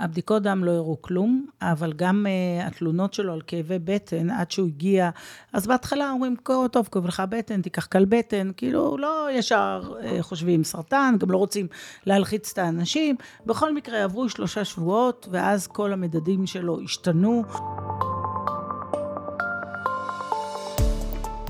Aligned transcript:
הבדיקות 0.00 0.42
דם 0.42 0.64
לא 0.64 0.70
הראו 0.70 1.02
כלום, 1.02 1.46
אבל 1.62 1.92
גם 1.92 2.26
uh, 2.26 2.66
התלונות 2.66 3.14
שלו 3.14 3.32
על 3.32 3.40
כאבי 3.46 3.78
בטן, 3.84 4.30
עד 4.30 4.50
שהוא 4.50 4.68
הגיע, 4.68 5.10
אז 5.52 5.66
בהתחלה 5.66 6.10
אומרים, 6.10 6.36
טוב, 6.72 6.88
כואב 6.90 7.06
לך 7.06 7.22
בטן, 7.28 7.62
תיקח 7.62 7.86
קל 7.86 8.04
בטן, 8.04 8.50
כאילו 8.56 8.98
לא 8.98 9.28
ישר 9.32 9.92
uh, 10.00 10.22
חושבים 10.22 10.64
סרטן, 10.64 11.14
גם 11.18 11.30
לא 11.30 11.38
רוצים 11.38 11.66
להלחיץ 12.06 12.52
את 12.52 12.58
האנשים. 12.58 13.16
בכל 13.46 13.74
מקרה, 13.74 14.04
עברו 14.04 14.28
שלושה 14.28 14.64
שבועות, 14.64 15.28
ואז 15.30 15.66
כל 15.66 15.92
המדדים 15.92 16.46
שלו 16.46 16.80
השתנו. 16.80 17.44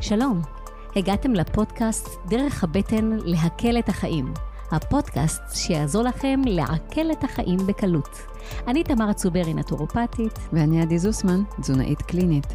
שלום, 0.00 0.42
הגעתם 0.96 1.34
לפודקאסט 1.34 2.08
דרך 2.28 2.64
הבטן 2.64 3.18
להקל 3.24 3.78
את 3.78 3.88
החיים. 3.88 4.47
הפודקאסט 4.72 5.42
שיעזור 5.54 6.02
לכם 6.02 6.40
לעכל 6.46 7.12
את 7.12 7.24
החיים 7.24 7.58
בקלות. 7.66 8.18
אני 8.66 8.84
תמר 8.84 9.12
צוברי, 9.12 9.54
נטורופטית. 9.54 10.38
ואני 10.52 10.82
עדי 10.82 10.98
זוסמן, 10.98 11.42
תזונאית 11.60 12.02
קלינית. 12.02 12.46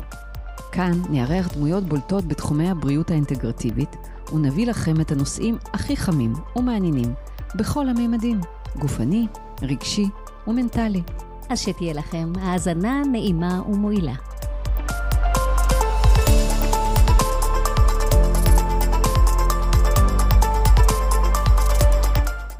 כאן 0.71 0.91
נארח 1.09 1.53
דמויות 1.53 1.83
בולטות 1.83 2.25
בתחומי 2.25 2.69
הבריאות 2.69 3.11
האינטגרטיבית, 3.11 3.95
ונביא 4.33 4.67
לכם 4.67 5.01
את 5.01 5.11
הנושאים 5.11 5.57
הכי 5.73 5.97
חמים 5.97 6.33
ומעניינים, 6.55 7.13
בכל 7.55 7.89
הממדים, 7.89 8.39
גופני, 8.79 9.27
רגשי 9.61 10.09
ומנטלי. 10.47 11.01
אז 11.49 11.59
שתהיה 11.59 11.93
לכם 11.93 12.33
האזנה 12.41 13.01
נעימה 13.11 13.61
ומועילה. 13.69 14.13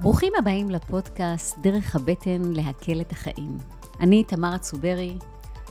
ברוכים 0.03 0.34
הבאים 0.39 0.70
לפודקאסט 0.70 1.57
דרך 1.59 1.95
הבטן 1.95 2.41
להקל 2.41 3.02
את 3.02 3.12
החיים. 3.12 3.57
אני 3.99 4.23
תמרה 4.23 4.57
צוברי. 4.57 5.17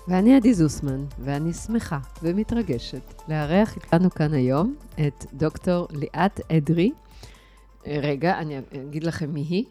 ואני 0.09 0.37
עדי 0.37 0.55
זוסמן, 0.55 1.05
ואני 1.19 1.53
שמחה 1.53 1.99
ומתרגשת 2.23 3.15
לארח 3.29 3.77
איתנו 3.77 4.11
כאן 4.11 4.35
היום 4.35 4.75
את 5.07 5.25
דוקטור 5.35 5.89
ליאת 5.91 6.41
אדרי. 6.51 6.91
רגע, 7.87 8.39
אני 8.39 8.59
אגיד 8.89 9.05
לכם 9.05 9.31
מי 9.35 9.41
היא. 9.41 9.65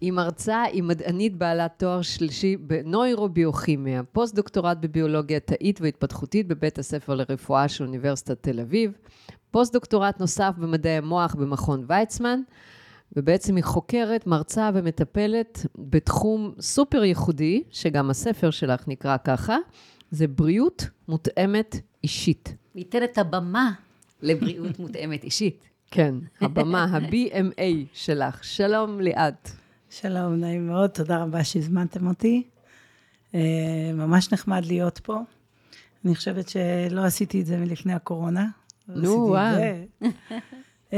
היא 0.00 0.12
מרצה, 0.12 0.62
היא 0.62 0.82
מדענית 0.82 1.36
בעלת 1.36 1.72
תואר 1.76 2.02
שלישי 2.02 2.56
בנוירוביוכימיה, 2.56 4.02
פוסט-דוקטורט 4.12 4.76
בביולוגיה 4.80 5.40
תאית 5.40 5.80
והתפתחותית 5.80 6.48
בבית 6.48 6.78
הספר 6.78 7.14
לרפואה 7.14 7.68
של 7.68 7.84
אוניברסיטת 7.84 8.42
תל 8.42 8.60
אביב, 8.60 8.92
פוסט-דוקטורט 9.50 10.20
נוסף 10.20 10.54
במדעי 10.58 10.96
המוח 10.96 11.34
במכון 11.34 11.84
ויצמן, 11.88 12.40
ובעצם 13.16 13.56
היא 13.56 13.64
חוקרת, 13.64 14.26
מרצה 14.26 14.70
ומטפלת 14.74 15.66
בתחום 15.78 16.54
סופר 16.60 17.04
ייחודי, 17.04 17.62
שגם 17.70 18.10
הספר 18.10 18.50
שלך 18.50 18.88
נקרא 18.88 19.16
ככה, 19.24 19.56
זה 20.10 20.28
בריאות 20.28 20.88
מותאמת 21.08 21.76
אישית. 22.04 22.54
ניתן 22.74 23.04
את 23.04 23.18
הבמה 23.18 23.72
לבריאות 24.22 24.78
מותאמת 24.80 25.24
אישית. 25.24 25.64
כן, 25.90 26.14
הבמה, 26.40 26.84
הבמ"א 26.84 27.62
שלך. 27.92 28.44
שלום 28.44 29.00
ליאת. 29.00 29.50
שלום, 29.90 30.34
נעים 30.34 30.66
מאוד, 30.66 30.90
תודה 30.90 31.22
רבה 31.22 31.44
שהזמנתם 31.44 32.06
אותי. 32.06 32.42
אה, 33.34 33.40
ממש 33.94 34.32
נחמד 34.32 34.64
להיות 34.64 34.98
פה. 34.98 35.18
אני 36.04 36.14
חושבת 36.14 36.48
שלא 36.48 37.04
עשיתי 37.04 37.40
את 37.40 37.46
זה 37.46 37.56
מלפני 37.56 37.92
הקורונה. 37.92 38.46
נו, 38.88 39.10
וואו. 39.10 39.56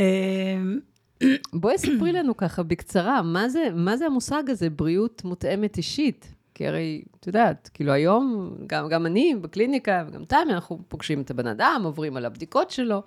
בואי 1.53 1.79
ספרי 1.79 2.13
לנו 2.13 2.37
ככה 2.37 2.63
בקצרה, 2.63 3.23
מה 3.23 3.49
זה, 3.49 3.69
מה 3.75 3.97
זה 3.97 4.07
המושג 4.07 4.51
הזה, 4.51 4.71
בריאות 4.71 5.25
מותאמת 5.25 5.77
אישית? 5.77 6.35
כי 6.55 6.67
הרי, 6.67 7.03
את 7.21 7.27
יודעת, 7.27 7.71
כאילו 7.75 7.93
היום, 7.93 8.55
גם, 8.67 8.89
גם 8.89 9.07
אני 9.07 9.35
בקליניקה 9.41 10.05
וגם 10.09 10.25
תמי, 10.25 10.53
אנחנו 10.53 10.79
פוגשים 10.89 11.21
את 11.21 11.31
הבן 11.31 11.47
אדם, 11.47 11.83
עוברים 11.85 12.17
על 12.17 12.25
הבדיקות 12.25 12.71
שלו. 12.71 13.03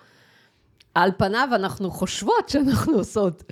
על 0.96 1.12
פניו 1.18 1.50
אנחנו 1.56 1.92
חושבות 1.92 2.50
שאנחנו 2.50 2.94
עושות 2.94 3.44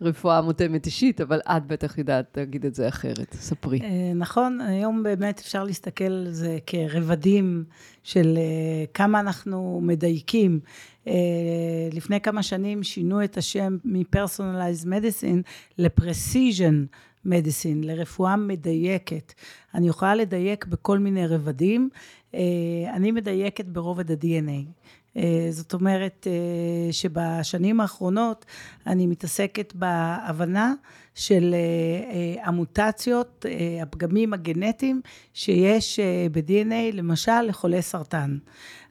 רפואה 0.00 0.40
מותאמת 0.40 0.86
אישית, 0.86 1.20
אבל 1.20 1.40
את 1.40 1.66
בטח 1.66 1.98
יודעת 1.98 2.36
להגיד 2.36 2.66
את 2.66 2.74
זה 2.74 2.88
אחרת. 2.88 3.34
ספרי. 3.34 3.80
אה, 3.82 4.12
נכון, 4.14 4.60
היום 4.60 5.02
באמת 5.02 5.38
אפשר 5.38 5.64
להסתכל 5.64 6.04
על 6.04 6.30
זה 6.30 6.58
כרבדים 6.66 7.64
של 8.02 8.38
אה, 8.38 8.84
כמה 8.94 9.20
אנחנו 9.20 9.80
מדייקים. 9.82 10.60
אה, 11.06 11.12
לפני 11.92 12.20
כמה 12.20 12.42
שנים 12.42 12.82
שינו 12.82 13.24
את 13.24 13.36
השם 13.36 13.76
מ-personalized 13.84 14.84
medicine 14.84 15.42
ל-precision 15.78 16.74
medicine, 17.26 17.82
לרפואה 17.82 18.36
מדייקת. 18.36 19.32
אני 19.74 19.88
יכולה 19.88 20.14
לדייק 20.14 20.66
בכל 20.66 20.98
מיני 20.98 21.26
רבדים. 21.26 21.88
אני 22.94 23.12
מדייקת 23.12 23.64
ברובד 23.64 24.10
ה-DNA. 24.10 24.90
אה, 25.16 25.46
זאת 25.50 25.74
אומרת 25.74 26.26
אה, 26.30 26.92
שבשנים 26.92 27.80
האחרונות 27.80 28.46
אני 28.86 29.06
מתעסקת 29.06 29.72
בהבנה 29.74 30.74
של 31.14 31.54
אה, 31.54 32.46
המוטציות, 32.46 33.46
הפגמים 33.82 34.32
הגנטיים 34.32 35.00
שיש 35.34 36.00
ב-DNA, 36.32 36.92
למשל 36.92 37.42
לחולי 37.42 37.82
סרטן. 37.82 38.38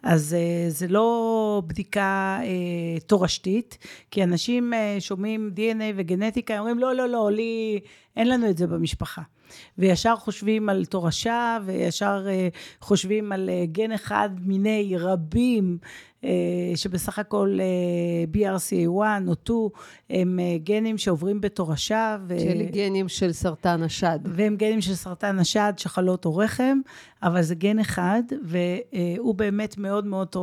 אז 0.03 0.35
זה 0.69 0.88
לא 0.88 1.62
בדיקה 1.68 2.40
תורשתית, 3.06 3.78
כי 4.12 4.24
אנשים 4.24 4.74
שומעים 5.00 5.51
DNA 5.56 5.94
וגנטיקה, 5.96 6.59
אומרים 6.59 6.80
לא, 6.80 6.96
לא, 6.96 7.09
לא, 7.09 7.31
לי, 7.31 7.80
אין 8.16 8.30
לנו 8.30 8.50
את 8.50 8.57
זה 8.57 8.68
במשפחה. 8.68 9.22
וישר 9.78 10.16
חושבים 10.16 10.69
על 10.69 10.86
תורשה, 10.86 11.57
וישר 11.66 12.28
חושבים 12.81 13.31
על 13.31 13.50
גן 13.72 13.91
אחד 13.91 14.30
מיני 14.41 14.94
רבים 15.00 15.78
שבסך 16.75 17.19
הכל 17.19 17.57
אה, 17.62 18.56
BRCA1 18.57 19.28
או 19.28 19.34
2 19.44 19.57
הם 20.09 20.40
אה, 20.40 20.57
גנים 20.63 20.97
שעוברים 20.97 21.41
בתורשה. 21.41 22.18
ו... 22.28 22.40
של 22.40 22.63
גנים 22.72 23.09
של 23.09 23.31
סרטן 23.31 23.84
השד. 23.84 24.19
והם 24.25 24.56
גנים 24.56 24.81
של 24.81 24.96
סרטן 24.96 25.40
השד, 25.40 25.74
שחלות 25.78 26.25
או 26.25 26.38
רחם, 26.38 26.80
אבל 27.24 27.41
זה 27.41 27.56
גן 27.56 27.80
אחד, 27.80 28.24
והוא 28.44 29.35
באמת 29.35 29.78
מאוד 29.78 30.06
מאוד 30.06 30.35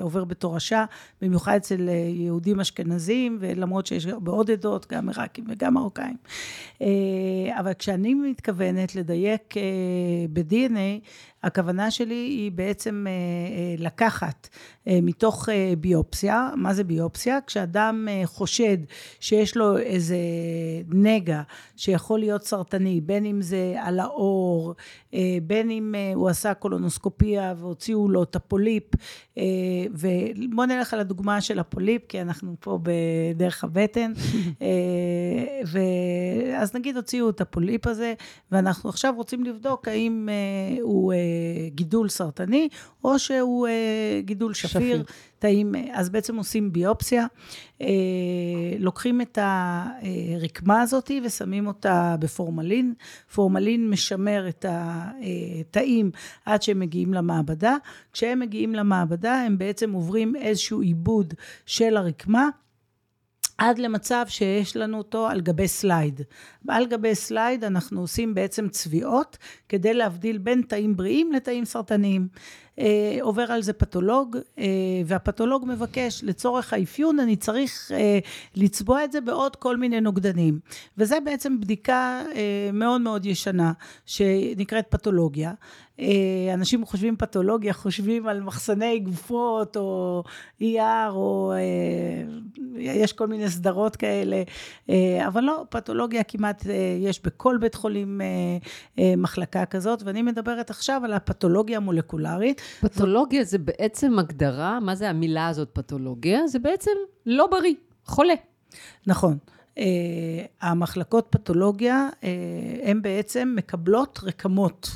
עובר 0.00 0.24
בתורשה, 0.24 0.84
במיוחד 1.22 1.56
אצל 1.56 1.88
יהודים 2.08 2.60
אשכנזים, 2.60 3.38
ולמרות 3.40 3.86
שיש 3.86 4.06
בעוד 4.06 4.50
עדות, 4.50 4.92
גם 4.92 5.08
עיראקים 5.08 5.44
וגם 5.48 5.74
מרוקאים. 5.74 6.16
אבל 7.58 7.72
כשאני 7.78 8.14
מתכוונת 8.14 8.94
לדייק 8.94 9.54
ב-DNA, 10.32 11.00
הכוונה 11.42 11.90
שלי 11.90 12.14
היא 12.14 12.52
בעצם 12.52 13.06
אה, 13.08 13.12
אה, 13.12 13.74
לקחת 13.78 14.48
אה, 14.81 14.81
מתוך 14.86 15.48
ביופסיה, 15.78 16.50
מה 16.56 16.74
זה 16.74 16.84
ביופסיה? 16.84 17.38
כשאדם 17.46 18.08
חושד 18.24 18.78
שיש 19.20 19.56
לו 19.56 19.78
איזה 19.78 20.16
נגע 20.88 21.42
שיכול 21.76 22.18
להיות 22.18 22.44
סרטני, 22.44 23.00
בין 23.00 23.26
אם 23.26 23.42
זה 23.42 23.74
על 23.78 24.00
האור, 24.00 24.74
בין 25.42 25.70
אם 25.70 25.94
הוא 26.14 26.28
עשה 26.28 26.54
קולונוסקופיה 26.54 27.54
והוציאו 27.58 28.08
לו 28.08 28.22
את 28.22 28.36
הפוליפ, 28.36 28.84
ובואו 29.90 30.66
נלך 30.66 30.94
על 30.94 31.00
הדוגמה 31.00 31.40
של 31.40 31.58
הפוליפ, 31.58 32.02
כי 32.08 32.20
אנחנו 32.20 32.54
פה 32.60 32.78
בדרך 32.82 33.64
הבטן, 33.64 34.12
אז 36.60 36.74
נגיד 36.74 36.96
הוציאו 36.96 37.30
את 37.30 37.40
הפוליפ 37.40 37.86
הזה, 37.86 38.14
ואנחנו 38.52 38.90
עכשיו 38.90 39.14
רוצים 39.16 39.44
לבדוק 39.44 39.88
האם 39.88 40.28
הוא 40.82 41.12
גידול 41.74 42.08
סרטני, 42.08 42.68
או 43.04 43.18
שהוא 43.18 43.66
אה, 43.66 44.20
גידול 44.24 44.54
שפיר, 44.54 44.71
שפיר. 44.72 45.04
תאים, 45.38 45.74
אז 45.92 46.08
בעצם 46.08 46.36
עושים 46.36 46.72
ביופסיה, 46.72 47.26
אה, 47.80 47.86
לוקחים 48.78 49.20
את 49.20 49.38
הרקמה 49.42 50.80
הזאת 50.80 51.10
ושמים 51.24 51.66
אותה 51.66 52.16
בפורמלין, 52.18 52.94
פורמלין 53.34 53.90
משמר 53.90 54.48
את 54.48 54.64
התאים 54.68 56.10
עד 56.46 56.62
שהם 56.62 56.80
מגיעים 56.80 57.14
למעבדה, 57.14 57.76
כשהם 58.12 58.40
מגיעים 58.40 58.74
למעבדה 58.74 59.34
הם 59.34 59.58
בעצם 59.58 59.92
עוברים 59.92 60.36
איזשהו 60.36 60.80
עיבוד 60.80 61.34
של 61.66 61.96
הרקמה, 61.96 62.48
עד 63.58 63.78
למצב 63.78 64.24
שיש 64.28 64.76
לנו 64.76 64.98
אותו 64.98 65.28
על 65.28 65.40
גבי 65.40 65.68
slide. 65.68 66.20
על 66.68 66.86
גבי 66.86 67.14
slide 67.14 67.64
אנחנו 67.64 68.00
עושים 68.00 68.34
בעצם 68.34 68.68
צביעות 68.68 69.38
כדי 69.68 69.94
להבדיל 69.94 70.38
בין 70.38 70.62
תאים 70.62 70.96
בריאים 70.96 71.32
לתאים 71.32 71.64
סרטניים. 71.64 72.28
אה, 72.78 73.18
עובר 73.20 73.52
על 73.52 73.62
זה 73.62 73.72
פתולוג, 73.72 74.36
אה, 74.58 74.64
והפתולוג 75.06 75.64
מבקש, 75.66 76.24
לצורך 76.24 76.72
האפיון 76.72 77.20
אני 77.20 77.36
צריך 77.36 77.90
אה, 77.94 78.18
לצבוע 78.54 79.04
את 79.04 79.12
זה 79.12 79.20
בעוד 79.20 79.56
כל 79.56 79.76
מיני 79.76 80.00
נוגדנים. 80.00 80.58
וזה 80.98 81.18
בעצם 81.24 81.60
בדיקה 81.60 82.22
אה, 82.34 82.70
מאוד 82.72 83.00
מאוד 83.00 83.26
ישנה, 83.26 83.72
שנקראת 84.06 84.86
פתולוגיה. 84.90 85.52
אה, 86.00 86.54
אנשים 86.54 86.84
חושבים 86.84 87.16
פתולוגיה, 87.16 87.72
חושבים 87.72 88.26
על 88.26 88.40
מחסני 88.40 88.98
גופות 88.98 89.76
או 89.76 90.22
ER, 90.62 91.10
או 91.10 91.52
אה, 91.52 91.58
יש 92.78 93.12
כל 93.12 93.26
מיני 93.26 93.50
סדרות 93.50 93.96
כאלה, 93.96 94.42
אה, 94.90 95.26
אבל 95.26 95.40
לא, 95.40 95.64
פתולוגיה 95.70 96.22
כמעט 96.22 96.66
יש 97.00 97.22
בכל 97.22 97.56
בית 97.60 97.74
חולים 97.74 98.20
מחלקה 99.16 99.66
כזאת, 99.66 100.02
ואני 100.02 100.22
מדברת 100.22 100.70
עכשיו 100.70 101.00
על 101.04 101.12
הפתולוגיה 101.12 101.76
המולקולרית. 101.76 102.60
פתולוגיה 102.80 103.44
זה 103.44 103.58
בעצם 103.58 104.18
הגדרה, 104.18 104.80
מה 104.80 104.94
זה 104.94 105.10
המילה 105.10 105.48
הזאת 105.48 105.68
פתולוגיה? 105.72 106.46
זה 106.46 106.58
בעצם 106.58 106.90
לא 107.26 107.46
בריא, 107.46 107.74
חולה. 108.04 108.34
נכון. 109.06 109.38
Uh, 109.76 109.80
המחלקות 110.60 111.26
פתולוגיה, 111.30 112.08
uh, 112.20 112.24
הן 112.82 113.02
בעצם 113.02 113.54
מקבלות 113.56 114.20
רקמות. 114.22 114.88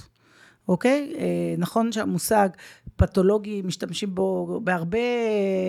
אוקיי? 0.69 1.13
אה, 1.19 1.55
נכון 1.59 1.93
שהמושג 1.93 2.49
פתולוגי, 2.97 3.63
משתמשים 3.65 4.15
בו 4.15 4.61
בהרבה 4.65 4.99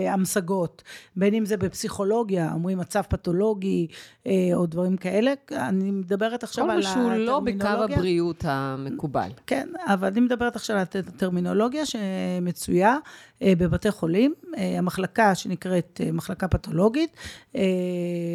המשגות, 0.09 0.83
בין 1.15 1.33
אם 1.33 1.45
זה 1.45 1.57
בפסיכולוגיה, 1.57 2.53
אומרים 2.53 2.77
מצב 2.77 3.01
פתולוגי 3.01 3.87
אה, 4.27 4.31
או 4.53 4.65
דברים 4.65 4.97
כאלה, 4.97 5.33
אני 5.51 5.91
מדברת 5.91 6.43
עכשיו 6.43 6.71
על 6.71 6.79
הטרמינולוגיה. 6.79 7.25
כל 7.25 7.41
מה 7.41 7.49
שהוא 7.55 7.65
לא 7.67 7.79
בקו 7.79 7.93
הבריאות 7.93 8.43
המקובל. 8.47 9.29
כן, 9.47 9.67
אבל 9.87 10.07
אני 10.07 10.19
מדברת 10.19 10.55
עכשיו 10.55 10.75
על 10.77 10.83
הטרמינולוגיה 11.07 11.83
שמצויה 11.85 12.97
אה, 13.41 13.53
בבתי 13.57 13.91
חולים, 13.91 14.33
המחלקה 14.57 15.35
שנקראת 15.35 16.01
מחלקה 16.13 16.47
פתולוגית, 16.47 17.17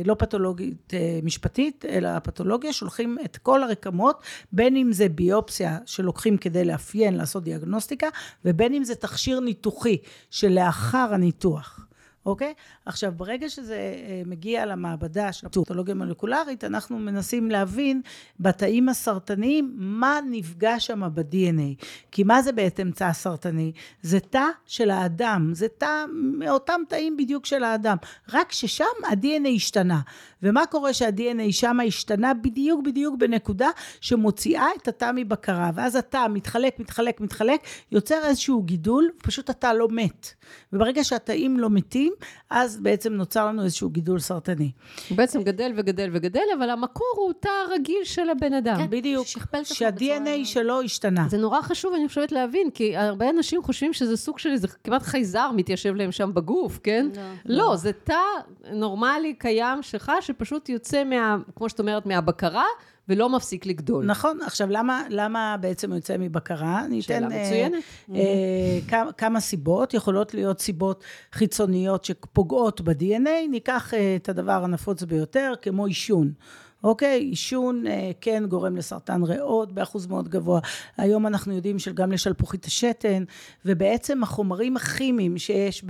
לא 0.04 0.14
פתולוגית 0.14 0.92
משפטית, 1.22 1.84
אלא 1.88 2.18
פתולוגיה, 2.18 2.72
שולחים 2.72 3.18
את 3.24 3.36
כל 3.36 3.62
הרקמות, 3.62 4.22
בין 4.52 4.76
אם 4.76 4.92
זה 4.92 5.08
ביופסיה 5.08 5.78
שלוקחים 5.86 6.36
כדי 6.36 6.64
לאפיין, 6.64 7.14
לעשות 7.14 7.44
דיאגנוסטיקה, 7.44 8.06
ובין 8.44 8.74
אם 8.74 8.81
זה 8.84 8.94
תכשיר 8.94 9.40
ניתוחי 9.40 9.96
שלאחר 10.31 11.08
הניתוח. 11.14 11.87
אוקיי? 12.26 12.55
עכשיו, 12.87 13.12
ברגע 13.17 13.49
שזה 13.49 13.75
אה, 13.75 14.23
מגיע 14.26 14.67
למעבדה 14.67 15.32
של 15.32 15.46
הפתולוגיה 15.46 15.94
מולקולרית, 15.94 16.64
אנחנו 16.64 16.99
מנסים 16.99 17.50
להבין 17.50 18.00
בתאים 18.40 18.88
הסרטניים 18.88 19.75
מה 19.76 20.19
נפגע 20.31 20.81
שם 20.81 21.02
ב-DNA. 21.14 21.84
כי 22.11 22.23
מה 22.23 22.43
זה 22.43 22.52
בעצם 22.52 22.90
תא 22.90 23.12
סרטני? 23.12 23.73
זה 24.02 24.20
תא 24.20 24.46
של 24.67 24.90
האדם, 24.90 25.50
זה 25.55 25.69
תא 25.69 26.05
מאותם 26.12 26.81
תאים 26.88 27.17
בדיוק 27.17 27.46
של 27.46 27.64
האדם, 27.64 27.96
רק 28.32 28.52
ששם 28.52 28.85
ה-DNA 29.05 29.49
השתנה. 29.56 30.00
ומה 30.42 30.66
קורה 30.66 30.92
שה-DNA 30.92 31.52
שם 31.52 31.78
השתנה 31.86 32.34
בדיוק 32.34 32.84
בדיוק 32.84 33.14
בנקודה 33.18 33.68
שמוציאה 34.00 34.66
את 34.82 34.88
התא 34.88 35.10
מבקרה, 35.14 35.70
ואז 35.74 35.96
התא 35.96 36.26
מתחלק, 36.30 36.78
מתחלק, 36.78 37.20
מתחלק, 37.20 37.60
יוצר 37.92 38.18
איזשהו 38.24 38.62
גידול, 38.62 39.10
פשוט 39.22 39.50
התא 39.50 39.66
לא 39.66 39.88
מת. 39.90 40.34
וברגע 40.72 41.04
שהתאים 41.04 41.60
לא 41.60 41.70
מתים, 41.70 42.12
אז 42.50 42.80
בעצם 42.80 43.12
נוצר 43.12 43.46
לנו 43.46 43.64
איזשהו 43.64 43.90
גידול 43.90 44.18
סרטני. 44.18 44.70
הוא 45.08 45.16
בעצם 45.16 45.42
גדל 45.42 45.72
וגדל 45.76 46.10
וגדל, 46.12 46.44
אבל 46.58 46.70
המקור 46.70 47.14
הוא 47.16 47.32
תא 47.40 47.48
רגיל 47.70 48.04
של 48.04 48.30
הבן 48.30 48.54
אדם. 48.54 48.76
כן, 48.76 48.90
בדיוק. 48.90 49.26
שה-DNA 49.62 50.44
שלו 50.44 50.82
השתנה. 50.82 51.26
זה 51.28 51.38
נורא 51.38 51.62
חשוב, 51.62 51.94
אני 51.94 52.08
חושבת 52.08 52.32
להבין, 52.32 52.70
כי 52.70 52.96
הרבה 52.96 53.30
אנשים 53.30 53.62
חושבים 53.62 53.92
שזה 53.92 54.16
סוג 54.16 54.38
של 54.38 54.50
איזה 54.50 54.68
כמעט 54.84 55.02
חייזר 55.02 55.50
מתיישב 55.56 55.94
להם 55.94 56.12
שם 56.12 56.34
בגוף, 56.34 56.80
כן? 56.82 57.06
לא. 57.44 57.62
לא, 57.62 57.76
זה 57.76 57.92
תא 57.92 58.20
נורמלי, 58.72 59.34
קיים 59.34 59.82
שלך, 59.82 60.12
שפשוט 60.32 60.69
יוצא 60.69 61.05
מה, 61.05 61.37
כמו 61.56 61.69
שאת 61.69 61.81
אומרת, 61.81 62.06
מהבקרה. 62.06 62.64
ולא 63.08 63.29
מפסיק 63.29 63.67
לגדול. 63.67 64.05
נכון. 64.05 64.38
עכשיו, 64.46 64.69
למה, 64.70 65.02
למה 65.08 65.56
בעצם 65.61 65.90
הוא 65.90 65.96
יוצא 65.96 66.17
מבקרה? 66.19 66.84
אני 66.84 67.02
שאלה 67.02 67.26
אתן, 67.26 67.40
מצוינת. 67.40 67.82
אה, 68.11 68.17
אה, 68.17 68.79
כמה, 68.88 69.12
כמה 69.12 69.40
סיבות. 69.40 69.94
יכולות 69.94 70.34
להיות 70.34 70.61
סיבות 70.61 71.05
חיצוניות 71.32 72.05
שפוגעות 72.05 72.81
ב-DNA. 72.81 73.49
ניקח 73.50 73.94
אה, 73.94 74.17
את 74.17 74.29
הדבר 74.29 74.64
הנפוץ 74.64 75.02
ביותר, 75.02 75.52
כמו 75.62 75.87
עישון. 75.87 76.32
אוקיי? 76.84 77.20
עישון 77.20 77.87
אה, 77.87 78.11
כן 78.20 78.44
גורם 78.49 78.76
לסרטן 78.76 79.23
ריאות 79.23 79.73
באחוז 79.73 80.06
מאוד 80.06 80.29
גבוה. 80.29 80.61
היום 80.96 81.26
אנחנו 81.26 81.52
יודעים 81.52 81.79
שגם 81.79 82.12
לשלפוחית 82.12 82.64
השתן, 82.64 83.25
ובעצם 83.64 84.23
החומרים 84.23 84.76
הכימיים 84.76 85.38
שיש 85.38 85.84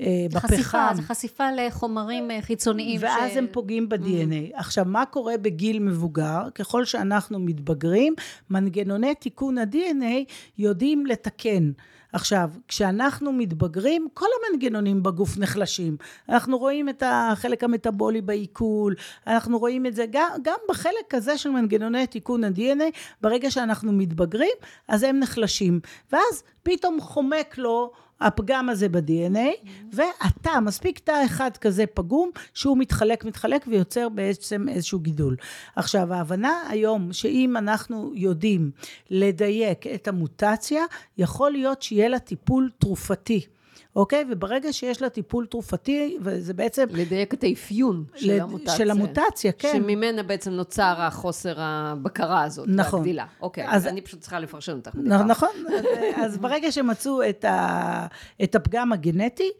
אה, 0.00 0.26
בפחם. 0.30 0.48
חשיפה, 0.48 0.86
זה 0.94 1.02
חשיפה 1.02 1.44
לחומרים 1.50 2.30
אה, 2.30 2.42
חיצוניים. 2.42 3.00
ואז 3.02 3.32
ש... 3.32 3.36
הם 3.36 3.46
פוגעים 3.52 3.88
ב-DNA. 3.88 4.54
Mm. 4.54 4.58
עכשיו, 4.58 4.84
מה 4.84 5.06
קורה 5.06 5.36
בגיל 5.36 5.78
מבוגר? 5.78 6.42
ככל 6.54 6.84
שאנחנו 6.84 7.38
מתבגרים, 7.38 8.14
מנגנוני 8.50 9.14
תיקון 9.14 9.58
ה-DNA 9.58 10.32
יודעים 10.58 11.06
לתקן. 11.06 11.70
עכשיו, 12.14 12.50
כשאנחנו 12.68 13.32
מתבגרים, 13.32 14.08
כל 14.14 14.26
המנגנונים 14.38 15.02
בגוף 15.02 15.38
נחלשים. 15.38 15.96
אנחנו 16.28 16.58
רואים 16.58 16.88
את 16.88 17.02
החלק 17.06 17.64
המטבולי 17.64 18.20
בעיכול, 18.20 18.94
אנחנו 19.26 19.58
רואים 19.58 19.86
את 19.86 19.94
זה 19.94 20.04
גם, 20.10 20.28
גם 20.42 20.56
בחלק 20.68 21.14
הזה 21.14 21.38
של 21.38 21.50
מנגנוני 21.50 22.06
תיקון 22.06 22.44
ה-DNA, 22.44 22.96
ברגע 23.20 23.50
שאנחנו 23.50 23.92
מתבגרים, 23.92 24.56
אז 24.88 25.02
הם 25.02 25.18
נחלשים. 25.18 25.80
ואז 26.12 26.42
פתאום 26.62 27.00
חומק 27.00 27.58
לו 27.58 27.92
הפגם 28.24 28.68
הזה 28.68 28.88
ב-DNA, 28.88 29.68
ואתה, 29.92 30.60
מספיק 30.60 30.98
תא 30.98 31.24
אחד 31.24 31.50
כזה 31.56 31.84
פגום, 31.86 32.30
שהוא 32.54 32.78
מתחלק, 32.78 33.24
מתחלק 33.24 33.64
ויוצר 33.68 34.08
בעצם 34.08 34.68
איזשהו 34.68 34.98
גידול. 34.98 35.36
עכשיו, 35.76 36.14
ההבנה 36.14 36.62
היום 36.68 37.12
שאם 37.12 37.56
אנחנו 37.56 38.12
יודעים 38.14 38.70
לדייק 39.10 39.86
את 39.86 40.08
המוטציה, 40.08 40.84
יכול 41.18 41.50
להיות 41.50 41.82
שיהיה 41.82 42.08
לה 42.08 42.18
טיפול 42.18 42.70
תרופתי. 42.78 43.46
אוקיי? 43.96 44.24
וברגע 44.30 44.72
שיש 44.72 45.02
לה 45.02 45.08
טיפול 45.08 45.46
תרופתי, 45.46 46.18
וזה 46.20 46.54
בעצם... 46.54 46.86
לדייק 46.90 47.34
את 47.34 47.44
האפיון 47.44 48.04
של 48.14 48.32
לד... 48.32 48.40
המוטציה. 48.40 48.76
של 48.76 48.90
המוטציה, 48.90 49.52
כן. 49.52 49.72
שממנה 49.72 50.22
בעצם 50.22 50.50
נוצר 50.50 50.94
החוסר 50.98 51.54
הבקרה 51.56 52.42
הזאת. 52.42 52.68
נכון. 52.68 52.98
והגדילה. 52.98 53.26
אוקיי, 53.42 53.66
אז 53.68 53.86
אני 53.86 54.00
פשוט 54.00 54.20
צריכה 54.20 54.38
לפרשן 54.38 54.72
אותך. 54.72 54.90
נכון, 54.94 55.26
נכון. 55.26 55.48
אז, 55.68 55.84
אז 56.24 56.38
ברגע 56.38 56.72
שמצאו 56.72 57.28
את, 57.28 57.44
ה, 57.44 58.06
את 58.42 58.54
הפגם 58.54 58.92
הגנטי, 58.92 59.50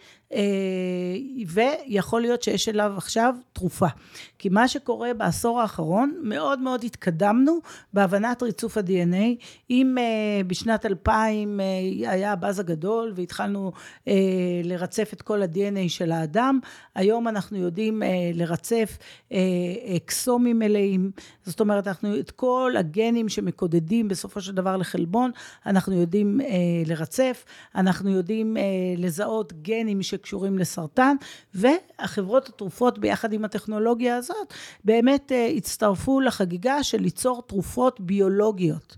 ויכול 1.46 2.20
להיות 2.20 2.42
שיש 2.42 2.68
אליו 2.68 2.94
עכשיו 2.96 3.34
תרופה. 3.52 3.86
כי 4.38 4.48
מה 4.48 4.68
שקורה 4.68 5.14
בעשור 5.14 5.60
האחרון, 5.60 6.14
מאוד 6.22 6.58
מאוד 6.58 6.84
התקדמנו 6.84 7.58
בהבנת 7.92 8.42
ריצוף 8.42 8.76
ה-DNA. 8.76 9.44
אם 9.70 9.96
אה, 9.98 10.44
בשנת 10.46 10.86
2000 10.86 11.60
אה, 11.60 11.64
היה 12.10 12.32
הבאז 12.32 12.60
הגדול 12.60 13.12
והתחלנו 13.16 13.72
לרצף 14.64 15.10
את 15.12 15.22
כל 15.22 15.42
ה-DNA 15.42 15.88
של 15.88 16.12
האדם, 16.12 16.58
היום 16.94 17.28
אנחנו 17.28 17.58
יודעים 17.58 18.02
לרצף 18.34 18.98
אקסומים 19.96 20.58
מלאים, 20.58 21.10
זאת 21.42 21.60
אומרת, 21.60 21.88
אנחנו 21.88 22.18
את 22.18 22.30
כל 22.30 22.74
הגנים 22.78 23.28
שמקודדים 23.28 24.08
בסופו 24.08 24.40
של 24.40 24.52
דבר 24.52 24.76
לחלבון, 24.76 25.30
אנחנו 25.66 26.00
יודעים 26.00 26.40
לרצף, 26.86 27.44
אנחנו 27.74 28.10
יודעים 28.10 28.56
לזהות 28.96 29.52
גנים 29.62 30.02
ש... 30.02 30.14
שקשורים 30.24 30.58
לסרטן, 30.58 31.16
והחברות 31.54 32.48
התרופות 32.48 32.98
ביחד 32.98 33.32
עם 33.32 33.44
הטכנולוגיה 33.44 34.16
הזאת, 34.16 34.54
באמת 34.84 35.32
uh, 35.32 35.56
הצטרפו 35.56 36.20
לחגיגה 36.20 36.82
של 36.82 37.00
ליצור 37.00 37.42
תרופות 37.46 38.00
ביולוגיות. 38.00 38.96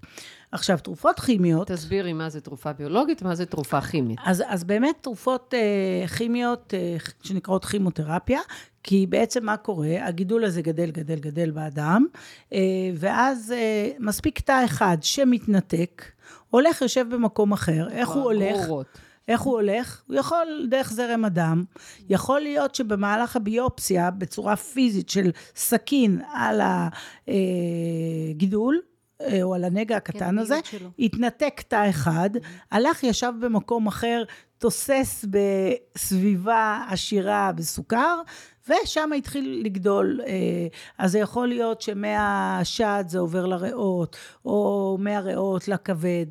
עכשיו, 0.52 0.78
תרופות 0.82 1.20
כימיות... 1.20 1.68
תסבירי 1.68 2.12
מה 2.12 2.28
זה 2.28 2.40
תרופה 2.40 2.72
ביולוגית, 2.72 3.22
מה 3.22 3.34
זה 3.34 3.46
תרופה 3.46 3.80
כימית. 3.80 4.18
אז, 4.24 4.42
אז 4.46 4.64
באמת 4.64 4.96
תרופות 5.00 5.54
uh, 5.54 6.08
כימיות 6.08 6.74
uh, 6.74 7.10
שנקראות 7.22 7.64
כימותרפיה, 7.64 8.40
כי 8.82 9.06
בעצם 9.06 9.44
מה 9.44 9.56
קורה? 9.56 9.96
הגידול 10.00 10.44
הזה 10.44 10.62
גדל, 10.62 10.90
גדל, 10.90 11.18
גדל 11.18 11.50
באדם, 11.50 12.06
uh, 12.50 12.54
ואז 12.94 13.54
uh, 13.56 14.02
מספיק 14.02 14.40
תא 14.40 14.64
אחד 14.64 14.96
שמתנתק, 15.00 16.04
הולך, 16.50 16.82
יושב 16.82 17.06
במקום 17.10 17.52
אחר, 17.52 17.88
איך 17.90 18.08
הוא 18.08 18.22
הולך? 18.22 18.56
גרורות. 18.64 19.05
איך 19.28 19.40
הוא 19.40 19.54
הולך? 19.54 20.02
הוא 20.06 20.16
יכול 20.16 20.66
דרך 20.70 20.92
זרם 20.92 21.24
הדם. 21.24 21.64
יכול 22.08 22.40
להיות 22.40 22.74
שבמהלך 22.74 23.36
הביופסיה, 23.36 24.10
בצורה 24.10 24.56
פיזית 24.56 25.08
של 25.08 25.30
סכין 25.56 26.20
על 26.32 26.60
הגידול, 28.30 28.80
אה, 29.20 29.42
או 29.42 29.54
על 29.54 29.64
הנגע 29.64 29.96
הקטן 29.96 30.18
כן, 30.18 30.38
הזה, 30.38 30.60
שלו. 30.64 30.90
התנתק 30.98 31.62
תא 31.68 31.90
אחד, 31.90 32.30
הלך, 32.72 33.02
ישב 33.02 33.32
במקום 33.40 33.86
אחר, 33.86 34.24
תוסס 34.58 35.24
בסביבה 35.30 36.84
עשירה 36.88 37.52
בסוכר, 37.52 38.20
ושם 38.68 39.10
התחיל 39.16 39.60
לגדול. 39.64 40.20
אז 40.98 41.12
זה 41.12 41.18
יכול 41.18 41.48
להיות 41.48 41.80
שמהשד 41.80 43.04
זה 43.08 43.18
עובר 43.18 43.46
לריאות, 43.46 44.16
או 44.44 44.96
מהריאות 45.00 45.68
לכבד. 45.68 46.26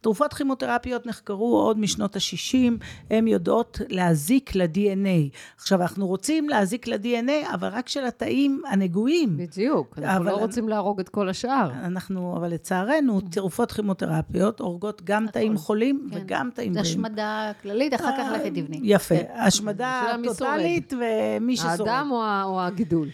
תרופות 0.00 0.34
כימותרפיות 0.34 1.06
נחקרו 1.06 1.56
עוד 1.56 1.78
משנות 1.78 2.16
ה-60, 2.16 2.84
הן 3.10 3.28
יודעות 3.28 3.80
להזיק 3.88 4.54
ל-DNA. 4.54 5.36
עכשיו, 5.56 5.82
אנחנו 5.82 6.06
רוצים 6.06 6.48
להזיק 6.48 6.86
ל-DNA, 6.88 7.54
אבל 7.54 7.68
רק 7.68 7.88
של 7.88 8.04
התאים 8.04 8.62
הנגועים. 8.70 9.36
בדיוק, 9.36 9.98
אנחנו 9.98 10.24
לא 10.24 10.36
רוצים 10.36 10.68
להרוג 10.68 11.00
את 11.00 11.08
כל 11.08 11.28
השאר. 11.28 11.70
אנחנו, 11.84 12.36
אבל 12.36 12.52
לצערנו, 12.52 13.20
תרופות 13.20 13.72
כימותרפיות 13.72 14.60
הורגות 14.60 15.02
גם 15.04 15.26
תאים 15.32 15.56
חולים 15.56 16.08
כן. 16.10 16.16
וגם 16.16 16.50
תאים 16.54 16.72
בריאים. 16.72 16.74
זה 16.74 16.80
השמדה 16.80 17.52
כללית, 17.62 17.94
אחר 17.94 18.10
כך 18.18 18.26
לכי 18.34 18.50
תבני. 18.50 18.80
יפה, 18.82 19.16
כן. 19.16 19.24
השמדה 19.36 20.16
טוטאלית, 20.24 20.92
ומי 21.36 21.56
ששורד. 21.56 21.80
האדם 21.80 22.10
או 22.44 22.60
הגידול. 22.62 23.08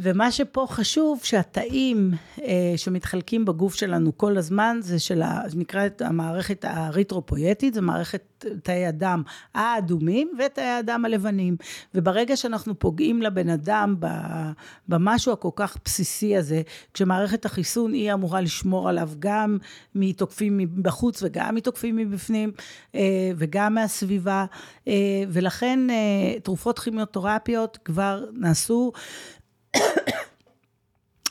ומה 0.00 0.32
שפה 0.32 0.66
חשוב, 0.68 1.20
שהתאים 1.22 2.10
אה, 2.42 2.72
שמתחלקים 2.76 3.44
בגוף 3.44 3.74
שלנו 3.74 4.18
כל 4.18 4.36
הזמן, 4.38 4.78
זה 4.80 4.98
של, 4.98 5.22
ה, 5.22 5.42
נקראת 5.56 6.02
המערכת 6.02 6.64
האריתרופויטית, 6.64 7.74
זה 7.74 7.80
מערכת 7.80 8.44
תאי 8.62 8.86
הדם 8.86 9.22
האדומים 9.54 10.32
ותאי 10.38 10.64
הדם 10.64 11.04
הלבנים. 11.04 11.56
וברגע 11.94 12.36
שאנחנו 12.36 12.78
פוגעים 12.78 13.22
לבן 13.22 13.48
אדם 13.48 13.96
במשהו 14.88 15.32
הכל 15.32 15.50
כך 15.56 15.76
בסיסי 15.84 16.36
הזה, 16.36 16.62
כשמערכת 16.94 17.44
החיסון 17.44 17.92
היא 17.92 18.12
אמורה 18.12 18.40
לשמור 18.40 18.88
עליו 18.88 19.10
גם 19.18 19.58
מתוקפים 19.94 20.58
מבחוץ 20.58 21.22
וגם 21.22 21.54
מתוקפים 21.54 21.96
מבפנים, 21.96 22.52
אה, 22.94 23.30
וגם 23.36 23.74
מהסביבה, 23.74 24.44
אה, 24.88 24.92
ולכן 25.28 25.90
אה, 25.90 26.40
תרופות 26.40 26.78
כימיותרפיות 26.78 27.78
כבר 27.84 28.24
נעשו 28.32 28.92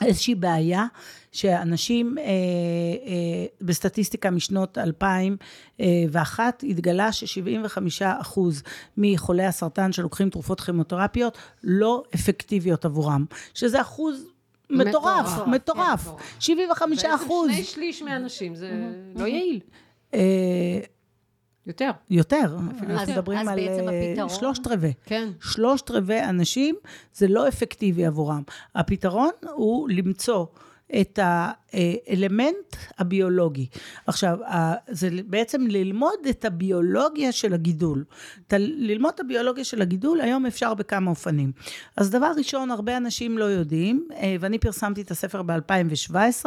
איזושהי 0.06 0.34
בעיה 0.34 0.86
שאנשים 1.32 2.18
אה, 2.18 2.24
אה, 2.24 2.30
בסטטיסטיקה 3.60 4.30
משנות 4.30 4.78
2001 4.78 6.64
התגלה 6.68 7.12
ש-75 7.12 7.78
אחוז 8.20 8.62
מחולי 8.96 9.44
הסרטן 9.44 9.92
שלוקחים 9.92 10.30
תרופות 10.30 10.60
כימותרפיות 10.60 11.38
לא 11.64 12.02
אפקטיביות 12.14 12.84
עבורם, 12.84 13.24
שזה 13.54 13.80
אחוז 13.80 14.26
מטורף, 14.70 15.26
מטורף, 15.26 15.46
מטורף. 15.46 16.08
75 16.40 17.04
אחוז. 17.04 17.50
שני 17.52 17.64
שליש 17.64 18.02
מהאנשים, 18.02 18.54
זה 18.54 18.70
לא 19.16 19.26
יעיל. 19.26 19.60
אה, 21.62 21.70
יותר. 21.70 21.90
יותר. 22.10 22.56
אנחנו 22.90 23.12
מדברים 23.12 23.48
על 23.48 23.58
אה, 23.58 24.28
שלושת 24.28 24.66
רבעי. 24.66 24.92
כן. 25.04 25.28
שלושת 25.40 25.90
רבעי 25.90 26.24
אנשים, 26.24 26.74
זה 27.14 27.28
לא 27.28 27.48
אפקטיבי 27.48 28.06
עבורם. 28.06 28.42
הפתרון 28.74 29.30
הוא 29.54 29.88
למצוא 29.90 30.46
את 31.00 31.18
האלמנט 31.72 32.76
הביולוגי. 32.98 33.66
עכשיו, 34.06 34.38
זה 34.88 35.08
בעצם 35.26 35.66
ללמוד 35.66 36.26
את 36.30 36.44
הביולוגיה 36.44 37.32
של 37.32 37.54
הגידול. 37.54 38.04
ללמוד 38.58 39.12
את 39.14 39.20
הביולוגיה 39.20 39.64
של 39.64 39.82
הגידול, 39.82 40.20
היום 40.20 40.46
אפשר 40.46 40.74
בכמה 40.74 41.10
אופנים. 41.10 41.52
אז 41.96 42.10
דבר 42.10 42.32
ראשון, 42.36 42.70
הרבה 42.70 42.96
אנשים 42.96 43.38
לא 43.38 43.44
יודעים, 43.44 44.08
אה, 44.14 44.36
ואני 44.40 44.58
פרסמתי 44.58 45.02
את 45.02 45.10
הספר 45.10 45.42
ב-2017, 45.42 46.46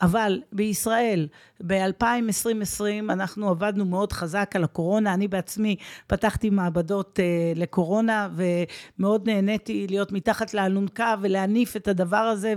אבל 0.00 0.40
בישראל, 0.52 1.28
ב-2020 1.66 2.82
אנחנו 3.08 3.48
עבדנו 3.48 3.84
מאוד 3.84 4.12
חזק 4.12 4.50
על 4.54 4.64
הקורונה. 4.64 5.14
אני 5.14 5.28
בעצמי 5.28 5.76
פתחתי 6.06 6.50
מעבדות 6.50 7.20
אה, 7.20 7.52
לקורונה, 7.56 8.28
ומאוד 8.34 9.28
נהניתי 9.30 9.86
להיות 9.90 10.12
מתחת 10.12 10.54
לאלונקה 10.54 11.14
ולהניף 11.20 11.76
את 11.76 11.88
הדבר 11.88 12.16
הזה, 12.16 12.54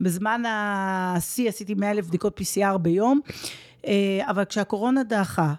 ובזמן 0.00 0.42
השיא 0.46 1.47
עשיתי 1.48 1.74
100 1.74 1.90
אלף 1.90 2.06
בדיקות 2.06 2.40
PCR 2.40 2.78
ביום, 2.78 3.20
אה, 3.86 4.20
אבל 4.30 4.44
כשהקורונה 4.44 5.02
דעכה, 5.02 5.54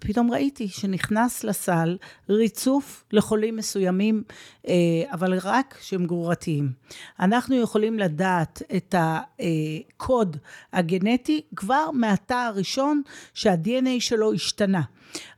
פתאום 0.00 0.30
ראיתי 0.30 0.68
שנכנס 0.68 1.44
לסל 1.44 1.96
ריצוף 2.28 3.04
לחולים 3.12 3.56
מסוימים, 3.56 4.22
אה, 4.68 4.74
אבל 5.12 5.38
רק 5.42 5.78
שהם 5.80 6.06
גרורתיים. 6.06 6.72
אנחנו 7.20 7.56
יכולים 7.56 7.98
לדעת 7.98 8.62
את 8.76 8.94
הקוד 8.98 10.36
הגנטי 10.72 11.40
כבר 11.56 11.90
מהתא 11.92 12.34
הראשון 12.34 13.02
שה-DNA 13.34 14.00
שלו 14.00 14.32
השתנה. 14.32 14.82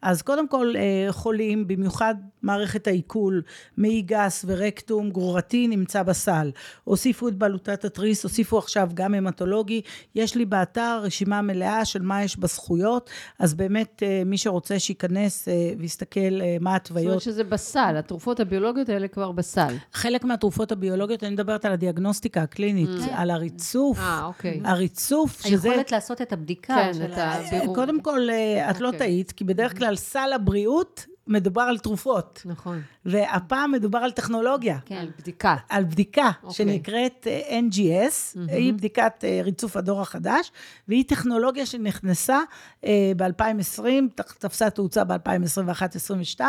אז 0.02 0.22
קודם 0.22 0.48
כל 0.48 0.74
אה, 0.76 1.12
חולים, 1.12 1.68
במיוחד 1.68 2.14
מערכת 2.42 2.86
העיכול, 2.86 3.42
מעי 3.76 4.02
גס 4.02 4.44
ורקטום 4.48 5.10
גרורתי 5.10 5.68
נמצא 5.68 6.02
בסל. 6.02 6.50
הוסיפו 6.84 7.28
את 7.28 7.34
בלוטת 7.34 7.84
התריס, 7.84 8.22
הוסיפו 8.22 8.58
עכשיו 8.58 8.88
גם 8.94 9.14
המטולוגי. 9.14 9.82
יש 10.14 10.34
לי 10.34 10.44
באתר 10.44 11.00
רשימה 11.02 11.42
מלאה 11.42 11.84
של 11.84 12.02
מה 12.02 12.24
יש 12.24 12.36
בזכויות, 12.36 13.10
אז 13.38 13.54
באמת 13.54 14.02
אה, 14.02 14.22
מי 14.26 14.38
שרוצה 14.38 14.78
שייכנס 14.78 15.48
אה, 15.48 15.72
ויסתכל 15.78 16.40
מה 16.60 16.72
ההתוויות. 16.72 17.04
זאת 17.04 17.10
אומרת 17.10 17.22
שזה 17.22 17.44
בסל, 17.44 17.94
התרופות 17.98 18.40
הביולוגיות 18.40 18.88
האלה 18.88 19.08
כבר 19.08 19.32
בסל. 19.32 19.74
חלק 19.92 20.24
מהתרופות 20.24 20.72
הביולוגיות, 20.72 21.24
אני 21.24 21.32
מדברת 21.32 21.64
על 21.64 21.72
הדיאגנוסטיקה 21.72 22.42
הקלינית, 22.42 22.88
mm. 22.88 23.12
על 23.14 23.30
הריצוף. 23.30 23.98
אה, 23.98 24.24
אוקיי. 24.24 24.60
הריצוף, 24.64 25.42
שזה... 25.42 25.68
היכולת 25.68 25.92
לעשות 25.92 26.22
את 26.22 26.32
הבדיקה. 26.32 26.74
כן, 26.74 27.04
את 27.04 27.10
הבירור. 27.16 27.74
קודם 27.74 28.00
כל, 28.00 28.28
את 28.70 28.80
לא 28.80 28.86
אוקיי. 28.86 28.98
טעית, 28.98 29.32
כי 29.32 29.44
בדרך 29.44 29.78
כלל 29.78 29.96
סל 29.96 30.30
הבריאות 30.34 31.06
מדובר 31.28 31.62
על 31.62 31.78
תרופות. 31.78 32.42
נכון. 32.44 32.82
והפעם 33.04 33.72
מדובר 33.72 33.98
על 33.98 34.10
טכנולוגיה. 34.10 34.78
כן, 34.86 34.96
על 34.96 35.08
בדיקה. 35.18 35.56
על 35.68 35.84
בדיקה. 35.84 36.30
אוקיי. 36.42 36.54
שנקראת 36.54 37.26
אה, 37.30 37.60
NGS, 37.60 38.36
mm-hmm. 38.36 38.52
היא 38.52 38.72
בדיקת 38.72 39.24
אה, 39.24 39.40
ריצוף 39.44 39.76
הדור 39.76 40.00
החדש, 40.00 40.52
והיא 40.88 41.04
טכנולוגיה 41.08 41.66
שנכנסה 41.66 42.38
אה, 42.84 43.12
ב-2020, 43.16 44.22
תפסה 44.38 44.70
תאוצה 44.70 45.04
ב-2021-2022, 45.04 46.40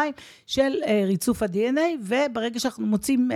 של 0.47 0.71
ריצוף 1.05 1.43
ה-DNA, 1.43 1.79
וברגע 2.01 2.59
שאנחנו 2.59 2.87
מוצאים, 2.87 3.29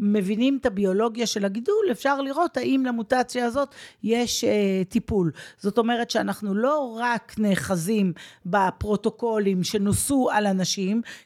מבינים 0.00 0.58
את 0.60 0.66
הביולוגיה 0.66 1.26
של 1.26 1.44
הגידול, 1.44 1.84
אפשר 1.90 2.20
לראות 2.20 2.56
האם 2.56 2.82
למוטציה 2.86 3.46
הזאת 3.46 3.74
יש 4.02 4.44
טיפול. 4.88 5.30
זאת 5.58 5.78
אומרת 5.78 6.10
שאנחנו 6.10 6.54
לא 6.54 6.98
רק 7.00 7.34
נאחזים 7.38 8.12
בפרוטוקולים 8.46 9.64
שנוסו 9.64 10.28
על 10.32 10.46
אנשים, 10.46 10.71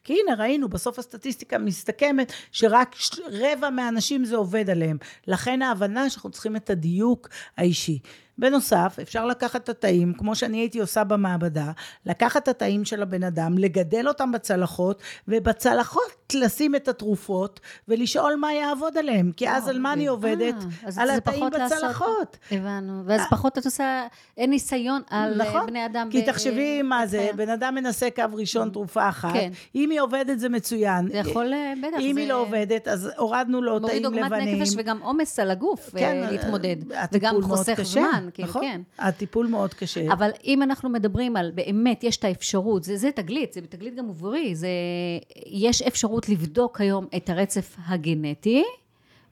כי 0.05 0.13
הנה 0.13 0.35
ראינו 0.35 0.69
בסוף 0.69 0.99
הסטטיסטיקה, 0.99 1.59
מסתכמת 1.59 2.33
שרק 2.53 2.97
רבע 3.33 3.71
מהאנשים 3.71 4.25
זה 4.25 4.37
עובד 4.37 4.71
עליהם. 4.71 4.99
לכן 5.27 5.63
ההבנה 5.63 6.11
שאנחנו 6.11 6.31
צריכים 6.31 6.57
את 6.57 6.71
הדיוק 6.71 7.29
האישי. 7.57 7.99
בנוסף, 8.39 8.99
אפשר 9.03 9.27
לקחת 9.27 9.65
את 9.65 9.69
התאים, 9.69 10.13
כמו 10.13 10.35
שאני 10.35 10.59
הייתי 10.59 10.81
עושה 10.81 11.05
במעבדה, 11.05 11.71
לקחת 12.07 12.43
את 12.43 12.49
התאים 12.49 12.85
של 12.85 13.03
הבן 13.03 13.23
אדם, 13.23 13.59
לגדל 13.59 14.09
אותם 14.09 14.33
בצלחות, 14.33 15.03
ובצלחות 15.29 16.35
לשים 16.35 16.75
את 16.75 16.89
התרופות, 16.89 17.61
ולשאול 17.89 18.35
מה 18.35 18.53
יעבוד 18.53 18.99
עליהם. 18.99 19.33
כי 19.37 19.51
אז 19.51 19.69
על 19.69 19.79
מה 19.79 19.93
אני 19.93 20.07
עובדת? 20.07 20.55
אה, 20.55 21.03
על 21.03 21.11
התאים 21.11 21.45
בצלחות. 21.51 22.37
הבנו. 22.51 23.03
ואז 23.07 23.21
אה. 23.21 23.27
פחות 23.31 23.59
את 23.59 23.65
עושה, 23.65 24.07
אין 24.37 24.51
ניסיון 24.51 25.03
על 25.11 25.41
אה, 25.41 25.49
נכון. 25.49 25.67
בני 25.67 25.87
אדם. 25.87 26.09
כי 26.11 26.23
תחשבי 26.23 26.83
מה 26.83 27.07
זה, 27.07 27.31
בן 27.37 27.49
אדם 27.49 27.75
מנסה 27.75 28.09
קו 28.11 28.23
ראשון 28.33 28.71
תרופה 28.71 29.09
אחת, 29.09 29.33
כן. 29.33 29.51
אם 29.75 29.91
היא 29.91 30.01
עובדת 30.01 30.39
זה 30.39 30.49
מצוין. 30.49 31.09
זה 31.09 31.19
יכול, 31.19 31.53
בטח. 31.83 31.97
אם 32.01 32.17
היא 32.17 32.29
לא 32.29 32.41
עובדת, 32.41 32.89
אז 32.89 33.11
הורדנו 33.17 33.63
לו 33.63 33.79
תאים 33.79 34.05
לבנים. 34.05 34.23
מוריד 34.23 34.33
עוגמת 34.33 34.61
נפש 34.61 34.75
וגם 34.77 34.99
עומס 35.03 35.39
על 35.39 35.51
הגוף 35.51 35.91
כן, 35.97 36.27
להתמודד. 36.31 36.77
וגם 37.13 37.43
חוסך 37.43 37.81
זמן. 37.83 38.26
כאילו, 38.35 38.49
נכון, 38.49 38.63
כן. 38.63 38.81
הטיפול 38.99 39.47
מאוד 39.47 39.75
קשה. 39.75 40.13
אבל 40.13 40.31
אם 40.45 40.63
אנחנו 40.63 40.89
מדברים 40.89 41.37
על, 41.37 41.51
באמת, 41.55 42.05
יש 42.05 42.17
את 42.17 42.25
האפשרות, 42.25 42.85
זה, 42.85 42.97
זה 42.97 43.11
תגלית, 43.11 43.53
זה 43.53 43.61
תגלית 43.61 43.95
גם 43.95 44.09
עבורי, 44.09 44.55
זה, 44.55 44.69
יש 45.47 45.83
אפשרות 45.83 46.29
לבדוק 46.29 46.81
היום 46.81 47.07
את 47.17 47.31
הרצף 47.31 47.77
הגנטי, 47.87 48.65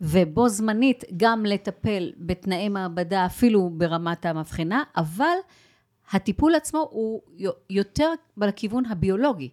ובו 0.01 0.49
זמנית 0.49 1.05
גם 1.17 1.47
לטפל 1.47 2.13
בתנאי 2.17 2.69
מעבדה, 2.69 3.27
אפילו 3.27 3.71
ברמת 3.71 4.27
המבחנה, 4.27 4.83
אבל 4.97 5.37
הטיפול 6.13 6.55
עצמו 6.55 6.89
הוא 6.91 7.21
יותר 7.71 8.09
בכיוון 8.37 8.87
הביולוגי. 8.87 9.49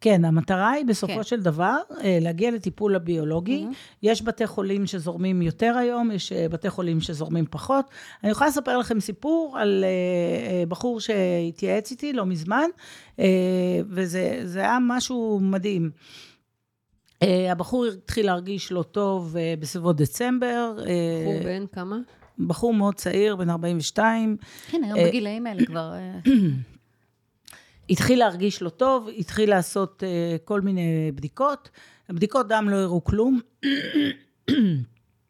כן, 0.00 0.24
המטרה 0.24 0.70
היא 0.70 0.84
בסופו 0.84 1.14
כן. 1.14 1.22
של 1.22 1.40
דבר 1.40 1.76
אה, 2.04 2.18
להגיע 2.20 2.50
לטיפול 2.50 2.96
הביולוגי. 2.96 3.64
Mm-hmm. 3.64 3.98
יש 4.02 4.22
בתי 4.22 4.46
חולים 4.46 4.86
שזורמים 4.86 5.42
יותר 5.42 5.76
היום, 5.78 6.10
יש 6.10 6.32
אה, 6.32 6.48
בתי 6.48 6.70
חולים 6.70 7.00
שזורמים 7.00 7.44
פחות. 7.50 7.84
אני 8.24 8.30
יכולה 8.30 8.50
לספר 8.50 8.78
לכם 8.78 9.00
סיפור 9.00 9.56
על 9.58 9.84
אה, 9.84 10.66
בחור 10.66 11.00
שהתייעץ 11.00 11.90
איתי 11.90 12.12
לא 12.12 12.26
מזמן, 12.26 12.66
וזה 13.88 14.60
היה 14.60 14.78
משהו 14.80 15.40
מדהים. 15.42 15.90
הבחור 17.50 17.86
התחיל 17.86 18.26
להרגיש 18.26 18.72
לא 18.72 18.82
טוב 18.82 19.36
בסביבות 19.60 19.96
דצמבר. 19.96 20.72
בחור 21.22 21.42
בן 21.44 21.64
כמה? 21.72 21.98
בחור 22.38 22.74
מאוד 22.74 22.94
צעיר, 22.94 23.36
בן 23.36 23.50
42. 23.50 24.36
כן, 24.70 24.84
היום 24.84 24.98
בגילאים 25.08 25.46
האלה 25.46 25.66
כבר... 25.66 25.92
התחיל 27.90 28.18
להרגיש 28.18 28.62
לא 28.62 28.68
טוב, 28.68 29.08
התחיל 29.18 29.50
לעשות 29.50 30.02
uh, 30.02 30.38
כל 30.44 30.60
מיני 30.60 31.12
בדיקות. 31.14 31.70
הבדיקות 32.08 32.48
דם 32.48 32.68
לא 32.68 32.76
הראו 32.76 33.04
כלום. 33.04 33.40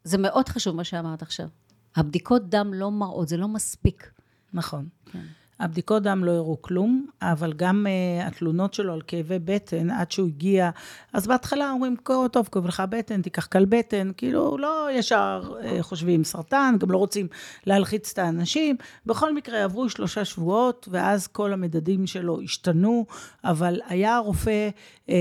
זה 0.03 0.17
מאוד 0.17 0.49
חשוב 0.49 0.75
מה 0.75 0.83
שאמרת 0.83 1.21
עכשיו. 1.21 1.47
הבדיקות 1.95 2.49
דם 2.49 2.73
לא 2.73 2.91
מראות, 2.91 3.27
זה 3.27 3.37
לא 3.37 3.47
מספיק. 3.47 4.11
נכון. 4.53 4.87
כן. 5.11 5.19
הבדיקות 5.59 6.03
דם 6.03 6.23
לא 6.23 6.31
הראו 6.31 6.61
כלום, 6.61 7.05
אבל 7.21 7.53
גם 7.53 7.85
uh, 7.87 8.27
התלונות 8.27 8.73
שלו 8.73 8.93
על 8.93 9.01
כאבי 9.07 9.39
בטן, 9.39 9.89
עד 9.91 10.11
שהוא 10.11 10.27
הגיע, 10.27 10.69
אז 11.13 11.27
בהתחלה 11.27 11.71
אומרים, 11.71 11.95
טוב, 12.31 12.47
כואב 12.51 12.65
לך 12.65 12.83
בטן, 12.89 13.21
תיקח 13.21 13.45
קל 13.45 13.65
בטן, 13.65 14.11
כאילו 14.17 14.57
לא 14.57 14.87
ישר 14.93 15.53
uh, 15.61 15.65
חושבים 15.81 16.23
סרטן, 16.23 16.75
גם 16.79 16.91
לא 16.91 16.97
רוצים 16.97 17.27
להלחיץ 17.65 18.11
את 18.13 18.19
האנשים. 18.19 18.75
בכל 19.05 19.33
מקרה, 19.33 19.63
עברו 19.63 19.89
שלושה 19.89 20.25
שבועות, 20.25 20.87
ואז 20.91 21.27
כל 21.27 21.53
המדדים 21.53 22.07
שלו 22.07 22.41
השתנו, 22.41 23.05
אבל 23.43 23.79
היה 23.87 24.17
רופא 24.17 24.69
uh, 25.07 25.11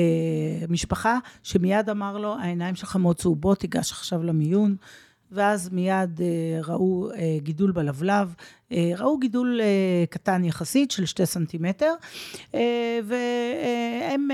משפחה 0.69 1.19
שמיד 1.43 1.91
אמר 1.91 2.19
לו, 2.19 2.37
העיניים 2.39 2.75
שלך 2.75 2.97
מאוד 2.97 3.17
צהובות, 3.17 3.59
תיגש 3.59 3.93
עכשיו 3.93 4.23
למיון. 4.23 4.77
ואז 5.33 5.69
מיד 5.73 6.21
אה, 6.21 6.61
ראו 6.63 7.11
אה, 7.11 7.37
גידול 7.39 7.73
בלבלב, 7.73 8.35
אה, 8.73 8.93
ראו 8.97 9.19
גידול 9.19 9.61
קטן 10.11 10.45
יחסית 10.45 10.91
של 10.91 11.07
שתי 11.07 11.27
סנטימטר, 11.27 11.95
והם 13.05 14.29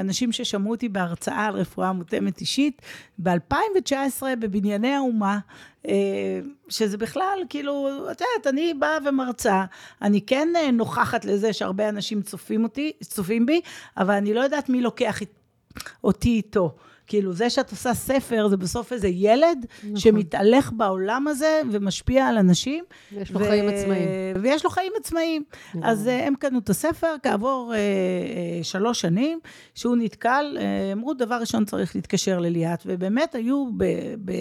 אנשים 0.00 0.32
ששמעו 0.32 0.70
אותי 0.70 0.88
בהרצאה 0.88 1.46
על 1.46 1.54
רפואה 1.54 1.92
מותאמת 1.92 2.40
אישית, 2.40 2.82
ב-2019 3.18 4.22
בבנייני 4.38 4.94
האומה, 4.94 5.38
שזה 6.68 6.98
בכלל, 6.98 7.38
כאילו, 7.48 7.88
את 8.10 8.20
יודעת, 8.20 8.54
אני 8.54 8.74
באה 8.74 8.98
ומרצה, 9.06 9.64
אני 10.02 10.20
כן 10.20 10.48
נוכחת 10.72 11.24
לזה 11.24 11.52
שהרבה 11.52 11.88
אנשים 11.88 12.22
צופים 12.22 12.64
אותי, 12.64 12.92
צופים 13.02 13.46
בי, 13.46 13.60
אבל 13.96 14.14
אני 14.14 14.34
לא 14.34 14.40
יודעת 14.40 14.68
מי 14.68 14.80
לוקח 14.80 15.18
אותי 16.04 16.28
איתו. 16.28 16.76
כאילו, 17.10 17.32
זה 17.32 17.50
שאת 17.50 17.70
עושה 17.70 17.94
ספר, 17.94 18.48
זה 18.48 18.56
בסוף 18.56 18.92
איזה 18.92 19.08
ילד 19.08 19.66
נכון. 19.82 19.96
שמתהלך 19.96 20.72
בעולם 20.76 21.28
הזה 21.28 21.60
ומשפיע 21.70 22.26
על 22.26 22.38
אנשים. 22.38 22.84
ויש 23.12 23.30
לו 23.30 23.40
ו... 23.40 23.44
חיים 23.44 23.68
עצמאיים. 23.68 24.08
ויש 24.42 24.64
לו 24.64 24.70
חיים 24.70 24.92
עצמאיים. 24.96 25.42
נכון. 25.68 25.84
אז 25.84 26.06
uh, 26.06 26.10
הם 26.10 26.34
קנו 26.34 26.58
את 26.58 26.70
הספר, 26.70 27.14
כעבור 27.22 27.72
uh, 27.72 27.76
uh, 28.62 28.64
שלוש 28.64 29.00
שנים, 29.00 29.38
שהוא 29.74 29.96
נתקל, 29.96 30.58
uh, 30.58 30.60
אמרו, 30.92 31.14
דבר 31.14 31.34
ראשון 31.34 31.64
צריך 31.64 31.96
להתקשר 31.96 32.38
לליאת, 32.38 32.82
ובאמת 32.86 33.34
היו 33.34 33.66
ב, 33.76 33.84
ב, 34.24 34.32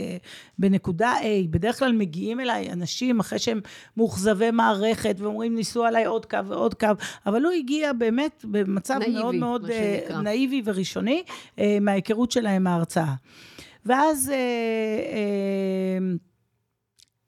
בנקודה 0.60 1.14
A, 1.22 1.48
בדרך 1.50 1.80
כלל 1.80 1.92
מגיעים 1.92 2.40
אליי 2.40 2.72
אנשים 2.72 3.20
אחרי 3.20 3.40
שהם 3.40 3.62
מאוכזבי 3.98 4.52
מערכת, 4.52 5.16
ואומרים, 5.20 5.56
ניסו 5.56 5.86
עליי 5.86 6.06
עוד 6.06 6.26
קו 6.26 6.38
ועוד 6.48 6.74
קו, 6.74 6.88
אבל 7.26 7.44
הוא 7.44 7.52
הגיע 7.52 7.94
באמת 7.94 8.46
במצב 8.48 9.00
נאיבי, 9.00 9.14
מאוד 9.14 9.36
מאוד 9.36 9.70
נאיבי 10.24 10.62
וראשוני, 10.66 11.24
uh, 11.56 11.62
מההיכרות 11.82 12.32
שלהם. 12.32 12.59
להם 12.60 12.68
ההרצאה. 12.68 13.14
ואז 13.86 14.30
אה, 14.30 14.36
אה, 15.14 16.16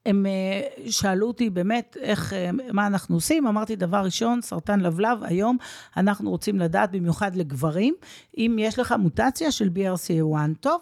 הם 0.05 0.25
אה, 0.25 0.91
שאלו 0.91 1.27
אותי 1.27 1.49
באמת 1.49 1.97
איך, 1.99 2.33
מה 2.73 2.87
אנחנו 2.87 3.15
עושים, 3.15 3.47
אמרתי 3.47 3.75
דבר 3.75 3.97
ראשון, 3.97 4.41
סרטן 4.41 4.79
לבלב, 4.79 5.23
היום 5.23 5.57
אנחנו 5.97 6.29
רוצים 6.29 6.59
לדעת 6.59 6.91
במיוחד 6.91 7.35
לגברים, 7.35 7.93
אם 8.37 8.55
יש 8.59 8.79
לך 8.79 8.95
מוטציה 8.99 9.51
של 9.51 9.69
BRCA1, 9.75 10.37
טוב, 10.59 10.81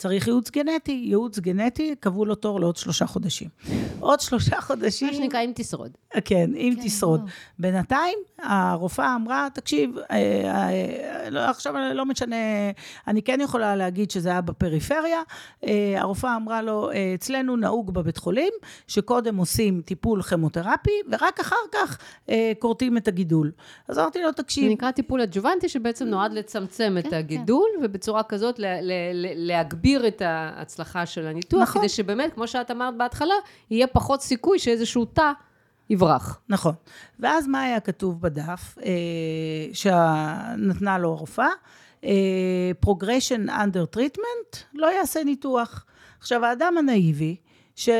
צריך 0.00 0.26
ייעוץ 0.26 0.50
גנטי, 0.50 0.92
ייעוץ 0.92 1.38
גנטי, 1.38 1.94
קבעו 2.00 2.24
לו 2.24 2.34
תור 2.34 2.60
לעוד 2.60 2.76
שלושה 2.76 3.06
חודשים. 3.06 3.48
עוד 4.00 4.20
שלושה 4.20 4.60
חודשים... 4.60 5.08
מה 5.08 5.14
שנקרא, 5.14 5.40
אם 5.40 5.52
תשרוד. 5.54 5.90
כן, 6.24 6.50
אם 6.56 6.74
כן, 6.76 6.82
תשרוד. 6.82 7.20
לא. 7.20 7.26
בינתיים, 7.58 8.18
הרופאה 8.38 9.14
אמרה, 9.14 9.48
תקשיב, 9.54 9.98
אה, 10.10 10.16
אה, 10.44 11.30
לא, 11.30 11.40
עכשיו 11.40 11.74
לא 11.94 12.06
משנה, 12.06 12.36
אני 13.08 13.22
כן 13.22 13.40
יכולה 13.40 13.76
להגיד 13.76 14.10
שזה 14.10 14.28
היה 14.28 14.40
בפריפריה, 14.40 15.20
אה, 15.64 15.94
הרופאה 15.96 16.36
אמרה 16.36 16.62
לו, 16.62 16.90
אצלנו 17.14 17.56
נהוג 17.56 17.94
בבית 17.94 18.16
חולים, 18.16 18.52
שקודם 18.86 19.36
עושים 19.36 19.82
טיפול 19.84 20.22
כימותרפי, 20.22 21.00
ורק 21.12 21.40
אחר 21.40 21.56
כך 21.72 21.98
כורתים 22.58 22.96
את 22.96 23.08
הגידול. 23.08 23.50
אז 23.88 23.98
אמרתי 23.98 24.22
לו, 24.22 24.32
תקשיב... 24.32 24.64
זה 24.64 24.70
נקרא 24.70 24.90
טיפול 24.90 25.20
אג'וונטי, 25.20 25.68
שבעצם 25.68 26.04
נועד 26.06 26.32
לצמצם 26.32 26.96
כן, 27.02 27.08
את 27.08 27.12
הגידול, 27.12 27.68
כן. 27.78 27.84
ובצורה 27.84 28.22
כזאת 28.22 28.60
להגביר... 29.36 29.89
להגביר 29.98 30.08
את 30.08 30.22
ההצלחה 30.24 31.06
של 31.06 31.26
הניתוח, 31.26 31.62
נכון. 31.62 31.82
כדי 31.82 31.88
שבאמת, 31.88 32.34
כמו 32.34 32.48
שאת 32.48 32.70
אמרת 32.70 32.96
בהתחלה, 32.96 33.34
יהיה 33.70 33.86
פחות 33.86 34.22
סיכוי 34.22 34.58
שאיזשהו 34.58 35.04
תא 35.04 35.32
יברח. 35.90 36.40
נכון. 36.48 36.74
ואז 37.20 37.46
מה 37.46 37.62
היה 37.62 37.80
כתוב 37.80 38.20
בדף 38.20 38.78
אה, 38.84 38.92
שנתנה 39.72 40.98
לו 40.98 41.12
הרופאה? 41.12 41.48
אה, 42.04 42.10
progression 42.86 43.48
under 43.48 43.96
treatment, 43.96 44.56
לא 44.74 44.86
יעשה 44.86 45.24
ניתוח. 45.24 45.84
עכשיו, 46.20 46.44
האדם 46.44 46.74
הנאיבי, 46.78 47.36
שגם 47.76 47.94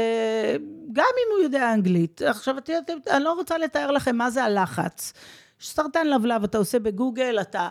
אם 0.97 1.37
הוא 1.37 1.43
יודע 1.43 1.75
אנגלית, 1.75 2.23
עכשיו, 2.23 2.59
את 2.59 2.69
יודעת, 2.69 3.09
אני 3.09 3.25
לא 3.25 3.33
רוצה 3.33 3.59
לתאר 3.59 3.91
לכם 3.91 4.17
מה 4.17 4.31
זה 4.31 4.45
הלחץ. 4.45 5.13
סרטן 5.61 6.07
לבלב, 6.07 6.45
אתה 6.45 6.59
עושה 6.59 6.79
בגוגל, 6.79 7.39
אתה... 7.41 7.69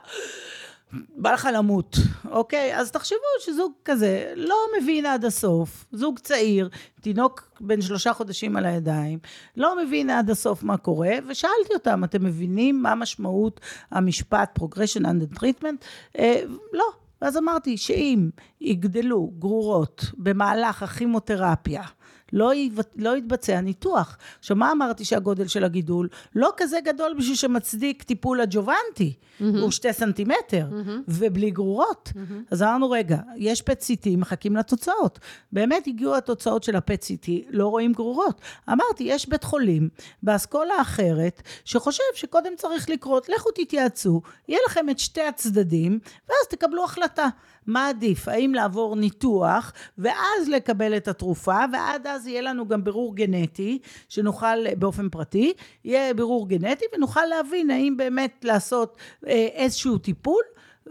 בא 0.93 1.31
לך 1.31 1.49
למות, 1.53 1.97
אוקיי? 2.31 2.75
אז 2.77 2.91
תחשבו 2.91 3.17
שזוג 3.39 3.71
כזה 3.85 4.33
לא 4.35 4.55
מבין 4.81 5.05
עד 5.05 5.25
הסוף, 5.25 5.85
זוג 5.91 6.19
צעיר, 6.19 6.69
תינוק 7.01 7.51
בן 7.61 7.81
שלושה 7.81 8.13
חודשים 8.13 8.57
על 8.57 8.65
הידיים, 8.65 9.19
לא 9.57 9.83
מבין 9.83 10.09
עד 10.09 10.29
הסוף 10.29 10.63
מה 10.63 10.77
קורה, 10.77 11.11
ושאלתי 11.27 11.73
אותם, 11.73 12.03
אתם 12.03 12.23
מבינים 12.23 12.81
מה 12.83 12.95
משמעות 12.95 13.59
המשפט 13.91 14.59
progression 14.59 15.01
under 15.01 15.39
treatment? 15.39 15.85
אה, 16.17 16.41
לא. 16.73 16.85
ואז 17.21 17.37
אמרתי 17.37 17.77
שאם 17.77 18.29
יגדלו 18.61 19.31
גרורות 19.39 20.05
במהלך 20.17 20.83
הכימותרפיה, 20.83 21.83
לא, 22.33 22.51
לא 22.95 23.17
יתבצע 23.17 23.61
ניתוח. 23.61 24.17
עכשיו, 24.39 24.57
מה 24.57 24.71
אמרתי 24.71 25.05
שהגודל 25.05 25.47
של 25.47 25.63
הגידול? 25.63 26.07
לא 26.35 26.49
כזה 26.57 26.77
גדול 26.85 27.13
בשביל 27.17 27.35
שמצדיק 27.35 28.03
טיפול 28.03 28.41
אג'ובנטי, 28.41 29.13
mm-hmm. 29.13 29.43
הוא 29.43 29.71
שתי 29.71 29.93
סנטימטר, 29.93 30.67
mm-hmm. 30.71 30.91
ובלי 31.07 31.51
גרורות. 31.51 32.11
Mm-hmm. 32.13 32.33
אז 32.51 32.63
אמרנו, 32.63 32.89
רגע, 32.89 33.17
יש 33.37 33.61
סיטי, 33.81 34.15
מחכים 34.15 34.55
לתוצאות. 34.55 35.19
באמת 35.51 35.87
הגיעו 35.87 36.15
התוצאות 36.15 36.63
של 36.63 36.75
סיטי, 37.03 37.45
לא 37.49 37.67
רואים 37.67 37.93
גרורות. 37.93 38.41
אמרתי, 38.69 39.03
יש 39.03 39.29
בית 39.29 39.43
חולים 39.43 39.89
באסכולה 40.23 40.81
אחרת, 40.81 41.41
שחושב 41.65 42.03
שקודם 42.15 42.51
צריך 42.57 42.89
לקרות, 42.89 43.29
לכו 43.29 43.49
תתייעצו, 43.55 44.21
יהיה 44.47 44.59
לכם 44.67 44.89
את 44.89 44.99
שתי 44.99 45.21
הצדדים, 45.21 45.99
ואז 46.29 46.47
תקבלו 46.49 46.83
החלטה. 46.83 47.27
מה 47.69 47.89
עדיף, 47.89 48.27
האם 48.27 48.53
לעבור 48.53 48.95
ניתוח 48.95 49.73
ואז 49.97 50.49
לקבל 50.49 50.97
את 50.97 51.07
התרופה, 51.07 51.57
ועד 51.73 52.07
אז 52.07 52.27
יהיה 52.27 52.41
לנו 52.41 52.67
גם 52.67 52.83
בירור 52.83 53.15
גנטי, 53.15 53.79
שנוכל 54.09 54.75
באופן 54.75 55.09
פרטי, 55.09 55.53
יהיה 55.83 56.13
בירור 56.13 56.49
גנטי 56.49 56.85
ונוכל 56.95 57.25
להבין 57.25 57.69
האם 57.69 57.97
באמת 57.97 58.45
לעשות 58.45 58.97
אה, 59.27 59.47
איזשהו 59.53 59.97
טיפול, 59.97 60.43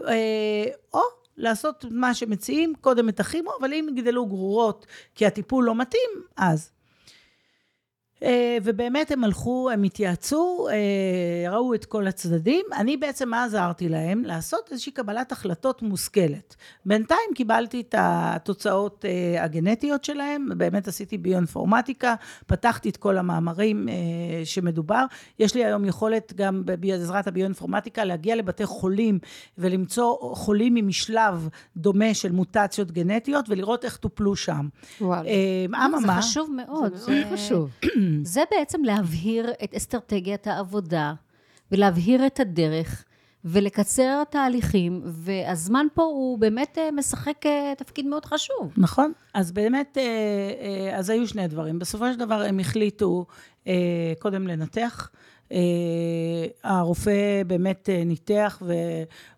אה, 0.07 0.65
או 0.93 1.01
לעשות 1.37 1.85
מה 1.91 2.13
שמציעים, 2.13 2.73
קודם 2.81 3.09
את 3.09 3.19
הכימו, 3.19 3.51
אבל 3.59 3.73
אם 3.73 3.87
יגדלו 3.91 4.25
גרורות 4.25 4.85
כי 5.15 5.25
הטיפול 5.25 5.65
לא 5.65 5.75
מתאים, 5.75 6.09
אז. 6.37 6.71
אה, 8.23 8.57
ובאמת 8.63 9.11
הם 9.11 9.23
הלכו, 9.23 9.69
הם 9.73 9.83
התייעצו, 9.83 10.67
אה, 10.71 11.51
ראו 11.51 11.73
את 11.73 11.85
כל 11.85 12.07
הצדדים. 12.07 12.65
אני 12.77 12.97
בעצם, 12.97 13.29
מה 13.29 13.43
עזרתי 13.43 13.89
להם? 13.89 14.23
לעשות 14.25 14.71
איזושהי 14.71 14.91
קבלת 14.91 15.31
החלטות 15.31 15.81
מושכלת. 15.81 16.55
בינתיים 16.85 17.29
קיבלתי 17.35 17.81
את 17.81 17.95
התוצאות 17.97 19.05
אה, 19.05 19.43
הגנטיות 19.43 20.03
שלהם, 20.03 20.49
באמת 20.57 20.87
עשיתי 20.87 21.17
ביואינפורמטיקה, 21.17 22.15
פתחתי 22.47 22.89
את 22.89 22.97
כל 22.97 23.17
המאמרים 23.17 23.87
שמדובר. 24.43 25.05
יש 25.39 25.55
לי 25.55 25.65
היום 25.65 25.85
יכולת 25.85 26.33
גם 26.35 26.61
בעזרת 26.65 27.27
הביואינפורמטיקה 27.27 28.03
להגיע 28.03 28.35
לבתי 28.35 28.65
חולים 28.65 29.19
ולמצוא 29.57 30.35
חולים 30.35 30.73
ממשלב 30.73 31.49
דומה 31.77 32.13
של 32.13 32.31
מוטציות 32.31 32.91
גנטיות 32.91 33.49
ולראות 33.49 33.85
איך 33.85 33.97
טופלו 33.97 34.35
שם. 34.35 34.67
וואו. 35.01 35.25
אממה. 35.67 35.99
זה 36.01 36.07
חשוב 36.07 36.51
מאוד. 36.55 36.95
זה 36.95 37.11
מאוד 37.11 37.33
חשוב. 37.33 37.69
זה 38.23 38.41
בעצם 38.51 38.83
להבהיר 38.83 39.51
את 39.63 39.75
אסטרטגיית 39.75 40.47
העבודה, 40.47 41.13
ולהבהיר 41.71 42.25
את 42.25 42.39
הדרך, 42.39 43.05
ולקצר 43.45 44.23
תהליכים, 44.29 45.01
והזמן 45.05 45.85
פה 45.93 46.03
הוא 46.03 46.39
באמת 46.39 46.77
אה, 46.77 46.91
משחק 46.91 47.45
אה, 47.45 47.73
תפקיד 47.77 48.05
מאוד 48.05 48.25
חשוב. 48.25 48.73
נכון. 48.77 49.11
אז 49.33 49.51
באמת, 49.51 49.97
אה, 49.97 50.97
אז 50.97 51.09
היו 51.09 51.27
שני 51.27 51.47
דברים. 51.47 51.79
בסופו 51.79 52.11
של 52.13 52.19
דבר 52.19 52.41
הם 52.41 52.59
החליטו 52.59 53.25
קודם 54.19 54.47
לנתח. 54.47 55.09
Uh, 55.49 55.51
הרופא 56.63 57.43
באמת 57.47 57.89
uh, 57.89 58.05
ניתח 58.05 58.61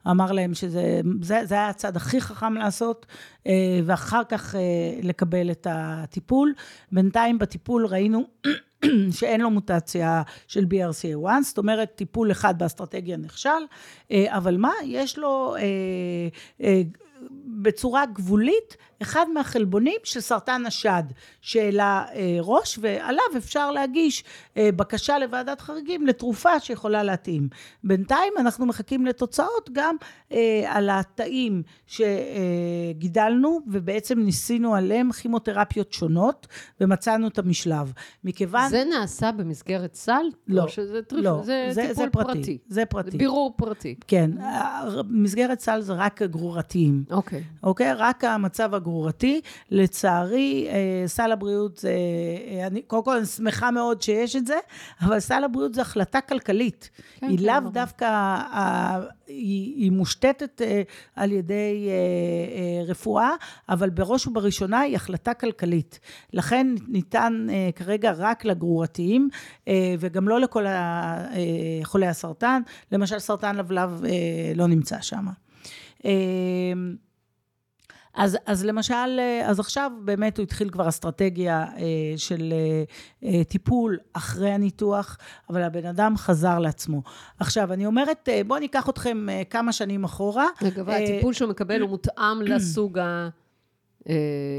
ואמר 0.05 0.31
להם 0.31 0.53
שזה 0.53 1.01
זה, 1.21 1.41
זה 1.43 1.55
היה 1.55 1.67
הצד 1.67 1.95
הכי 1.95 2.21
חכם 2.21 2.53
לעשות, 2.53 3.05
uh, 3.43 3.47
ואחר 3.85 4.21
כך 4.29 4.55
לקבל 5.03 5.51
את 5.51 5.67
הטיפול. 5.69 6.53
בינתיים 6.91 7.39
בטיפול 7.39 7.85
ראינו 7.85 8.25
שאין 9.17 9.41
לו 9.41 9.49
מוטציה 9.49 10.21
של 10.47 10.65
BRCA1, 10.65 11.27
זאת 11.43 11.57
אומרת 11.57 11.91
טיפול 11.95 12.31
אחד 12.31 12.59
באסטרטגיה 12.59 13.17
נכשל, 13.17 13.49
אה, 14.11 14.37
אבל 14.37 14.57
מה, 14.57 14.71
יש 14.85 15.17
לו 15.17 15.55
אה, 15.55 15.61
אה, 16.63 16.81
בצורה 17.61 18.05
גבולית 18.05 18.77
אחד 19.01 19.25
מהחלבונים 19.33 19.97
של 20.03 20.19
סרטן 20.19 20.65
השד 20.65 21.03
שהעלה 21.41 22.05
אה, 22.13 22.37
ראש 22.39 22.79
ועליו 22.81 23.23
אפשר 23.37 23.71
להגיש 23.71 24.23
אה, 24.57 24.69
בקשה 24.75 25.19
לוועדת 25.19 25.61
חריגים 25.61 26.07
לתרופה 26.07 26.59
שיכולה 26.59 27.03
להתאים. 27.03 27.49
בינתיים 27.83 28.33
אנחנו 28.39 28.65
מחכים 28.65 29.05
לתוצאות 29.05 29.69
גם 29.71 29.95
אה, 30.31 30.63
על 30.67 30.89
התאים 30.89 31.63
שגידלנו 31.87 33.59
ובעצם 33.67 34.19
ניסינו 34.19 34.75
עליהם 34.75 35.11
כימותרפיות 35.11 35.93
שונות 35.93 36.47
ומצאנו 36.81 37.27
את 37.27 37.39
המשלב. 37.39 37.93
מכיוון... 38.23 38.69
זה 38.69 38.83
נעשה 38.83 39.31
במסגרת 39.31 39.95
סל? 39.95 40.25
לא, 40.47 40.67
שזה 40.67 41.01
טריפ... 41.01 41.23
לא, 41.23 41.41
זה, 41.43 41.67
זה, 41.71 41.81
טיפול 41.81 41.95
זה 42.05 42.09
פרטי, 42.11 42.33
פרטי. 42.33 42.57
זה 42.67 42.85
פרטי. 42.85 43.17
בירור 43.17 43.53
פרטי. 43.55 43.95
כן, 44.07 44.31
מסגרת 45.09 45.59
סל 45.59 45.81
זה 45.81 45.93
רק 45.93 46.21
גרורתיים. 46.21 47.03
אוקיי. 47.11 47.43
אוקיי? 47.63 47.93
רק 47.93 48.23
המצב 48.23 48.73
הגרורתי. 48.73 48.90
לצערי, 49.71 50.67
אה, 50.69 51.03
סל 51.07 51.31
הבריאות. 51.31 51.85
אה, 51.85 52.67
אני, 52.67 52.81
קודם 52.81 53.03
כל, 53.03 53.17
אני 53.17 53.25
שמחה 53.25 53.71
מאוד 53.71 54.01
שיש 54.01 54.35
את 54.35 54.47
זה, 54.47 54.57
אבל 55.01 55.19
סל 55.19 55.43
הבריאות 55.43 55.73
זה 55.73 55.81
החלטה 55.81 56.21
כלכלית. 56.21 56.89
כן, 57.19 57.27
היא 57.27 57.37
כן, 57.37 57.43
לאו 57.43 57.61
ברור. 57.61 57.73
דווקא... 57.73 58.05
אה, 58.05 58.99
היא, 59.27 59.75
היא 59.83 59.91
מושתתת 59.91 60.61
על 61.15 61.31
ידי 61.31 61.87
אה, 61.89 61.93
אה, 61.93 62.83
רפואה, 62.85 63.29
אבל 63.69 63.89
בראש 63.89 64.27
ובראשונה 64.27 64.79
היא 64.79 64.95
החלטה 64.95 65.33
כלכלית. 65.33 65.99
לכן 66.33 66.67
ניתן 66.87 67.47
כרגע 67.75 68.11
רק 68.17 68.45
לגרורתיים, 68.45 69.29
וגם 69.99 70.27
לא 70.27 70.39
לכל 70.39 70.65
חולי 71.83 72.07
הסרטן. 72.07 72.61
למשל, 72.91 73.19
סרטן 73.19 73.55
לבלב 73.55 74.03
לא 74.55 74.67
נמצא 74.67 74.97
שם. 75.01 75.25
אז, 78.13 78.37
אז 78.45 78.65
למשל, 78.65 79.19
אה, 79.19 79.49
אז 79.49 79.59
עכשיו 79.59 79.91
באמת 80.03 80.37
הוא 80.37 80.43
התחיל 80.43 80.69
כבר 80.69 80.89
אסטרטגיה 80.89 81.65
אה, 81.77 82.13
של 82.17 82.53
אה, 83.23 83.43
טיפול 83.43 83.97
אחרי 84.13 84.51
הניתוח, 84.51 85.17
אבל 85.49 85.61
הבן 85.63 85.85
אדם 85.85 86.17
חזר 86.17 86.59
לעצמו. 86.59 87.01
עכשיו, 87.39 87.73
אני 87.73 87.85
אומרת, 87.85 88.29
בואו 88.47 88.59
ניקח 88.59 88.89
אתכם 88.89 89.27
כמה 89.49 89.73
שנים 89.73 90.03
אחורה. 90.03 90.47
אגב, 90.67 90.89
הטיפול 90.89 91.33
שהוא 91.33 91.49
מקבל 91.49 91.81
הוא 91.81 91.89
מותאם 91.89 92.41
לסוג 92.47 92.99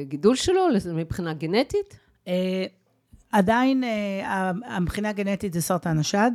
הגידול 0.02 0.36
שלו, 0.36 0.68
מבחינה 0.94 1.34
גנטית? 1.34 1.98
עדיין 3.32 3.84
המבחינה 4.64 5.08
הגנטית 5.08 5.52
זה 5.52 5.60
סרטן 5.60 5.98
השד. 5.98 6.30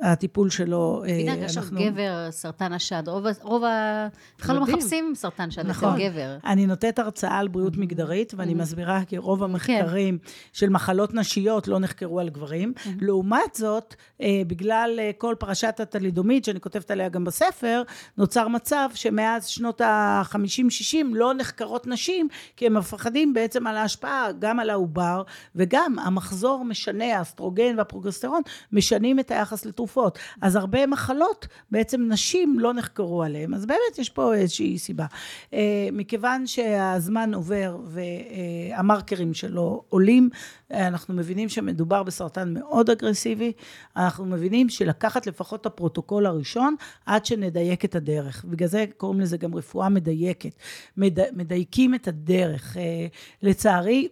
הטיפול 0.00 0.50
שלו, 0.50 1.02
אה, 1.06 1.12
מבינה, 1.12 1.44
עכשיו 1.44 1.64
גבר, 1.72 2.30
סרטן 2.30 2.72
השד, 2.72 3.02
רוב, 3.06 3.26
ה- 3.26 3.30
רוב 3.42 3.64
ה... 3.64 4.08
בכלל 4.38 4.56
לא. 4.56 4.62
מחפשים 4.62 5.12
סרטן 5.16 5.50
שד 5.50 5.60
אצל 5.60 5.68
נכון. 5.70 5.98
גבר. 6.00 6.36
אני 6.44 6.66
נותנת 6.66 6.98
הרצאה 6.98 7.38
על 7.38 7.48
בריאות 7.48 7.76
מגדרית, 7.76 8.32
ואני 8.36 8.54
מסבירה 8.54 9.04
כי 9.04 9.18
רוב 9.18 9.42
המחקרים 9.42 10.18
של 10.52 10.68
מחלות 10.68 11.14
נשיות 11.14 11.68
לא 11.68 11.78
נחקרו 11.78 12.20
על 12.20 12.28
גברים. 12.28 12.72
לעומת 13.00 13.54
זאת, 13.54 13.94
אה, 14.20 14.42
בגלל 14.46 14.96
אה, 14.98 15.10
כל 15.18 15.34
פרשת 15.38 15.80
הטלידומית, 15.80 16.44
שאני 16.44 16.60
כותבת 16.60 16.90
עליה 16.90 17.08
גם 17.08 17.24
בספר, 17.24 17.82
נוצר 18.18 18.48
מצב 18.48 18.88
שמאז 18.94 19.46
שנות 19.46 19.80
ה-50-60 19.80 20.96
לא 21.12 21.34
נחקרות 21.34 21.86
נשים, 21.86 22.28
כי 22.56 22.66
הם 22.66 22.74
מפחדים 22.74 23.34
בעצם 23.34 23.66
על 23.66 23.76
ההשפעה 23.76 24.28
גם 24.38 24.60
על 24.60 24.70
העובר, 24.70 25.22
וגם 25.56 25.96
המחזור 25.98 26.64
משנה, 26.64 27.18
האסטרוגן 27.18 27.74
והפרוגסטרון, 27.78 28.42
משנים 28.72 29.18
את 29.20 29.30
היחס 29.30 29.64
לתרופות. 29.64 29.81
אז 30.40 30.56
הרבה 30.56 30.86
מחלות, 30.86 31.46
בעצם 31.70 32.06
נשים 32.08 32.60
לא 32.60 32.74
נחקרו 32.74 33.22
עליהן. 33.22 33.54
אז 33.54 33.66
באמת 33.66 33.98
יש 33.98 34.10
פה 34.10 34.34
איזושהי 34.34 34.78
סיבה. 34.78 35.06
אה, 35.54 35.88
מכיוון 35.92 36.46
שהזמן 36.46 37.34
עובר 37.34 37.76
והמרקרים 37.84 39.34
שלו 39.34 39.84
עולים, 39.88 40.30
אנחנו 40.70 41.14
מבינים 41.14 41.48
שמדובר 41.48 42.02
בסרטן 42.02 42.54
מאוד 42.54 42.90
אגרסיבי, 42.90 43.52
אנחנו 43.96 44.24
מבינים 44.24 44.68
שלקחת 44.68 45.26
לפחות 45.26 45.60
את 45.60 45.66
הפרוטוקול 45.66 46.26
הראשון 46.26 46.74
עד 47.06 47.26
שנדייק 47.26 47.84
את 47.84 47.94
הדרך. 47.94 48.44
בגלל 48.44 48.68
זה 48.68 48.84
קוראים 48.96 49.20
לזה 49.20 49.36
גם 49.36 49.54
רפואה 49.54 49.88
מדייקת. 49.88 50.54
מד... 50.96 51.18
מדייקים 51.36 51.94
את 51.94 52.08
הדרך. 52.08 52.76
אה, 52.76 53.06
לצערי, 53.42 54.08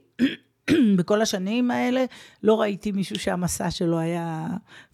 בכל 0.98 1.22
השנים 1.22 1.70
האלה 1.70 2.04
לא 2.42 2.61
ראיתי 2.61 2.92
מישהו 2.92 3.18
שהמסע 3.18 3.70
שלו 3.70 3.98
היה 3.98 4.46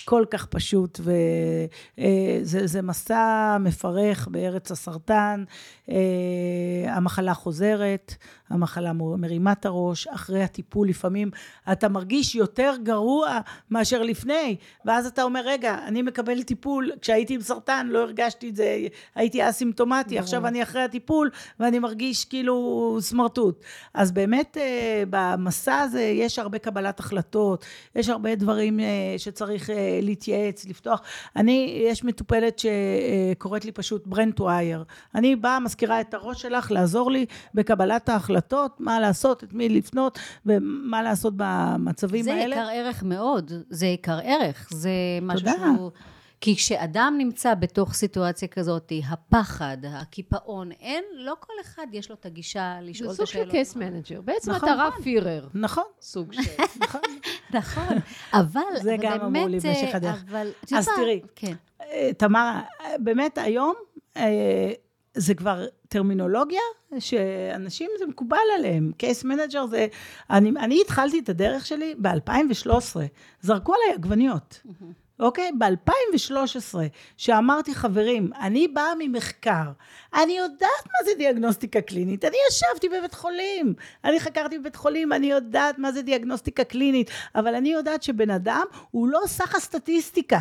כל 0.05 0.25
כך 0.31 0.47
פשוט 0.47 1.01
וזה 1.01 2.67
זה 2.67 2.83
מסע 2.83 3.57
מפרך 3.61 4.29
בארץ 4.31 4.71
הסרטן, 4.71 5.45
אה, 5.49 5.55
המחלה 6.88 7.35
חוזרת, 7.35 8.14
המחלה 8.51 8.92
מרימה 8.92 9.53
את 9.53 9.66
הראש, 9.66 10.07
אחרי 10.07 10.42
הטיפול 10.42 10.88
לפעמים 10.88 11.31
אתה 11.72 11.88
מרגיש 11.88 12.35
יותר 12.35 12.75
גרוע 12.83 13.40
מאשר 13.70 14.03
לפני, 14.03 14.57
ואז 14.85 15.07
אתה 15.07 15.22
אומר 15.22 15.40
רגע, 15.44 15.79
אני 15.87 16.03
מקבל 16.03 16.42
טיפול, 16.42 16.90
כשהייתי 17.01 17.35
עם 17.35 17.40
סרטן 17.40 17.87
לא 17.90 17.99
הרגשתי 17.99 18.49
את 18.49 18.57
זה, 18.57 18.79
הייתי 19.14 19.49
אסימפטומטי, 19.49 20.18
עכשיו 20.18 20.46
אני 20.46 20.62
אחרי 20.62 20.83
הטיפול 20.83 21.31
ואני 21.61 21.79
מרגיש 21.79 22.25
כאילו 22.25 22.99
סמרטוט. 23.01 23.64
אז 23.94 24.12
באמת 24.12 24.57
אה, 24.57 25.03
במסע 25.11 25.79
הזה 25.79 26.03
יש 26.03 26.38
הרבה 26.38 26.59
קבלת 26.59 27.01
החלטות, 27.01 27.64
יש 27.94 28.09
הרבה 28.09 28.35
דברים 28.35 28.81
אה, 28.81 29.14
שצריך 29.18 29.70
אה, 29.70 29.99
להתייעץ, 30.03 30.66
לפתוח. 30.66 31.03
אני, 31.37 31.83
יש 31.90 32.05
מטופלת 32.05 32.59
שקוראת 32.59 33.64
לי 33.64 33.72
פשוט 33.72 34.07
brain 34.07 34.31
to 34.31 34.41
hire. 34.41 34.85
אני 35.14 35.37
באה, 35.37 35.61
משכירה 35.77 36.01
את 36.01 36.15
הראש 36.15 36.43
שלך, 36.43 36.71
לעזור 36.71 37.11
לי 37.11 37.27
בקבלת 37.55 38.09
ההחלטות, 38.09 38.77
מה 38.81 39.01
לעשות, 39.01 39.45
את 39.45 39.53
מי 39.53 39.69
לפנות, 39.69 40.19
ומה 40.47 41.03
לעשות 41.03 41.35
במצבים 41.37 42.23
זה 42.23 42.35
האלה. 42.35 42.57
יקר 42.57 42.69
ערך 42.73 43.03
מאוד, 43.03 43.53
זה 43.71 43.87
יקר 43.87 44.19
ערך, 44.23 44.69
זה 44.73 44.91
משהו 45.23 45.51
תודה. 45.51 45.65
שהוא... 45.77 45.91
כי 46.41 46.57
כשאדם 46.57 47.15
נמצא 47.19 47.55
בתוך 47.55 47.95
סיטואציה 47.95 48.49
כזאת, 48.49 48.93
הפחד, 49.09 49.77
הקיפאון, 49.89 50.73
אין, 50.73 51.05
לא 51.15 51.35
כל 51.41 51.53
אחד 51.61 51.87
יש 51.93 52.11
לו 52.11 52.17
את 52.21 52.27
הגישה 52.27 52.79
לשאול 52.83 53.09
זה 53.09 53.12
את 53.12 53.17
סוג 53.17 53.27
של 53.27 53.39
השאלות. 53.39 53.51
case 53.51 53.77
manager. 53.77 54.21
בעצם 54.21 54.51
נכון. 54.51 54.69
את 54.69 54.83
הרב 54.83 54.93
פירר. 55.03 55.47
נכון, 55.55 55.85
סוג 56.01 56.33
של... 56.33 56.41
נכון. 56.85 57.01
נכון, 57.55 57.97
אבל, 58.33 58.61
זה 58.83 58.95
אבל 58.95 59.03
גם 59.03 59.21
אמרו 59.21 59.49
לי 59.49 59.57
במשך 59.61 59.83
אה, 59.83 59.97
הדרך. 59.97 60.25
אבל, 60.31 60.51
אז 60.77 60.89
תראי. 60.97 61.21
כן. 61.35 61.55
אה, 61.83 62.11
תמרה, 62.19 62.62
באמת 62.99 63.39
היום 63.39 63.75
אה, 64.17 64.73
זה 65.17 65.35
כבר 65.35 65.67
טרמינולוגיה 65.89 66.61
שאנשים 66.99 67.91
זה 67.99 68.07
מקובל 68.07 68.37
עליהם. 68.59 68.93
case 68.97 69.25
manager 69.25 69.67
זה... 69.67 69.87
אני, 70.31 70.51
אני 70.51 70.81
התחלתי 70.81 71.19
את 71.19 71.29
הדרך 71.29 71.67
שלי 71.67 71.95
ב-2013, 71.99 72.97
זרקו 73.41 73.75
עליי 73.75 73.95
עגבניות. 73.95 74.61
אוקיי? 75.21 75.51
ב-2013, 75.59 76.75
שאמרתי, 77.17 77.75
חברים, 77.75 78.31
אני 78.41 78.69
באה 78.69 78.93
ממחקר, 78.99 79.71
אני 80.15 80.39
יודעת 80.39 80.87
מה 80.87 81.05
זה 81.05 81.11
דיאגנוסטיקה 81.19 81.81
קלינית, 81.81 82.25
אני 82.25 82.37
ישבתי 82.51 82.89
בבית 82.89 83.15
חולים, 83.15 83.75
אני 84.05 84.21
חקרתי 84.21 84.59
בבית 84.59 84.77
חולים, 84.77 85.13
אני 85.13 85.27
יודעת 85.27 85.79
מה 85.79 85.93
זה 85.93 86.03
דיאגנוסטיקה 86.03 86.65
קלינית, 86.65 87.11
אבל 87.35 87.55
אני 87.55 87.73
יודעת 87.73 88.03
שבן 88.03 88.31
אדם 88.31 88.65
הוא 88.91 89.09
לא 89.09 89.21
סך 89.27 89.55
הסטטיסטיקה, 89.55 90.39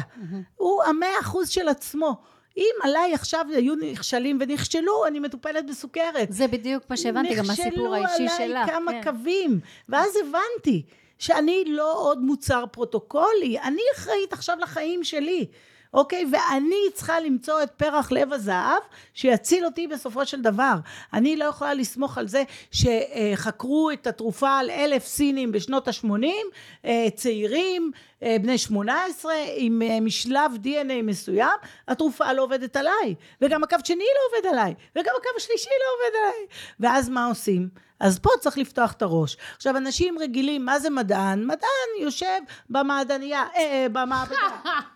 הוא 0.56 0.84
המאה 0.84 1.20
אחוז 1.22 1.50
של 1.50 1.68
עצמו. 1.68 2.22
אם 2.58 2.72
עליי 2.84 3.14
עכשיו 3.14 3.46
היו 3.56 3.76
נכשלים 3.76 4.38
ונכשלו, 4.42 5.08
אני 5.08 5.20
מטופלת 5.20 5.66
בסוכרת. 5.66 6.28
זה 6.32 6.48
בדיוק 6.48 6.84
מה 6.90 6.98
שהבנתי, 6.98 7.36
גם 7.36 7.48
מהסיפור 7.48 7.96
האישי 7.96 8.18
שלך. 8.18 8.32
נכשלו 8.32 8.46
עליי 8.46 8.68
כמה 8.68 8.92
כן. 8.92 9.04
קווים, 9.04 9.60
ואז 9.90 10.16
הבנתי 10.16 10.84
שאני 11.20 11.64
לא 11.68 12.00
עוד 12.00 12.22
מוצר 12.22 12.66
פרוטוקולי, 12.72 13.60
אני 13.64 13.82
אחראית 13.96 14.34
עכשיו 14.34 14.58
לחיים 14.62 15.04
שלי. 15.04 15.46
אוקיי? 15.96 16.26
ואני 16.32 16.76
צריכה 16.94 17.20
למצוא 17.20 17.64
את 17.64 17.72
פרח 17.72 18.12
לב 18.12 18.34
הזהב 18.34 18.82
שיציל 19.14 19.66
אותי 19.66 19.88
בסופו 19.88 20.26
של 20.26 20.42
דבר. 20.42 20.74
אני 21.14 21.36
לא 21.36 21.46
יכולה 21.46 21.74
לסמוך 21.74 22.18
על 22.18 22.28
זה 22.28 22.44
שחקרו 22.72 23.92
את 23.92 24.08
התרופה 24.08 24.58
על 24.60 24.70
אלף 24.70 25.06
סינים 25.06 25.52
בשנות 25.52 25.88
ה-80, 25.88 26.88
צעירים, 27.16 27.92
אה, 28.24 28.38
בני 28.42 28.58
18, 28.58 29.34
עם 29.56 29.82
אה, 29.82 30.00
משלב 30.00 30.52
DNA 30.64 31.04
מסוים, 31.04 31.58
התרופה 31.88 32.34
לא 32.34 32.44
עובדת 32.44 32.76
עליי. 32.76 33.16
וגם 33.42 33.64
הקו 33.64 33.78
שני 33.84 33.98
לא 33.98 34.38
עובד 34.38 34.50
עליי, 34.50 34.74
וגם 34.96 35.14
הקו 35.18 35.30
השלישי 35.38 35.70
לא 35.70 35.94
עובד 35.96 36.18
עליי. 36.18 36.48
ואז 36.80 37.10
מה 37.10 37.26
עושים? 37.26 37.70
אז 38.00 38.20
פה 38.20 38.30
צריך 38.40 38.58
לפתוח 38.58 38.92
את 38.92 39.02
הראש. 39.02 39.38
עכשיו, 39.56 39.78
אנשים 39.78 40.20
רגילים, 40.20 40.66
מה 40.66 40.80
זה 40.80 40.90
מדען? 40.90 41.46
מדען 41.46 42.02
יושב 42.02 42.40
במעדניה, 42.70 43.44
אה, 43.56 43.88
במעבדה. 43.92 44.36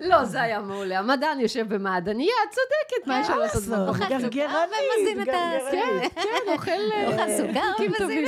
לא, 0.00 0.24
זה 0.24 0.42
היה 0.42 0.60
מעולה. 0.60 0.98
המדען 0.98 1.40
יושב 1.40 1.74
במעדניה, 1.74 2.32
את 2.48 2.54
צודקת, 2.54 3.06
מה 3.06 3.20
יש 3.20 3.30
לו 3.30 3.36
לעשות? 3.38 3.62
אוכל 3.88 3.98
סוכר 4.04 4.08
גרגרנית, 4.18 4.54
ומזין 5.00 5.22
את 5.22 5.28
ה- 5.28 5.58
גרגרנית. 5.72 6.14
כן, 6.14 6.52
אוכל 6.52 6.70
אה, 6.92 7.06
אוכל 7.06 7.30
סוכר 7.36 7.60
ומזין 7.78 7.92
טובים. 7.98 8.24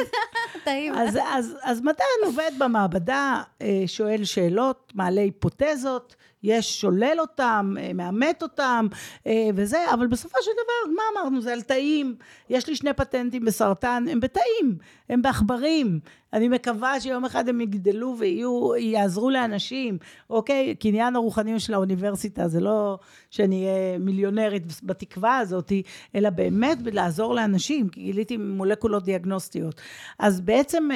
טעים. 0.65 0.95
אז, 0.95 1.19
אז, 1.33 1.57
אז 1.63 1.81
מדען 1.81 1.97
עובד 2.25 2.51
במעבדה, 2.59 3.43
אה, 3.63 3.83
שואל 3.87 4.25
שאלות, 4.25 4.93
מעלה 4.95 5.21
היפותזות, 5.21 6.17
יש 6.45 6.81
שולל 6.81 7.17
אותם, 7.19 7.75
אה, 7.81 7.93
מאמת 7.93 8.43
אותם 8.43 8.87
אה, 9.27 9.49
וזה, 9.55 9.79
אבל 9.95 10.07
בסופו 10.07 10.39
של 10.43 10.51
דבר, 10.51 10.95
מה 10.95 11.03
אמרנו? 11.13 11.41
זה 11.41 11.53
על 11.53 11.63
תאים. 11.63 12.15
יש 12.51 12.69
לי 12.69 12.77
שני 12.77 12.93
פטנטים 12.93 13.45
בסרטן, 13.45 14.05
הם 14.11 14.21
בתאים, 14.21 14.79
הם 15.09 15.23
בעכברים. 15.23 16.01
אני 16.33 16.49
מקווה 16.49 17.01
שיום 17.01 17.25
אחד 17.25 17.49
הם 17.49 17.61
יגדלו 17.61 18.17
ויהיו, 18.19 18.77
יעזרו 18.77 19.31
לאנשים, 19.31 19.99
אוקיי? 20.31 20.75
קניין 20.75 21.17
הרוחניות 21.17 21.61
של 21.61 21.75
האוניברסיטה 21.75 22.49
זה 22.49 22.61
לא 22.61 22.99
שאני 23.31 23.67
אהיה 23.67 23.99
מיליונרית 23.99 24.63
בתקווה 24.83 25.39
הזאת, 25.39 25.73
אלא 26.15 26.31
באמת 26.31 26.79
לעזור 26.93 27.35
לאנשים, 27.35 27.89
כי 27.89 28.01
גיליתי 28.01 28.37
מולקולות 28.37 29.05
דיאגנוסטיות. 29.05 29.81
אז 30.19 30.41
בעצם 30.41 30.89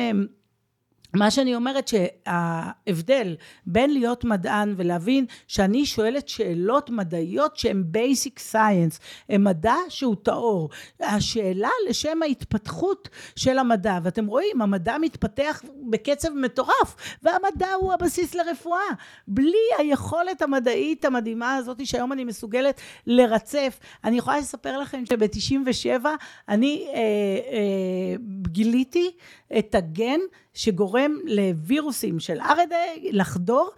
מה 1.14 1.30
שאני 1.30 1.54
אומרת 1.54 1.88
שההבדל 1.88 3.36
בין 3.66 3.92
להיות 3.92 4.24
מדען 4.24 4.74
ולהבין 4.76 5.26
שאני 5.46 5.86
שואלת 5.86 6.28
שאלות 6.28 6.90
מדעיות 6.90 7.56
שהן 7.56 7.84
basic 7.94 8.52
science, 8.52 8.98
הם 9.28 9.44
מדע 9.44 9.74
שהוא 9.88 10.16
טהור. 10.22 10.70
השאלה 11.00 11.70
לשם 11.88 12.22
ההתפתחות 12.22 13.08
של 13.36 13.58
המדע, 13.58 13.98
ואתם 14.02 14.26
רואים, 14.26 14.62
המדע 14.62 14.98
מתפתח 15.00 15.62
בקצב 15.90 16.28
מטורף, 16.34 17.18
והמדע 17.22 17.72
הוא 17.72 17.92
הבסיס 17.92 18.34
לרפואה. 18.34 18.88
בלי 19.28 19.52
היכולת 19.78 20.42
המדעית 20.42 21.04
המדהימה 21.04 21.56
הזאת 21.56 21.86
שהיום 21.86 22.12
אני 22.12 22.24
מסוגלת 22.24 22.80
לרצף. 23.06 23.78
אני 24.04 24.18
יכולה 24.18 24.38
לספר 24.38 24.78
לכם 24.78 25.06
שב-97 25.06 26.06
אני 26.48 26.86
אה, 26.88 26.94
אה, 26.94 28.16
גיליתי 28.42 29.10
את 29.58 29.74
הגן 29.74 30.20
שגורם 30.58 31.12
לווירוסים 31.24 32.20
של 32.20 32.40
RNA 32.40 33.00
לחדור 33.12 33.70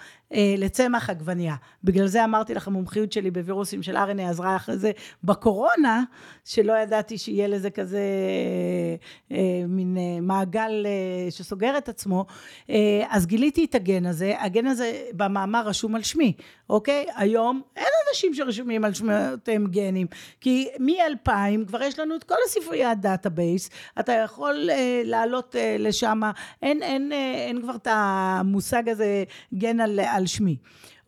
לצמח 0.58 1.10
עגבנייה. 1.10 1.54
בגלל 1.84 2.06
זה 2.06 2.24
אמרתי 2.24 2.54
לך, 2.54 2.68
המומחיות 2.68 3.12
שלי 3.12 3.30
בווירוסים 3.30 3.82
של 3.82 3.96
RNA 3.96 4.22
עזרה 4.22 4.56
אחרי 4.56 4.78
זה 4.78 4.90
בקורונה, 5.24 6.02
שלא 6.44 6.72
ידעתי 6.72 7.18
שיהיה 7.18 7.48
לזה 7.48 7.70
כזה 7.70 8.00
אה, 9.32 9.36
מין 9.68 9.96
אה, 9.96 10.20
מעגל 10.20 10.86
אה, 10.86 11.30
שסוגר 11.30 11.78
את 11.78 11.88
עצמו. 11.88 12.26
אה, 12.70 13.04
אז 13.08 13.26
גיליתי 13.26 13.64
את 13.64 13.74
הגן 13.74 14.06
הזה, 14.06 14.34
הגן 14.40 14.66
הזה 14.66 15.02
במאמר 15.12 15.66
רשום 15.66 15.94
על 15.94 16.02
שמי, 16.02 16.32
אוקיי? 16.70 17.06
היום 17.16 17.62
אין 17.76 17.86
אנשים 18.08 18.34
שרשומים 18.34 18.84
על 18.84 18.94
שמותיהם 18.94 19.66
גנים, 19.66 20.06
כי 20.40 20.68
מ-2000 20.78 21.30
כבר 21.66 21.82
יש 21.82 21.98
לנו 21.98 22.16
את 22.16 22.24
כל 22.24 22.34
הספרייה 22.46 22.90
ה 22.90 22.98
database, 22.98 23.70
אתה 24.00 24.12
יכול 24.12 24.70
אה, 24.70 25.02
לעלות 25.04 25.56
אה, 25.56 25.76
לשם, 25.78 26.20
אין, 26.62 26.82
אין, 26.82 27.12
אה, 27.12 27.34
אין 27.48 27.62
כבר 27.62 27.74
את 27.74 27.88
המושג 27.90 28.88
הזה 28.88 29.24
גן 29.54 29.80
על, 29.80 30.00
על 30.20 30.26
שמי. 30.26 30.56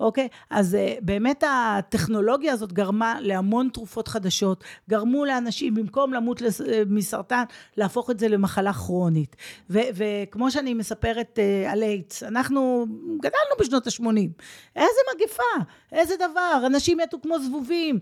אוקיי? 0.01 0.29
אז 0.51 0.75
uh, 0.75 1.01
באמת 1.05 1.45
הטכנולוגיה 1.49 2.53
הזאת 2.53 2.73
גרמה 2.73 3.17
להמון 3.21 3.69
תרופות 3.73 4.09
חדשות, 4.09 4.65
גרמו 4.91 5.25
לאנשים 5.25 5.75
במקום 5.75 6.15
למות 6.15 6.43
uh, 6.43 6.45
מסרטן, 6.87 7.43
להפוך 7.77 8.11
את 8.11 8.19
זה 8.19 8.29
למחלה 8.29 8.73
כרונית. 8.73 9.37
ו, 9.71 9.79
וכמו 9.95 10.51
שאני 10.51 10.75
מספרת 10.75 11.39
uh, 11.39 11.73
על 11.73 11.83
איידס, 11.83 12.23
אנחנו 12.23 12.87
גדלנו 13.19 13.57
בשנות 13.61 13.87
ה-80. 13.87 14.43
איזה 14.77 15.01
מגפה, 15.15 15.71
איזה 15.93 16.15
דבר, 16.17 16.63
אנשים 16.67 16.99
מתו 16.99 17.21
כמו 17.23 17.39
זבובים. 17.39 17.99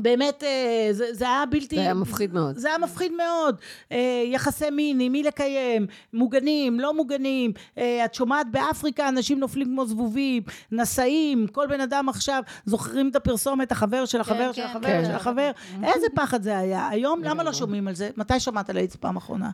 באמת, 0.00 0.44
אה, 0.44 0.88
זה, 0.92 1.06
זה 1.12 1.24
היה 1.24 1.44
בלתי... 1.50 1.76
זה 1.76 1.80
היה 1.80 1.94
מפחיד 1.94 2.34
מאוד. 2.34 2.56
זה 2.58 2.68
היה 2.68 2.78
מפחיד 2.78 3.12
מאוד. 3.12 3.56
אה, 3.92 4.22
יחסי 4.26 4.70
מין, 4.70 5.00
עם 5.00 5.12
מי 5.12 5.22
לקיים, 5.22 5.86
מוגנים, 6.12 6.80
לא 6.80 6.94
מוגנים. 6.94 7.52
אה, 7.78 8.04
את 8.04 8.14
שומעת 8.14 8.46
באפריקה 8.50 9.08
אנשים 9.08 9.40
נופלים 9.40 9.66
כמו 9.66 9.86
זבובים, 9.86 10.42
נשאים, 10.72 11.46
כל 11.46 11.66
בן 11.66 11.80
אדם 11.80 12.08
עכשיו, 12.08 12.42
זוכרים 12.64 13.08
את 13.08 13.16
הפרסומת, 13.16 13.72
החבר 13.72 14.04
של 14.04 14.20
החבר 14.20 14.52
כן, 14.52 14.52
של 14.52 14.62
כן, 14.62 14.68
החבר 14.68 14.88
כן. 14.88 15.04
של 15.04 15.14
החבר. 15.14 15.50
איזה 15.84 16.06
פחד 16.14 16.42
זה 16.42 16.58
היה. 16.58 16.88
היום, 16.88 17.24
למה 17.24 17.42
לא 17.42 17.52
שומעים 17.52 17.88
על 17.88 17.94
זה? 17.94 18.10
מתי 18.16 18.40
שמעת 18.40 18.70
על 18.70 18.76
איידס 18.76 18.96
פעם 18.96 19.16
אחרונה? 19.16 19.50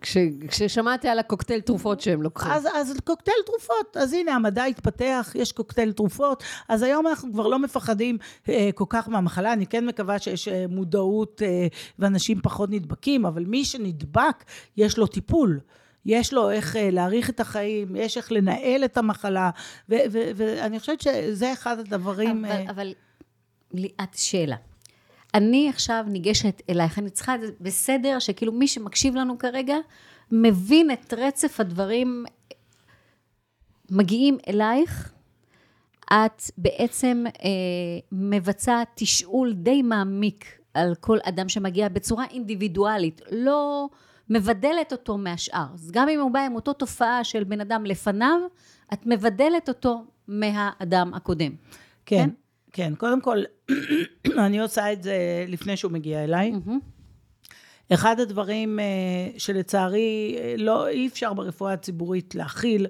כש, 0.00 0.16
כששמעתי 0.48 1.08
על 1.08 1.18
הקוקטייל 1.18 1.60
תרופות 1.60 2.00
שהם 2.00 2.22
לוקחים. 2.22 2.52
אז, 2.52 2.68
אז 2.74 2.96
קוקטייל 3.04 3.36
תרופות, 3.46 3.96
אז 3.96 4.12
הנה 4.12 4.34
המדע 4.34 4.64
התפתח, 4.64 5.32
יש 5.34 5.52
קוקטייל 5.52 5.92
תרופות, 5.92 6.42
אז 6.68 6.82
היום 6.82 7.06
אנחנו 7.06 7.32
כבר 7.32 7.46
לא 7.46 7.58
מפחדים 7.58 8.18
אה, 8.48 8.70
כל 8.74 8.84
כך 8.88 9.08
מהמחלה, 9.08 9.41
אני 9.46 9.66
כן 9.66 9.86
מקווה 9.86 10.18
שיש 10.18 10.48
אה, 10.48 10.64
מודעות 10.68 11.42
אה, 11.42 11.66
ואנשים 11.98 12.40
פחות 12.42 12.70
נדבקים, 12.70 13.26
אבל 13.26 13.44
מי 13.44 13.64
שנדבק 13.64 14.44
יש 14.76 14.98
לו 14.98 15.06
טיפול. 15.06 15.60
יש 16.06 16.32
לו 16.32 16.50
איך 16.50 16.76
אה, 16.76 16.90
להאריך 16.90 17.30
את 17.30 17.40
החיים, 17.40 17.96
יש 17.96 18.16
איך 18.16 18.32
לנהל 18.32 18.84
את 18.84 18.96
המחלה, 18.96 19.50
ואני 19.88 20.80
חושבת 20.80 21.00
שזה 21.00 21.52
אחד 21.52 21.78
הדברים... 21.78 22.44
אבל, 22.44 22.64
אבל 22.68 22.92
ליאת, 23.74 24.14
שאלה. 24.14 24.56
אני 25.34 25.68
עכשיו 25.68 26.04
ניגשת 26.08 26.62
אלייך, 26.70 26.98
אני 26.98 27.10
צריכה 27.10 27.34
את 27.34 27.40
זה 27.40 27.52
בסדר 27.60 28.18
שכאילו 28.18 28.52
מי 28.52 28.68
שמקשיב 28.68 29.14
לנו 29.14 29.38
כרגע 29.38 29.76
מבין 30.32 30.90
את 30.90 31.14
רצף 31.16 31.60
הדברים 31.60 32.24
מגיעים 33.90 34.38
אלייך, 34.48 35.11
את 36.12 36.42
בעצם 36.58 37.24
אה, 37.26 37.50
מבצעת 38.12 38.88
תשאול 38.94 39.52
די 39.52 39.82
מעמיק 39.82 40.58
על 40.74 40.94
כל 41.00 41.18
אדם 41.24 41.48
שמגיע 41.48 41.88
בצורה 41.88 42.24
אינדיבידואלית, 42.30 43.20
לא 43.30 43.88
מבדלת 44.30 44.92
אותו 44.92 45.18
מהשאר. 45.18 45.66
אז 45.74 45.90
גם 45.90 46.08
אם 46.08 46.20
הוא 46.20 46.30
בא 46.30 46.40
עם 46.40 46.54
אותו 46.54 46.72
תופעה 46.72 47.24
של 47.24 47.44
בן 47.44 47.60
אדם 47.60 47.84
לפניו, 47.86 48.40
את 48.92 49.06
מבדלת 49.06 49.68
אותו 49.68 50.04
מהאדם 50.28 51.14
הקודם. 51.14 51.52
כן, 52.06 52.30
כן. 52.72 52.94
קודם 52.94 53.20
כל, 53.20 53.38
אני 54.46 54.60
עושה 54.60 54.92
את 54.92 55.02
זה 55.02 55.44
לפני 55.48 55.76
שהוא 55.76 55.92
מגיע 55.92 56.24
אליי. 56.24 56.52
אחד 57.94 58.20
הדברים 58.20 58.80
אה, 58.80 58.84
שלצערי 59.38 60.36
אה, 60.38 60.54
לא, 60.58 60.88
אי 60.88 61.06
אפשר 61.06 61.32
ברפואה 61.32 61.72
הציבורית 61.72 62.34
להכיל, 62.34 62.86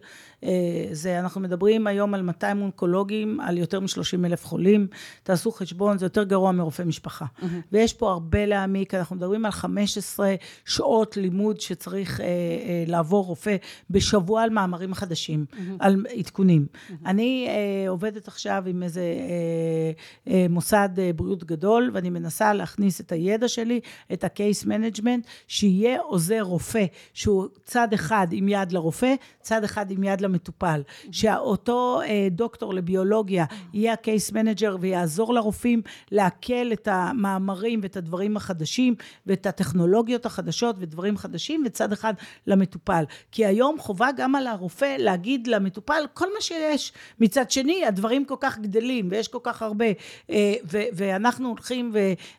זה 0.92 1.18
אנחנו 1.18 1.40
מדברים 1.40 1.86
היום 1.86 2.14
על 2.14 2.22
200 2.22 2.62
אונקולוגים, 2.62 3.40
על 3.40 3.58
יותר 3.58 3.80
מ-30 3.80 4.26
אלף 4.26 4.44
חולים, 4.44 4.86
תעשו 5.22 5.50
חשבון, 5.52 5.98
זה 5.98 6.06
יותר 6.06 6.22
גרוע 6.22 6.52
מרופא 6.52 6.82
משפחה. 6.82 7.24
ויש 7.72 7.92
פה 7.92 8.10
הרבה 8.10 8.46
להעמיק, 8.46 8.94
אנחנו 8.94 9.16
מדברים 9.16 9.44
על 9.44 9.50
15 9.50 10.34
שעות 10.64 11.16
לימוד 11.16 11.60
שצריך 11.60 12.20
אה, 12.20 12.26
אה, 12.26 12.84
לעבור 12.86 13.24
רופא 13.24 13.56
בשבוע 13.90 14.42
על 14.42 14.50
מאמרים 14.50 14.94
חדשים, 14.94 15.44
על 15.78 16.06
עדכונים. 16.18 16.66
אני 17.06 17.46
אה, 17.48 17.90
עובדת 17.90 18.28
עכשיו 18.28 18.62
עם 18.66 18.82
איזה 18.82 19.00
אה, 19.00 20.32
אה, 20.32 20.46
מוסד 20.50 20.88
אה, 20.98 21.10
בריאות 21.16 21.44
גדול, 21.44 21.90
ואני 21.94 22.10
מנסה 22.10 22.52
להכניס 22.52 23.00
את 23.00 23.12
הידע 23.12 23.48
שלי, 23.48 23.80
את 24.12 24.24
ה-case 24.24 24.66
management, 24.66 25.28
שיהיה 25.46 26.00
עוזר 26.00 26.40
רופא, 26.40 26.84
שהוא 27.14 27.46
צד 27.64 27.92
אחד 27.92 28.26
עם 28.30 28.48
יד 28.48 28.72
לרופא, 28.72 29.14
צד 29.40 29.64
אחד 29.64 29.90
עם 29.90 30.04
יד 30.04 30.20
למטופל. 30.32 30.82
שאותו 31.12 32.00
אה, 32.04 32.28
דוקטור 32.30 32.74
לביולוגיה 32.74 33.44
יהיה 33.74 33.92
ה-case 33.92 34.32
manager 34.32 34.76
ויעזור 34.80 35.34
לרופאים 35.34 35.82
לעכל 36.10 36.72
את 36.72 36.88
המאמרים 36.90 37.80
ואת 37.82 37.96
הדברים 37.96 38.36
החדשים, 38.36 38.94
ואת 39.26 39.46
הטכנולוגיות 39.46 40.26
החדשות 40.26 40.76
ודברים 40.78 41.16
חדשים, 41.16 41.62
וצד 41.66 41.92
אחד 41.92 42.14
למטופל. 42.46 43.04
כי 43.32 43.46
היום 43.46 43.78
חובה 43.78 44.08
גם 44.16 44.34
על 44.34 44.46
הרופא 44.46 44.96
להגיד 44.98 45.46
למטופל 45.46 46.02
כל 46.14 46.26
מה 46.34 46.40
שיש. 46.40 46.92
מצד 47.20 47.50
שני, 47.50 47.86
הדברים 47.86 48.24
כל 48.24 48.36
כך 48.40 48.58
גדלים, 48.58 49.08
ויש 49.10 49.28
כל 49.28 49.38
כך 49.42 49.62
הרבה, 49.62 49.84
אה, 50.30 50.54
ואנחנו 50.70 51.48
הולכים 51.48 51.92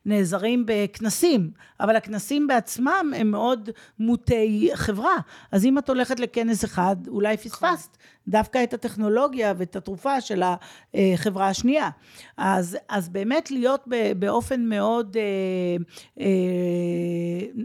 ונעזרים 0.06 0.64
בכנסים, 0.68 1.52
אבל 1.80 1.96
הכנסים 1.96 2.48
בעצמם 2.48 3.14
הם 3.18 3.32
מאוד 3.32 3.70
מוטי 4.00 4.70
חברה. 4.74 5.16
אז 5.52 5.66
אם 5.66 5.78
את 5.78 5.90
הולכת 5.90 6.20
לכנס 6.20 6.66
אחד, 6.66 6.96
אולי 7.08 7.38
פספסת 7.38 7.83
דווקא 8.28 8.64
את 8.64 8.74
הטכנולוגיה 8.74 9.54
ואת 9.58 9.76
התרופה 9.76 10.22
של 10.22 10.44
החברה 10.94 11.50
השנייה. 11.50 11.90
אז, 12.38 12.78
אז 12.90 13.10
באמת 13.10 13.52
להיות 13.52 13.88
באופן 14.18 14.62
מאוד... 14.62 15.18
אה, 15.18 15.84
אה, 16.20 17.64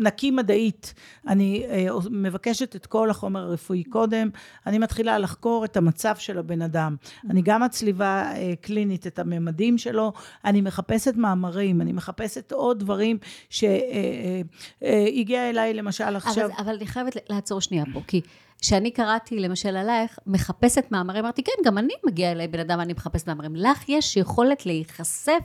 נקי 0.00 0.30
מדעית. 0.30 0.94
אני 1.28 1.64
אה, 1.68 1.86
מבקשת 2.10 2.76
את 2.76 2.86
כל 2.86 3.10
החומר 3.10 3.40
הרפואי 3.40 3.84
קודם, 3.84 4.28
אני 4.66 4.78
מתחילה 4.78 5.18
לחקור 5.18 5.64
את 5.64 5.76
המצב 5.76 6.16
של 6.16 6.38
הבן 6.38 6.62
אדם. 6.62 6.96
אני 7.30 7.42
גם 7.42 7.62
מצליבה 7.62 8.32
קלינית 8.60 9.06
את 9.06 9.18
הממדים 9.18 9.78
שלו, 9.78 10.12
אני 10.44 10.60
מחפשת 10.60 11.14
מאמרים, 11.16 11.80
אני 11.80 11.92
מחפשת 11.92 12.52
עוד 12.52 12.78
דברים 12.78 13.18
שהגיע 13.50 15.50
אליי 15.50 15.74
למשל 15.74 16.16
עכשיו. 16.16 16.46
אבל, 16.46 16.54
אבל 16.58 16.74
אני 16.74 16.86
חייבת 16.86 17.16
לעצור 17.30 17.60
שנייה 17.60 17.84
פה, 17.92 18.00
כי 18.06 18.20
כשאני 18.60 18.90
קראתי 18.90 19.40
למשל 19.40 19.76
עלייך, 19.76 20.18
מחפשת 20.26 20.84
מאמרים, 20.90 21.24
אמרתי, 21.24 21.42
כן, 21.42 21.52
גם 21.64 21.78
אני 21.78 21.94
מגיעה 22.06 22.32
אליי 22.32 22.48
בן 22.48 22.60
אדם, 22.60 22.80
אני 22.80 22.92
מחפשת 22.92 23.26
מאמרים. 23.26 23.56
לך 23.56 23.88
יש 23.88 24.16
יכולת 24.16 24.66
להיחשף 24.66 25.42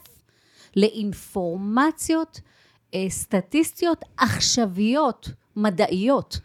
לאינפורמציות 0.75 2.39
אה, 2.93 3.05
סטטיסטיות 3.09 4.05
עכשוויות 4.17 5.29
מדעיות. 5.55 6.39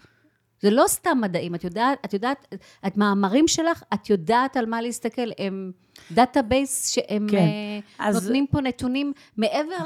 זה 0.63 0.71
לא 0.71 0.85
סתם 0.87 1.19
מדעים, 1.23 1.55
את 1.55 1.65
יודעת, 1.65 1.99
את 2.05 2.13
יודעת, 2.13 2.55
את 2.87 2.97
מאמרים 2.97 3.49
שלך, 3.49 3.83
את 3.95 4.11
יודעת 4.11 4.57
על 4.57 4.67
מה 4.67 4.83
להסתכל, 4.83 5.31
הם 5.39 5.73
database 6.11 6.89
שהם 6.91 7.27
כן, 7.31 7.37
אה, 7.37 7.79
אז- 7.99 8.15
נותנים 8.25 8.47
פה 8.47 8.61
נתונים 8.61 9.13
מעבר 9.37 9.77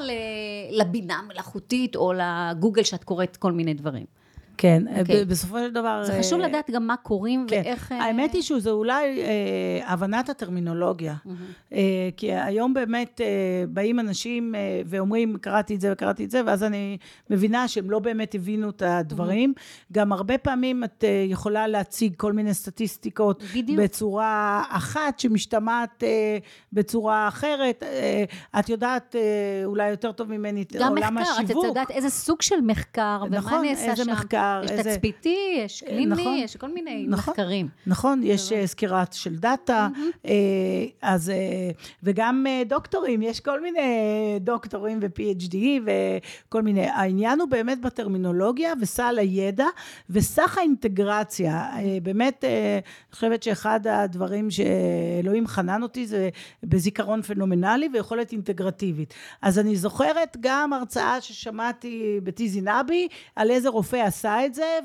לבינה 0.71 1.15
המלאכותית 1.15 1.97
או 1.97 2.13
לגוגל 2.13 2.83
שאת 2.83 3.05
קוראת 3.05 3.37
כל 3.37 3.53
מיני 3.53 3.75
דברים. 3.75 4.07
כן, 4.63 4.83
אוקיי. 5.01 5.25
ב- 5.25 5.29
בסופו 5.29 5.59
של 5.59 5.71
דבר... 5.71 6.03
זה 6.05 6.19
חשוב 6.19 6.41
אה, 6.41 6.49
לדעת 6.49 6.71
גם 6.71 6.87
מה 6.87 6.97
קוראים 6.97 7.47
כן. 7.49 7.63
ואיך... 7.65 7.93
אה, 7.93 8.05
האמת 8.05 8.33
היא 8.33 8.43
שזה 8.43 8.71
אולי 8.71 9.23
אה, 9.23 9.93
הבנת 9.93 10.29
הטרמינולוגיה. 10.29 11.15
אה, 11.73 11.79
כי 12.17 12.33
היום 12.33 12.75
באמת 12.75 13.21
אה, 13.25 13.27
באים 13.69 14.01
אנשים 14.01 14.55
אה, 14.55 14.83
ואומרים, 14.87 15.37
קראתי 15.41 15.75
את 15.75 15.81
זה 15.81 15.93
וקראתי 15.93 16.25
את 16.25 16.31
זה, 16.31 16.41
ואז 16.47 16.63
אני 16.63 16.99
מבינה 17.31 17.69
שהם 17.69 17.91
לא 17.91 17.99
באמת 17.99 18.35
הבינו 18.35 18.71
את 18.71 18.83
הדברים. 18.87 19.55
גם 19.93 20.13
הרבה 20.13 20.39
פעמים 20.39 20.85
את 20.85 21.05
אה, 21.05 21.25
יכולה 21.29 21.67
להציג 21.67 22.15
כל 22.17 22.33
מיני 22.33 22.55
סטטיסטיקות 22.55 23.43
בדיוק. 23.55 23.81
בצורה 23.81 24.63
אחת 24.69 25.19
שמשתמעת 25.19 26.05
אה, 26.05 26.39
בצורה 26.73 27.29
אחרת. 27.29 27.83
אה, 27.83 28.25
את 28.59 28.69
יודעת 28.69 29.17
אה, 29.17 29.21
אולי 29.65 29.91
יותר 29.91 30.13
טוב 30.13 30.29
ממני 30.29 30.63
את 30.63 30.73
גם 30.77 30.89
עולם 30.89 31.15
מחקר, 31.15 31.31
את 31.41 31.45
השיווק. 31.45 31.65
יודעת 31.65 31.91
איזה 31.91 32.11
סוג 32.11 32.43
של 32.43 32.61
מחקר, 32.61 33.23
ומה 33.27 33.37
נכון, 33.37 33.65
נעשה 33.65 33.91
איזה 33.91 34.05
שם. 34.05 34.11
מחקר, 34.61 34.75
יש 34.75 34.79
איזה- 34.79 34.91
תצפיתי, 34.95 35.37
יש 35.59 35.83
קליני, 35.87 36.07
נכון. 36.07 36.35
יש 36.37 36.57
כל 36.57 36.69
מיני 36.73 37.07
נכון. 37.09 37.31
מחקרים. 37.33 37.69
נכון, 37.87 38.21
יש 38.25 38.53
אה, 38.53 38.67
סקירה 38.67 39.05
של 39.13 39.37
דאטה, 39.37 39.89
אה, 40.27 40.33
אז, 41.03 41.31
אה, 41.31 41.71
וגם 42.03 42.47
אה, 42.49 42.63
דוקטורים, 42.67 43.23
יש 43.23 43.41
כל 43.41 43.61
מיני 43.61 43.81
דוקטורים 44.41 44.99
ו-PhD 45.03 45.57
וכל 45.85 46.63
מיני, 46.63 46.87
העניין 46.87 47.41
הוא 47.41 47.49
באמת 47.49 47.81
בטרמינולוגיה 47.81 48.73
וסל 48.81 49.19
הידע 49.19 49.67
וסך 50.11 50.59
האינטגרציה, 50.59 51.55
אה, 51.77 51.99
באמת, 52.03 52.45
אה, 52.45 52.51
אני 52.75 53.15
חושבת 53.15 53.43
שאחד 53.43 53.81
הדברים 53.87 54.49
שאלוהים 54.51 55.47
חנן 55.47 55.83
אותי 55.83 56.07
זה 56.07 56.29
בזיכרון 56.63 57.23
פנומנלי 57.23 57.89
ויכולת 57.93 58.33
אינטגרטיבית. 58.33 59.15
אז 59.43 59.59
אני 59.59 59.77
זוכרת 59.77 60.37
גם 60.41 60.73
הרצאה 60.73 61.21
ששמעתי 61.21 62.21
בטיזי 62.25 62.61
נבי, 62.61 63.09
על 63.37 63.51
איזה 63.51 63.69
רופא 63.69 63.97
עשה 63.97 64.32
את 64.47 64.55
זה, 64.55 64.79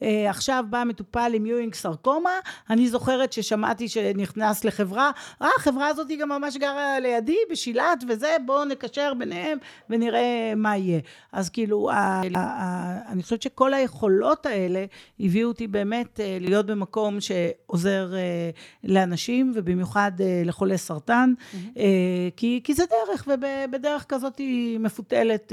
ועכשיו 0.00 0.64
בא 0.70 0.84
מטופל 0.86 1.32
עם 1.34 1.46
יואינג 1.46 1.74
סרקומה, 1.74 2.30
אני 2.70 2.88
זוכרת 2.88 3.32
ששמעתי 3.32 3.88
שנכנס 3.88 4.64
לחברה, 4.64 5.10
אה, 5.42 5.48
החברה 5.58 5.88
הזאת 5.88 6.08
היא 6.08 6.18
גם 6.18 6.28
ממש 6.28 6.56
גרה 6.56 7.00
לידי, 7.00 7.36
בשילת 7.50 8.04
וזה, 8.08 8.36
בואו 8.46 8.64
נקשר 8.64 9.12
ביניהם 9.18 9.58
ונראה 9.90 10.52
מה 10.56 10.76
יהיה. 10.76 11.00
אז 11.32 11.50
כאילו, 11.50 11.90
אני 13.08 13.22
חושבת 13.22 13.42
שכל 13.42 13.74
היכולות 13.74 14.46
האלה 14.46 14.84
הביאו 15.20 15.48
אותי 15.48 15.66
באמת 15.66 16.20
אה, 16.20 16.38
להיות 16.40 16.66
במקום 16.66 17.18
שעוזר 17.20 18.14
אה, 18.14 18.50
לאנשים, 18.84 19.52
ובמיוחד 19.54 20.12
אה, 20.20 20.42
לחולי 20.44 20.78
סרטן, 20.78 21.32
אה, 21.76 22.28
כי, 22.36 22.60
כי 22.64 22.74
זה 22.74 22.84
דרך, 22.90 23.28
ובדרך 23.28 24.04
כזאת 24.08 24.38
היא 24.38 24.78
מפותלת, 24.80 25.52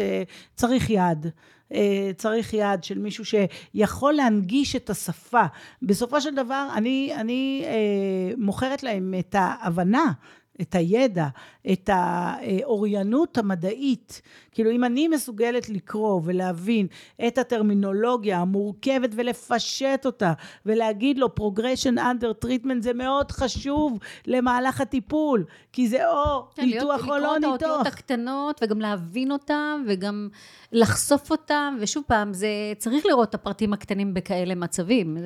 צריך 0.56 0.89
יד. 0.89 1.28
אה, 1.74 2.12
צריך 2.18 2.54
יד 2.54 2.84
של 2.84 3.00
מישהו 3.00 3.24
שיכול 3.26 4.14
להנגיש 4.14 4.76
את 4.76 4.90
השפה. 4.90 5.44
בסופו 5.82 6.22
של 6.22 6.36
דבר, 6.36 6.68
אני, 6.76 7.14
אני 7.16 7.64
אה, 7.66 8.36
מוכרת 8.38 8.84
להם 8.84 9.14
את 9.20 9.36
ההבנה. 9.38 10.12
את 10.62 10.76
הידע, 10.76 11.28
את 11.72 11.89
האוריינות 11.94 13.38
המדעית. 13.38 14.22
כאילו, 14.52 14.72
אם 14.72 14.84
אני 14.84 15.08
מסוגלת 15.08 15.70
לקרוא 15.70 16.22
ולהבין 16.24 16.88
את 17.28 17.38
הטרמינולוגיה 17.38 18.38
המורכבת 18.39 19.10
ולפשט 19.16 20.06
אותה, 20.06 20.34
ולהגיד 20.66 21.18
לו 21.18 21.28
progression 21.39 21.98
under 21.98 22.46
treatment 22.46 22.80
זה 22.82 22.94
מאוד 22.94 23.32
חשוב 23.32 23.98
למהלך 24.28 24.82
הטיפול, 24.82 25.46
כי 25.74 25.88
זה 25.88 26.10
או 26.10 26.48
כן, 26.56 26.66
להיות- 26.70 26.84
ניתוח 26.84 27.08
או 27.08 27.18
לא 27.18 27.18
לקרוא 27.18 27.38
את 27.38 27.44
האותיות 27.44 27.70
ניתוח. 27.78 27.88
הקטנות, 27.94 28.60
וגם 28.63 28.82
להבין 28.82 29.32
אותם, 29.32 29.84
וגם 29.88 30.30
לחשוף 30.72 31.32
אותם, 31.32 31.78
ושוב 31.82 32.04
פעם, 32.08 32.34
זה 32.34 32.48
צריך 32.78 33.06
לראות 33.06 33.30
את 33.30 33.36
הפרטים 33.36 33.74
הקטנים 33.74 34.13
בכאלה 34.13 34.56
מצבים. 34.56 35.18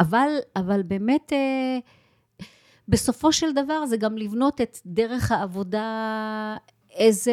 אבל, 0.00 0.28
אבל 0.56 0.82
באמת, 0.82 1.32
אה, 1.32 1.78
בסופו 2.92 3.32
של 3.32 3.52
דבר 3.52 3.86
זה 3.86 3.96
גם 3.96 4.16
לבנות 4.16 4.60
את 4.60 4.78
דרך 4.86 5.32
העבודה, 5.32 6.56
איזה... 6.94 7.32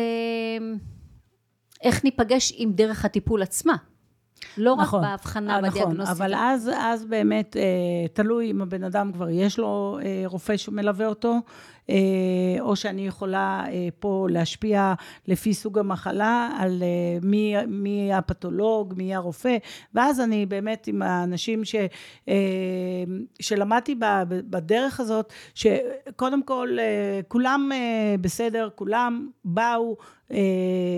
איך 1.83 2.03
ניפגש 2.03 2.53
עם 2.55 2.71
דרך 2.71 3.05
הטיפול 3.05 3.41
עצמה. 3.41 3.75
לא 4.57 4.75
נכון. 4.75 5.03
רק 5.03 5.09
בהבחנה, 5.09 5.55
אה, 5.55 5.61
נכון, 5.61 5.69
בדיאגנוסטיקה. 5.69 6.11
אבל 6.11 6.35
אז, 6.35 6.71
אז 6.77 7.05
באמת 7.05 7.57
אה, 7.57 8.07
תלוי 8.13 8.51
אם 8.51 8.61
הבן 8.61 8.83
אדם 8.83 9.11
כבר 9.11 9.29
יש 9.29 9.59
לו 9.59 9.99
אה, 10.03 10.23
רופא 10.25 10.57
שמלווה 10.57 11.07
אותו, 11.07 11.35
או 12.59 12.75
שאני 12.75 13.07
יכולה 13.07 13.63
אה, 13.67 13.87
פה 13.99 14.27
להשפיע 14.29 14.93
לפי 15.27 15.53
סוג 15.53 15.79
המחלה, 15.79 16.49
על 16.59 16.83
אה, 16.83 17.17
מי, 17.23 17.55
מי 17.67 18.13
הפתולוג, 18.13 18.93
מי 18.97 19.15
הרופא, 19.15 19.57
ואז 19.93 20.21
אני 20.21 20.45
באמת 20.45 20.87
עם 20.87 21.01
האנשים 21.01 21.65
ש, 21.65 21.75
אה, 22.27 22.33
שלמדתי 23.39 23.95
בדרך 24.27 24.99
הזאת, 24.99 25.33
שקודם 25.53 26.43
כל 26.43 26.77
אה, 26.79 27.19
כולם 27.27 27.69
אה, 27.73 28.15
בסדר, 28.21 28.69
כולם 28.75 29.29
באו 29.45 29.97
אה, 29.99 30.18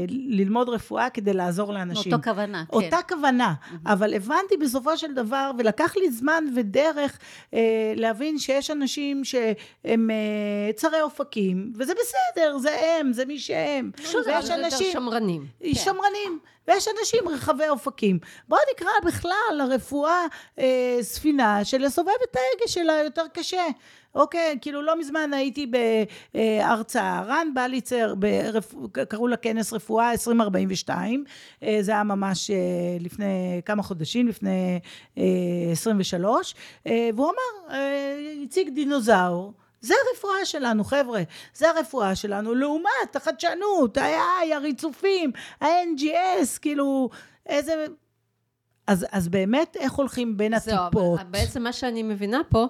ללמוד 0.08 0.70
רפואה 0.70 1.10
כדי 1.10 1.34
לעזור 1.34 1.74
לאנשים. 1.74 2.12
מאותו 2.12 2.24
כוונה, 2.24 2.64
כן. 2.72 2.78
אותה 2.78 2.98
כוונה, 3.10 3.54
אבל 3.86 4.14
הבנתי 4.14 4.58
בסופו 4.58 4.98
של 4.98 5.14
דבר, 5.14 5.52
ולקח 5.58 5.96
לי 5.98 6.12
זמן 6.12 6.44
ודרך 6.56 7.20
אה, 7.54 7.94
להבין 7.96 8.40
שיש 8.40 8.72
אנשים 8.72 9.24
שהם 9.24 10.10
אה, 10.12 10.74
צרי 10.76 11.02
אופקים, 11.02 11.74
וזה 11.76 11.94
בסדר, 11.94 12.58
זה 12.58 12.72
הם, 12.82 13.14
זה 13.14 13.26
מי 13.26 13.40
שהם. 13.40 13.92
פשוט 13.96 14.28
ויש 14.28 14.46
אבל 14.50 14.60
יותר 14.60 14.66
אנשים... 14.66 14.92
שמרנים. 14.92 15.46
שמרנים, 15.74 16.40
ויש 16.68 16.88
אנשים 17.00 17.30
רחבי 17.30 17.70
אופקים. 17.70 18.20
בואו 18.48 18.62
נקרא 18.74 18.92
בכלל 19.06 19.56
לרפואה 19.58 20.26
אה, 20.60 20.98
ספינה 21.02 21.66
שלסובב 21.66 22.10
את 22.30 22.36
ההגה 22.36 22.68
שלה 22.68 22.94
יותר 23.04 23.26
קשה. 23.34 23.64
אוקיי, 24.16 24.58
כאילו 24.62 24.82
לא 24.82 25.00
מזמן 25.00 25.34
הייתי 25.34 25.72
בהרצאה, 26.34 27.24
רן 27.24 27.48
בליצר, 27.54 28.16
ברפ... 28.16 28.76
קראו 29.10 29.28
לה 29.28 29.38
כנס 29.38 29.74
רפואה 29.74 30.12
2042, 30.12 31.24
אה, 31.64 31.78
זה 31.82 31.92
היה 31.92 32.04
ממש 32.04 32.52
אה, 32.52 32.58
לפני 33.00 33.62
כמה 33.66 33.84
חודשים, 33.84 34.28
לפני 34.28 34.80
אה, 35.18 35.24
23, 35.72 36.56
אה, 36.88 37.10
והוא 37.16 37.28
אמר, 37.28 37.78
הציג 38.44 38.70
דינוזאור. 38.70 39.54
זה 39.82 39.94
הרפואה 40.10 40.46
שלנו, 40.46 40.84
חבר'ה. 40.84 41.22
זה 41.54 41.70
הרפואה 41.70 42.16
שלנו, 42.16 42.56
לעומת 42.56 43.16
החדשנות, 43.16 43.98
ה-AI, 43.98 44.56
הריצופים, 44.56 45.32
ה-NGS, 45.62 46.60
כאילו, 46.62 47.10
איזה... 47.46 47.86
אז, 48.88 49.06
אז 49.12 49.28
באמת, 49.28 49.78
איך 49.80 49.94
הולכים 49.94 50.38
בין 50.38 50.60
זהו, 50.60 50.76
הטיפות? 50.76 51.20
אבל 51.20 51.30
בעצם 51.30 51.64
מה 51.64 51.74
שאני 51.74 52.04
מבינה 52.04 52.42
פה, 52.50 52.68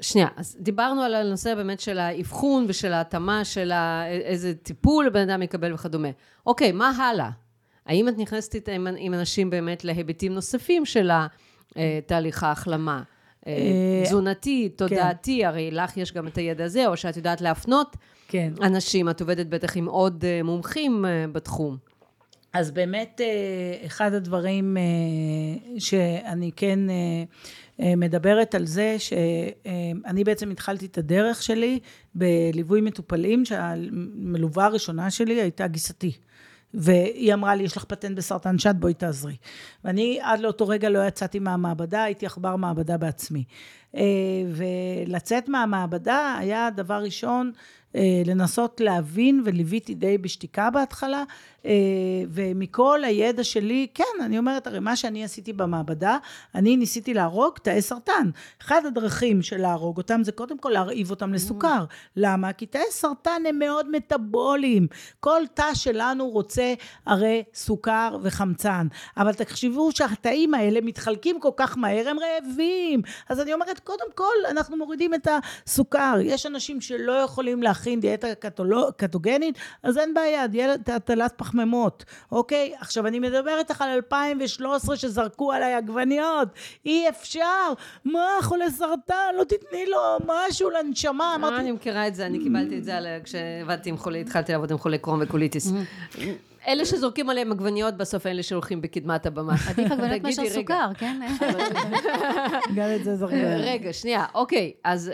שנייה, 0.00 0.28
אז 0.36 0.56
דיברנו 0.60 1.02
על 1.02 1.14
הנושא 1.14 1.54
באמת 1.54 1.80
של 1.80 1.98
האבחון 1.98 2.64
ושל 2.68 2.92
ההתאמה 2.92 3.44
של 3.44 3.72
ה- 3.72 4.06
איזה 4.06 4.54
טיפול 4.54 5.08
בן 5.08 5.30
אדם 5.30 5.42
יקבל 5.42 5.74
וכדומה. 5.74 6.08
אוקיי, 6.46 6.72
מה 6.72 6.90
הלאה? 6.90 7.30
האם 7.86 8.08
את 8.08 8.18
נכנסת 8.18 8.68
עם, 8.72 8.86
עם 8.98 9.14
אנשים 9.14 9.50
באמת 9.50 9.84
להיבטים 9.84 10.34
נוספים 10.34 10.84
של 10.84 11.10
תהליך 12.06 12.42
ההחלמה? 12.42 13.02
אה, 13.46 13.52
אה, 13.52 14.02
תזונתי, 14.04 14.68
תודעתי, 14.68 15.44
הרי 15.44 15.70
לך 15.70 15.96
יש 15.96 16.12
גם 16.12 16.26
את 16.26 16.38
הידע 16.38 16.64
הזה, 16.64 16.86
או 16.86 16.96
שאת 16.96 17.16
יודעת 17.16 17.40
להפנות 17.40 17.96
כן. 18.28 18.52
אנשים, 18.62 19.08
את 19.08 19.20
עובדת 19.20 19.46
בטח 19.46 19.76
עם 19.76 19.86
עוד 19.86 20.24
אה, 20.24 20.40
מומחים 20.42 21.04
אה, 21.04 21.24
בתחום. 21.32 21.76
אז 22.52 22.70
באמת, 22.70 23.20
אה, 23.24 23.86
אחד 23.86 24.12
הדברים 24.14 24.76
אה, 24.76 24.82
שאני 25.80 26.50
כן 26.56 26.78
אה, 26.90 26.94
אה, 26.94 27.24
מדברת 27.78 28.54
על 28.54 28.66
זה, 28.66 28.96
שאני 28.98 30.24
בעצם 30.24 30.50
התחלתי 30.50 30.86
את 30.86 30.98
הדרך 30.98 31.42
שלי 31.42 31.78
בליווי 32.14 32.80
מטופלים, 32.80 33.44
שהמלווה 33.44 34.64
הראשונה 34.64 35.10
שלי 35.10 35.40
הייתה 35.40 35.66
גיסתי. 35.66 36.12
והיא 36.74 37.34
אמרה 37.34 37.54
לי, 37.54 37.62
יש 37.62 37.76
לך 37.76 37.84
פטנט 37.84 38.16
בסרטן 38.16 38.58
שד, 38.58 38.74
בואי 38.78 38.94
תעזרי. 38.94 39.36
ואני 39.84 40.18
עד 40.22 40.40
לאותו 40.40 40.68
רגע 40.68 40.88
לא 40.88 41.06
יצאתי 41.06 41.38
מהמעבדה, 41.38 42.02
הייתי 42.02 42.26
עכבר 42.26 42.56
מעבדה 42.56 42.96
בעצמי. 42.96 43.44
אה, 43.96 44.02
ולצאת 44.52 45.48
מהמעבדה 45.48 46.36
היה 46.38 46.68
דבר 46.76 47.02
ראשון, 47.02 47.52
אה, 47.54 47.54
לנסות 48.26 48.80
להבין, 48.80 49.42
וליוויתי 49.44 49.94
די 49.94 50.18
בשתיקה 50.18 50.70
בהתחלה, 50.70 51.22
אה, 51.66 51.72
ומכל 52.30 53.04
הידע 53.04 53.44
שלי, 53.44 53.86
כן, 53.94 54.04
אני 54.20 54.38
אומרת, 54.38 54.66
הרי 54.66 54.80
מה 54.80 54.96
שאני 54.96 55.24
עשיתי 55.24 55.52
במעבדה, 55.52 56.18
אני 56.54 56.76
ניסיתי 56.76 57.14
להרוג 57.14 57.58
תאי 57.58 57.82
סרטן. 57.82 58.30
אחד 58.62 58.86
הדרכים 58.86 59.42
של 59.42 59.56
להרוג 59.56 59.96
אותם 59.96 60.24
זה 60.24 60.32
קודם 60.32 60.58
כל 60.58 60.68
להרעיב 60.68 61.10
אותם 61.10 61.32
לסוכר. 61.32 61.84
למה? 62.16 62.52
כי 62.52 62.66
תאי 62.66 62.80
סרטן 62.90 63.42
הם 63.48 63.58
מאוד 63.58 63.90
מטאבוליים. 63.90 64.86
כל 65.20 65.42
תא 65.54 65.74
שלנו 65.74 66.28
רוצה 66.28 66.74
הרי 67.06 67.42
סוכר 67.54 68.18
וחמצן. 68.22 68.86
אבל 69.16 69.34
תחשבו 69.34 69.92
שהתאים 69.92 70.54
האלה 70.54 70.80
מתחלקים 70.80 71.40
כל 71.40 71.50
כך 71.56 71.78
מהר, 71.78 72.08
הם 72.08 72.16
רעבים. 72.18 73.02
אז 73.28 73.40
אני 73.40 73.54
אומרת, 73.54 73.80
קודם 73.80 74.12
כל, 74.14 74.34
אנחנו 74.50 74.76
מורידים 74.76 75.14
את 75.14 75.28
הסוכר. 75.66 76.14
יש 76.22 76.46
אנשים 76.46 76.80
שלא 76.80 77.12
יכולים 77.12 77.62
להכין 77.62 77.85
דיאטה 77.94 78.26
קטוגנית, 78.96 79.58
אז 79.82 79.98
אין 79.98 80.14
בעיה, 80.14 80.46
דיאטה 80.46 80.96
הטלת 80.96 81.32
פחמימות, 81.36 82.04
אוקיי? 82.32 82.74
עכשיו, 82.80 83.06
אני 83.06 83.18
מדברת 83.18 83.58
איתך 83.58 83.82
על 83.82 83.88
2013 83.88 84.96
שזרקו 84.96 85.52
עליי 85.52 85.74
עגבניות. 85.74 86.48
אי 86.86 87.08
אפשר. 87.08 87.72
מה, 88.04 88.26
חולה 88.42 88.70
סרטן, 88.70 89.34
לא 89.38 89.44
תתני 89.44 89.86
לו 89.86 89.98
משהו 90.26 90.70
לנשמה. 90.70 91.34
אמרתי... 91.34 91.56
אני 91.56 91.72
מכירה 91.72 92.08
את 92.08 92.14
זה, 92.14 92.26
אני 92.26 92.38
קיבלתי 92.38 92.78
את 92.78 92.84
זה 92.84 93.18
כשעבדתי 93.24 93.90
עם 93.90 93.96
חולי, 93.96 94.20
התחלתי 94.20 94.52
לעבוד 94.52 94.70
עם 94.70 94.78
חולי 94.78 94.98
קרום 94.98 95.18
וקוליטיס. 95.22 95.72
אלה 96.68 96.84
שזורקים 96.84 97.30
עליהם 97.30 97.52
עגבניות, 97.52 97.96
בסוף 97.96 98.26
אלה 98.26 98.42
שהולכים 98.42 98.80
בקדמת 98.80 99.26
הבמה. 99.26 99.54
עדיף 99.68 99.92
עגבניות 99.92 100.22
מאשר 100.22 100.42
סוכר, 100.48 100.90
כן? 100.98 101.20
גם 102.74 102.88
את 102.96 103.04
זה 103.04 103.16
זורקים. 103.16 103.44
רגע, 103.44 103.92
שנייה, 103.92 104.24
אוקיי, 104.34 104.72
אז... 104.84 105.10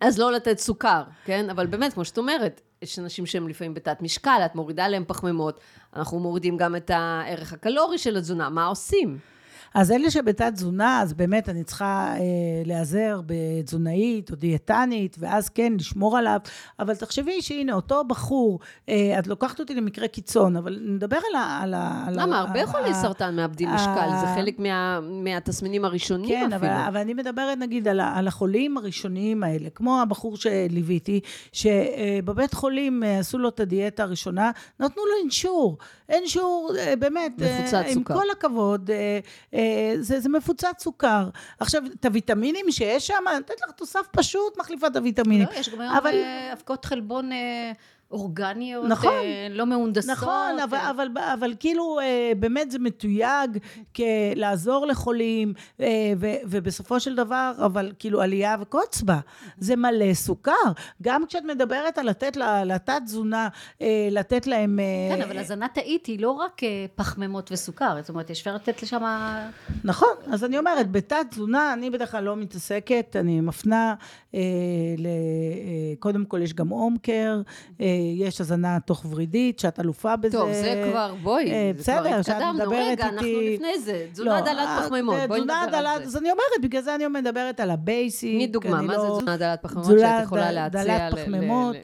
אז 0.00 0.18
לא 0.18 0.32
לתת 0.32 0.58
סוכר, 0.58 1.02
כן? 1.24 1.50
אבל 1.50 1.66
באמת, 1.66 1.92
כמו 1.92 2.04
שאת 2.04 2.18
אומרת, 2.18 2.60
יש 2.82 2.98
אנשים 2.98 3.26
שהם 3.26 3.48
לפעמים 3.48 3.74
בתת 3.74 4.02
משקל, 4.02 4.42
את 4.44 4.54
מורידה 4.54 4.88
להם 4.88 5.04
פחמימות, 5.06 5.60
אנחנו 5.96 6.18
מורידים 6.18 6.56
גם 6.56 6.76
את 6.76 6.90
הערך 6.94 7.52
הקלורי 7.52 7.98
של 7.98 8.16
התזונה, 8.16 8.48
מה 8.48 8.66
עושים? 8.66 9.18
אז 9.74 9.90
אלה 9.90 10.10
שבתת 10.10 10.52
תזונה, 10.54 11.00
אז 11.02 11.12
באמת 11.12 11.48
אני 11.48 11.64
צריכה 11.64 12.14
אה, 12.16 12.22
להיעזר 12.64 13.20
בתזונאית 13.26 14.30
או 14.30 14.36
דיאטנית, 14.36 15.16
ואז 15.20 15.48
כן, 15.48 15.72
לשמור 15.78 16.18
עליו. 16.18 16.40
אבל 16.78 16.94
תחשבי 16.94 17.42
שהנה, 17.42 17.72
אותו 17.74 18.04
בחור, 18.04 18.58
אה, 18.88 19.18
את 19.18 19.26
לוקחת 19.26 19.60
אותי 19.60 19.74
למקרה 19.74 20.08
קיצון, 20.08 20.56
אבל 20.56 20.78
נדבר 20.86 21.16
על 21.16 21.34
ה... 21.34 21.60
על 21.62 21.74
ה 21.74 22.06
למה? 22.10 22.22
על 22.24 22.32
הרבה 22.32 22.66
חולי 22.66 22.94
סרטן 22.94 23.36
מאבדים 23.36 23.68
משקל, 23.68 24.08
זה 24.20 24.26
חלק 24.34 24.58
מה, 24.58 25.00
מהתסמינים 25.00 25.84
הראשונים 25.84 26.28
כן, 26.28 26.52
אפילו. 26.52 26.60
כן, 26.60 26.76
אבל, 26.76 26.88
אבל 26.88 27.00
אני 27.00 27.14
מדברת 27.14 27.58
נגיד 27.58 27.88
על, 27.88 28.00
על 28.00 28.28
החולים 28.28 28.76
הראשוניים 28.76 29.42
האלה, 29.42 29.70
כמו 29.70 30.00
הבחור 30.00 30.36
שליוויתי, 30.36 31.20
שבבית 31.52 32.54
חולים 32.54 33.04
אה, 33.04 33.18
עשו 33.18 33.38
לו 33.38 33.48
את 33.48 33.60
הדיאטה 33.60 34.02
הראשונה, 34.02 34.50
נתנו 34.80 35.02
לו 35.06 35.22
אינשור. 35.22 35.78
אינשור, 36.08 36.72
אה, 36.78 36.96
באמת, 36.96 37.32
מפוצץ 37.38 37.70
סוכר. 37.70 37.90
עם 37.90 38.02
כל 38.02 38.30
הכבוד, 38.32 38.90
אה, 38.90 39.18
זה, 40.00 40.20
זה 40.20 40.28
מפוצץ 40.28 40.82
סוכר. 40.82 41.28
עכשיו, 41.60 41.82
את 42.00 42.04
הוויטמינים 42.04 42.70
שיש 42.70 43.06
שם, 43.06 43.24
אני 43.26 43.38
נותנת 43.38 43.60
לך 43.60 43.70
תוסף 43.70 44.06
פשוט, 44.12 44.58
מחליפה 44.58 44.86
את 44.86 44.96
הוויטמינים. 44.96 45.46
לא, 45.52 45.58
יש 45.58 45.68
גם 45.68 45.80
היום 45.80 45.96
אבל... 45.96 46.14
אבקות 46.52 46.84
חלבון... 46.84 47.30
אורגניות, 48.10 48.86
נכון, 48.88 49.12
אה, 49.12 49.46
לא 49.50 49.66
מהונדסות. 49.66 50.10
נכון, 50.10 50.58
אבל, 50.64 50.78
אה. 50.78 50.90
אבל, 50.90 51.08
אבל, 51.14 51.22
אבל 51.22 51.54
כאילו 51.60 52.00
אה, 52.00 52.32
באמת 52.36 52.70
זה 52.70 52.78
מתויג 52.78 53.58
כלעזור 53.96 54.86
לחולים, 54.86 55.54
אה, 55.80 55.86
ו, 56.20 56.26
ובסופו 56.44 57.00
של 57.00 57.16
דבר, 57.16 57.52
אבל 57.58 57.92
כאילו 57.98 58.22
עלייה 58.22 58.56
וקוץ 58.60 59.02
בה. 59.02 59.18
זה 59.58 59.76
מלא 59.76 60.14
סוכר. 60.14 60.52
גם 61.02 61.26
כשאת 61.26 61.44
מדברת 61.44 61.98
על 61.98 62.08
לתת 62.08 62.36
לתת 62.64 63.00
תזונה, 63.04 63.48
אה, 63.82 64.08
לתת 64.10 64.46
להם... 64.46 64.78
אה, 64.80 65.16
כן, 65.16 65.22
אבל 65.22 65.38
הזנה 65.38 65.68
תאית 65.68 66.06
היא 66.06 66.20
לא 66.20 66.30
רק 66.30 66.64
אה, 66.64 66.86
פחמימות 66.94 67.52
וסוכר, 67.52 67.96
זאת 68.00 68.08
אומרת, 68.08 68.30
יש 68.30 68.38
אפשר 68.40 68.54
לתת 68.54 68.82
לשם... 68.82 69.04
נכון, 69.84 70.14
אז 70.32 70.44
אני 70.44 70.58
אומרת, 70.58 70.90
בתת 70.90 71.16
תזונה 71.30 71.72
אני 71.72 71.90
בדרך 71.90 72.10
כלל 72.10 72.24
לא 72.24 72.36
מתעסקת, 72.36 73.16
אני 73.20 73.40
מפנה, 73.40 73.94
אה, 74.34 74.40
ל, 74.98 75.06
אה, 75.06 75.96
קודם 75.98 76.24
כל 76.24 76.42
יש 76.42 76.54
גם 76.54 76.68
home 76.68 76.96
care, 77.02 77.42
אה, 77.80 77.99
יש 78.16 78.40
הזנה 78.40 78.78
תוך 78.80 79.04
ורידית, 79.10 79.58
שאת 79.58 79.80
אלופה 79.80 80.16
בזה. 80.16 80.38
טוב, 80.38 80.52
זה 80.52 80.88
כבר, 80.90 81.14
בואי, 81.22 81.52
אה, 81.52 81.70
זה 81.76 81.78
בסדר, 81.78 82.22
כבר 82.22 82.32
התקדמנו, 82.32 82.70
רגע, 82.70 83.06
אנחנו 83.06 83.26
לפני 83.54 83.78
זה, 83.78 84.06
תזונה 84.12 84.40
לא, 84.40 84.40
דלת 84.40 84.58
אה, 84.58 84.82
פחמימות, 84.82 85.16
בואי 85.28 85.40
נדבר 85.40 85.54
דלת, 85.70 85.86
על 85.86 85.98
זה. 85.98 86.04
אז 86.04 86.16
אני 86.16 86.30
אומרת, 86.30 86.62
בגלל 86.62 86.82
זה 86.82 86.94
אני 86.94 87.06
מדברת 87.06 87.60
על 87.60 87.70
ה 87.70 87.79
basic. 87.79 88.34
תני 88.34 88.46
דוגמה, 88.46 88.82
מה 88.82 88.96
לא, 88.96 89.02
זה 89.02 89.08
תזונה 89.08 89.36
דלת 89.36 89.62
פחמימות 89.62 89.98
שאת 90.00 90.22
יכולה 90.22 90.52
להציע 90.52 91.08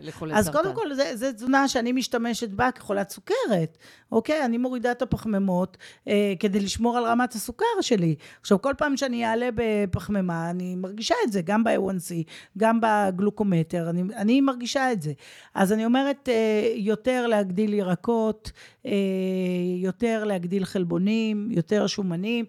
לחולי 0.02 0.32
סרטן? 0.32 0.34
אז 0.34 0.48
קודם 0.48 0.74
כל, 0.74 0.94
זה 0.94 1.32
תזונה 1.32 1.68
שאני 1.68 1.92
משתמשת 1.92 2.48
בה 2.48 2.70
כחולת 2.70 3.10
סוכרת, 3.10 3.78
אוקיי? 4.12 4.44
אני 4.44 4.58
מורידה 4.58 4.92
את 4.92 5.02
הפחמימות 5.02 5.76
אה, 6.08 6.34
כדי 6.40 6.60
לשמור 6.60 6.96
על 6.96 7.04
רמת 7.04 7.32
הסוכר 7.32 7.64
שלי. 7.80 8.14
עכשיו, 8.40 8.62
כל 8.62 8.72
פעם 8.78 8.96
שאני 8.96 9.26
אעלה 9.26 9.48
בפחמימה, 9.54 10.50
אני 10.50 10.74
מרגישה 10.74 11.14
את 11.26 11.32
זה, 11.32 11.40
גם 11.42 11.64
ב-A1C, 11.64 12.14
גם 12.58 12.80
בגלוקומטר, 12.82 13.90
אני, 13.90 14.02
אני 14.16 14.40
מרגישה 14.40 14.92
את 14.92 15.02
זה. 15.02 15.12
אז 15.54 15.72
אני 15.72 15.84
אומרת, 15.84 16.05
אומרת, 16.06 16.28
אה, 16.28 16.72
יותר 16.74 17.26
להגדיל 17.26 17.74
ירקות, 17.74 18.52
אה, 18.86 18.92
יותר 19.76 20.24
להגדיל 20.24 20.64
חלבונים, 20.64 21.48
יותר 21.50 21.86
שומנים. 21.86 22.44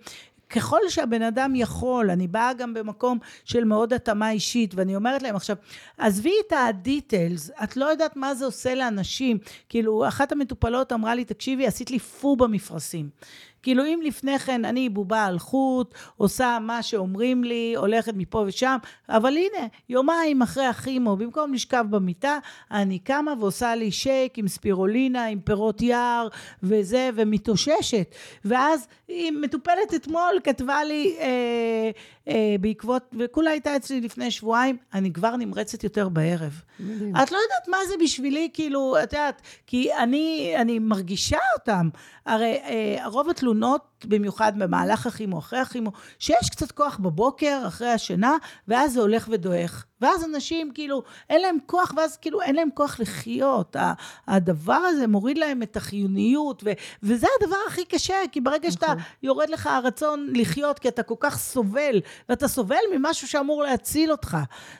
ככל 0.49 0.79
שהבן 0.89 1.21
אדם 1.21 1.55
יכול, 1.55 2.09
אני 2.09 2.27
באה 2.27 2.53
גם 2.53 2.73
במקום 2.73 3.17
של 3.45 3.63
מאוד 3.63 3.93
התאמה 3.93 4.31
אישית, 4.31 4.75
ואני 4.75 4.95
אומרת 4.95 5.21
להם 5.21 5.35
עכשיו, 5.35 5.55
עזבי 5.97 6.33
את 6.47 6.53
הדיטלס, 6.67 7.51
את 7.63 7.77
לא 7.77 7.85
יודעת 7.85 8.15
מה 8.15 8.35
זה 8.35 8.45
עושה 8.45 8.75
לאנשים. 8.75 9.37
כאילו, 9.69 10.07
אחת 10.07 10.31
המטופלות 10.31 10.93
אמרה 10.93 11.15
לי, 11.15 11.25
תקשיבי, 11.25 11.67
עשית 11.67 11.91
לי 11.91 11.99
פו 11.99 12.35
במפרשים. 12.35 13.09
כאילו 13.63 13.85
אם 13.85 13.99
לפני 14.03 14.39
כן 14.39 14.65
אני 14.65 14.89
בובה 14.89 15.25
על 15.25 15.39
חוט, 15.39 15.93
עושה 16.17 16.57
מה 16.61 16.83
שאומרים 16.83 17.43
לי, 17.43 17.73
הולכת 17.77 18.13
מפה 18.15 18.43
ושם, 18.47 18.77
אבל 19.09 19.33
הנה, 19.37 19.67
יומיים 19.89 20.41
אחרי 20.41 20.65
הכימו, 20.65 21.15
במקום 21.15 21.53
לשכב 21.53 21.85
במיטה, 21.89 22.37
אני 22.71 22.99
קמה 22.99 23.33
ועושה 23.39 23.75
לי 23.75 23.91
שייק 23.91 24.37
עם 24.37 24.47
ספירולינה, 24.47 25.25
עם 25.25 25.39
פירות 25.39 25.81
יער 25.81 26.27
וזה, 26.63 27.09
ומתאוששת. 27.15 28.15
ואז 28.45 28.87
היא 29.07 29.31
מטופלת 29.31 29.93
אתמול, 29.95 30.39
כתבה 30.43 30.83
לי 30.83 31.15
אה, 31.19 31.91
בעקבות, 32.61 33.15
וכולה 33.19 33.51
הייתה 33.51 33.75
אצלי 33.75 34.01
לפני 34.01 34.31
שבועיים, 34.31 34.77
אני 34.93 35.13
כבר 35.13 35.35
נמרצת 35.35 35.83
יותר 35.83 36.09
בערב. 36.09 36.61
מדהים. 36.79 37.15
את 37.15 37.31
לא 37.31 37.37
יודעת 37.37 37.67
מה 37.67 37.77
זה 37.87 37.93
בשבילי, 38.03 38.49
כאילו, 38.53 38.95
את 39.03 39.13
יודעת, 39.13 39.41
כי 39.67 39.93
אני, 39.93 40.53
אני 40.55 40.79
מרגישה 40.79 41.37
אותם. 41.59 41.89
הרי 42.25 42.59
אה, 42.63 43.07
רוב 43.07 43.29
התלונות, 43.29 43.96
במיוחד 44.05 44.53
במהלך 44.59 45.07
הכימו, 45.07 45.39
אחרי 45.39 45.59
הכימו, 45.59 45.91
שיש 46.19 46.49
קצת 46.49 46.71
כוח 46.71 46.97
בבוקר, 46.97 47.63
אחרי 47.67 47.89
השינה, 47.89 48.35
ואז 48.67 48.93
זה 48.93 49.01
הולך 49.01 49.29
ודועך. 49.31 49.85
ואז 50.01 50.25
אנשים 50.25 50.71
כאילו, 50.73 51.03
אין 51.29 51.41
להם 51.41 51.57
כוח, 51.65 51.93
ואז 51.97 52.17
כאילו 52.17 52.41
אין 52.41 52.55
להם 52.55 52.69
כוח 52.73 52.99
לחיות. 52.99 53.75
הדבר 54.27 54.73
הזה 54.73 55.07
מוריד 55.07 55.37
להם 55.37 55.63
את 55.63 55.77
החיוניות, 55.77 56.63
ו, 56.65 56.71
וזה 57.03 57.27
הדבר 57.41 57.55
הכי 57.67 57.85
קשה, 57.85 58.15
כי 58.31 58.41
ברגע 58.41 58.71
שאתה 58.71 58.85
נכון. 58.85 58.99
יורד 59.23 59.49
לך 59.49 59.67
הרצון 59.67 60.27
לחיות, 60.35 60.79
כי 60.79 60.87
אתה 60.87 61.03
כל 61.03 61.15
כך 61.19 61.37
סובל, 61.37 62.01
ואתה 62.29 62.47
סובל 62.47 62.75
ממשהו 62.95 63.27
שאמור 63.27 63.63
להציל 63.63 64.11
אותך. 64.11 64.37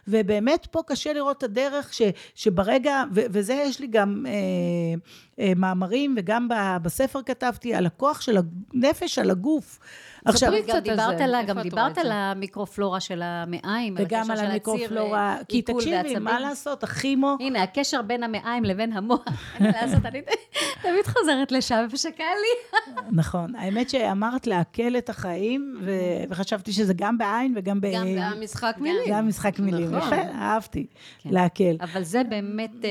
ובאמת 0.07 0.67
פה 0.71 0.81
קשה 0.87 1.13
לראות 1.13 1.37
את 1.37 1.43
הדרך 1.43 1.93
ש, 1.93 2.01
שברגע, 2.35 3.03
ו, 3.13 3.21
וזה 3.31 3.53
יש 3.53 3.79
לי 3.79 3.87
גם 3.87 4.25
אה, 4.27 4.33
אה, 5.39 5.53
מאמרים, 5.55 6.15
וגם 6.17 6.47
בספר 6.81 7.21
כתבתי 7.25 7.75
על 7.75 7.85
הכוח 7.85 8.21
של 8.21 8.37
הנפש 8.73 9.06
על 9.17 9.31
הגוף. 9.31 9.79
עכשיו, 10.25 10.53
גם 10.67 10.79
דיברת 10.79 11.21
על, 11.21 11.35
גם 11.47 11.61
דיברת 11.61 11.97
על 11.97 12.11
המיקרופלורה 12.11 12.99
של 12.99 13.21
המעיים, 13.23 13.95
וגם 13.97 14.31
על 14.31 14.39
המיקרופלורה, 14.39 15.37
כי 15.47 15.61
תקשיבי, 15.61 16.19
מה 16.19 16.39
לעשות, 16.39 16.83
הכימו... 16.83 17.37
הנה, 17.39 17.63
הקשר 17.63 18.01
בין 18.01 18.23
המעיים 18.23 18.63
לבין 18.63 18.93
המוח, 18.93 19.23
אני 19.59 20.21
תמיד 20.83 21.07
חוזרת 21.07 21.51
לשם, 21.51 21.81
איפה 21.83 21.97
שקל 21.97 22.23
לי. 22.23 22.81
נכון, 23.21 23.55
האמת 23.55 23.89
שאמרת 23.89 24.47
לעכל 24.47 24.97
את 24.97 25.09
החיים, 25.09 25.81
וחשבתי 26.29 26.71
שזה 26.71 26.93
גם 26.93 27.17
בעין 27.17 27.53
וגם 27.57 27.81
ב... 27.81 27.87
גם 27.93 28.05
במשחק 28.15 28.75
מילים. 28.79 29.05
גם 29.09 29.27
משחק 29.27 29.59
מילים, 29.59 29.95
נכון. 29.95 30.13
יפה, 30.13 30.31
אהבתי, 30.31 30.85
כן. 31.19 31.29
לעכל. 31.33 31.75
אבל 31.81 32.03
זה 32.03 32.21
באמת... 32.29 32.71
אה, 32.85 32.89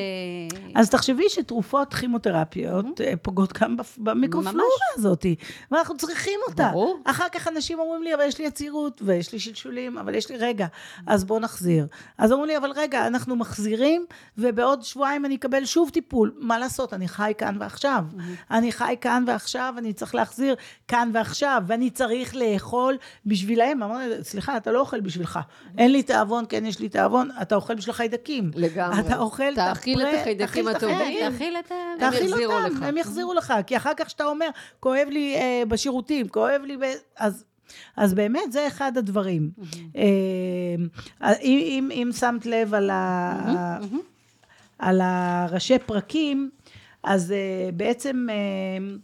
אז 0.74 0.90
תחשבי 0.90 1.24
שתרופות 1.28 1.94
כימותרפיות 1.94 3.00
אה, 3.00 3.12
פוגעות 3.22 3.52
גם 3.62 3.76
במיקרופלורה 3.98 4.86
הזאת, 4.94 5.26
ואנחנו 5.70 5.96
צריכים 5.96 6.40
אותה. 6.48 6.68
ברור. 6.72 6.98
אחר 7.16 7.28
כך 7.32 7.48
אנשים 7.48 7.78
אומרים 7.78 8.02
לי, 8.02 8.14
אבל 8.14 8.22
יש 8.22 8.38
לי 8.38 8.44
יצירות, 8.44 9.02
ויש 9.04 9.32
לי 9.32 9.38
שלשולים, 9.38 9.98
אבל 9.98 10.14
יש 10.14 10.30
לי, 10.30 10.36
רגע, 10.36 10.66
אז 11.06 11.24
בוא 11.24 11.40
נחזיר. 11.40 11.86
אז 12.18 12.32
אומרים 12.32 12.48
לי, 12.48 12.56
אבל 12.56 12.70
רגע, 12.76 13.06
אנחנו 13.06 13.36
מחזירים, 13.36 14.06
ובעוד 14.38 14.82
שבועיים 14.82 15.24
אני 15.24 15.36
אקבל 15.36 15.64
שוב 15.64 15.90
טיפול. 15.90 16.34
מה 16.38 16.58
לעשות, 16.58 16.94
אני 16.94 17.08
חי 17.08 17.32
כאן 17.38 17.56
ועכשיו. 17.60 18.04
אני 18.50 18.72
חי 18.72 18.94
כאן 19.00 19.24
ועכשיו, 19.26 19.74
אני 19.78 19.92
צריך 19.92 20.14
להחזיר 20.14 20.54
כאן 20.88 21.10
ועכשיו, 21.14 21.62
ואני 21.66 21.90
צריך 21.90 22.36
לאכול 22.36 22.96
בשבילהם. 23.26 23.82
אמרתי, 23.82 24.24
סליחה, 24.24 24.56
אתה 24.56 24.72
לא 24.72 24.80
אוכל 24.80 25.00
בשבילך. 25.00 25.38
אין 25.78 25.92
לי 25.92 26.02
תיאבון, 26.02 26.44
כן 26.48 26.66
יש 26.66 26.80
לי 26.80 26.88
תיאבון, 26.88 27.30
אתה 27.42 27.54
אוכל 27.54 27.74
בשביל 27.74 27.90
החיידקים. 27.90 28.50
לגמרי. 28.54 29.00
אתה 29.00 29.18
אוכל, 29.18 29.54
תאכיל 29.54 30.02
את 30.02 30.14
החיידקים 30.20 30.68
הטובים. 30.68 31.30
תאכיל 31.30 31.56
את 31.56 31.72
ה... 31.72 31.74
הם 32.00 32.12
יחזירו 32.12 32.52
אותם, 32.52 32.76
לך. 32.76 32.82
הם 32.82 32.96
יחזירו 32.96 33.34
לך, 33.34 33.54
כי 33.66 33.76
אחר 33.76 33.92
כך 33.96 34.10
שאתה 34.10 34.24
אומר, 34.24 34.48
כואב 34.80 35.08
לי 35.10 35.36
אה, 35.36 35.62
בשירותים, 35.68 36.28
כואב 36.28 36.62
לי, 36.64 36.76
ב... 36.76 36.82
אז, 37.18 37.44
אז 37.96 38.14
באמת 38.14 38.52
זה 38.52 38.66
אחד 38.66 38.98
הדברים. 38.98 39.50
אה, 39.96 41.32
אם, 41.42 41.58
אם, 41.62 41.90
אם 41.92 42.10
שמת 42.12 42.46
לב 42.46 42.74
על, 42.74 42.90
ה, 42.90 43.78
על 44.78 45.00
הראשי 45.00 45.78
פרקים, 45.78 46.50
אז 47.02 47.32
אה, 47.32 47.70
בעצם 47.72 48.26
אה, 48.30 48.94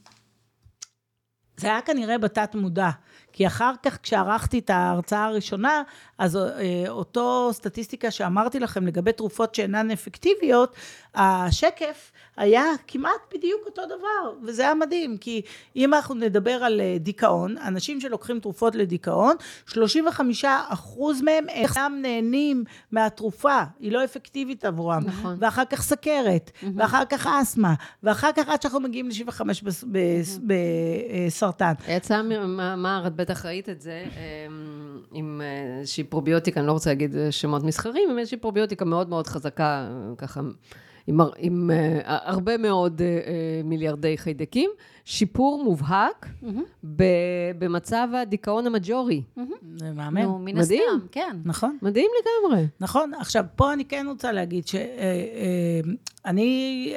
זה 1.57 1.69
היה 1.69 1.81
כנראה 1.81 2.19
בתת 2.19 2.55
מודע. 2.55 2.91
כי 3.33 3.47
אחר 3.47 3.73
כך 3.83 3.99
כשערכתי 4.03 4.59
את 4.59 4.71
ההרצאה 4.71 5.25
הראשונה, 5.25 5.83
אז 6.23 6.37
אה, 6.37 6.85
אותו 6.89 7.51
סטטיסטיקה 7.53 8.11
שאמרתי 8.11 8.61
לכם 8.61 8.87
לגבי 8.87 9.12
תרופות 9.12 9.55
שאינן 9.55 9.91
אפקטיביות, 9.91 10.77
השקף 11.14 12.12
היה 12.37 12.64
כמעט 12.87 13.35
בדיוק 13.35 13.61
אותו 13.66 13.83
דבר, 13.87 14.47
וזה 14.47 14.62
היה 14.62 14.75
מדהים, 14.75 15.16
כי 15.16 15.43
אם 15.77 15.95
אנחנו 15.95 16.14
נדבר 16.14 16.51
על 16.51 16.81
אה, 16.81 16.97
דיכאון, 17.01 17.59
אנשים 17.59 18.01
שלוקחים 18.01 18.41
תרופות 18.41 18.75
לדיכאון, 18.75 19.37
35 19.66 20.45
אחוז 20.68 21.23
מהם 21.23 21.49
אינם 21.49 21.99
נהנים 22.03 22.64
מהתרופה, 22.93 23.59
היא 23.81 23.93
לא 23.93 24.05
אפקטיבית 24.05 24.64
עבורם. 24.64 25.03
נכון. 25.05 25.37
ואחר 25.41 25.64
כך 25.64 25.83
סכרת, 25.83 26.51
ואחר 26.77 27.05
כך 27.05 27.27
אסתמה, 27.27 27.75
ואחר 28.03 28.31
כך 28.37 28.49
עד 28.49 28.62
שאנחנו 28.62 28.81
מגיעים 28.81 29.09
ל-75 29.09 29.41
בסרטן. 30.47 31.73
יצא 31.89 32.23
מאמר, 32.23 33.05
את 33.07 33.14
בטח 33.16 33.47
ראית 33.47 33.68
את 33.68 33.81
זה, 33.81 34.05
עם 35.12 35.41
אה, 35.45 35.79
איזושהי 35.81 36.05
פרוביוטיקה, 36.17 36.61
אני 36.61 36.67
לא 36.67 36.73
רוצה 36.73 36.91
להגיד 36.91 37.17
אה, 37.17 37.33
שמות 37.33 37.63
מסחרים, 37.63 38.11
עם 38.11 38.19
איזושהי 38.19 38.39
פרוביוטיקה 38.39 38.85
מאוד 38.85 39.09
מאוד 39.09 39.27
חזקה, 39.27 39.65
אה, 39.91 40.17
ככה, 40.17 40.41
עם, 41.07 41.21
הר- 41.21 41.31
עם 41.39 41.71
אה, 41.71 41.99
הרבה 42.05 42.57
מאוד 42.57 43.03
אה, 43.03 43.07
אה, 43.07 43.21
מיליארדי 43.65 44.19
חיידקים, 44.19 44.71
שיפור 45.05 45.63
מובהק 45.65 46.27
ב, 46.97 47.03
במצב 47.59 48.09
הדיכאון 48.23 48.67
המג'ורי. 48.67 49.23
זה 49.77 49.93
מהמם. 49.93 50.19
נו, 50.19 50.39
מן 50.39 50.45
מדהים. 50.59 50.63
הסתם, 50.97 51.07
כן. 51.13 51.37
נכון. 51.45 51.79
מדהים 51.83 52.11
לגמרי. 52.21 52.67
נכון. 52.81 53.15
עכשיו, 53.15 53.45
פה 53.57 53.73
אני 53.73 53.85
כן 53.85 54.07
רוצה 54.09 54.33
להגיד 54.33 54.65
שאני 54.67 56.93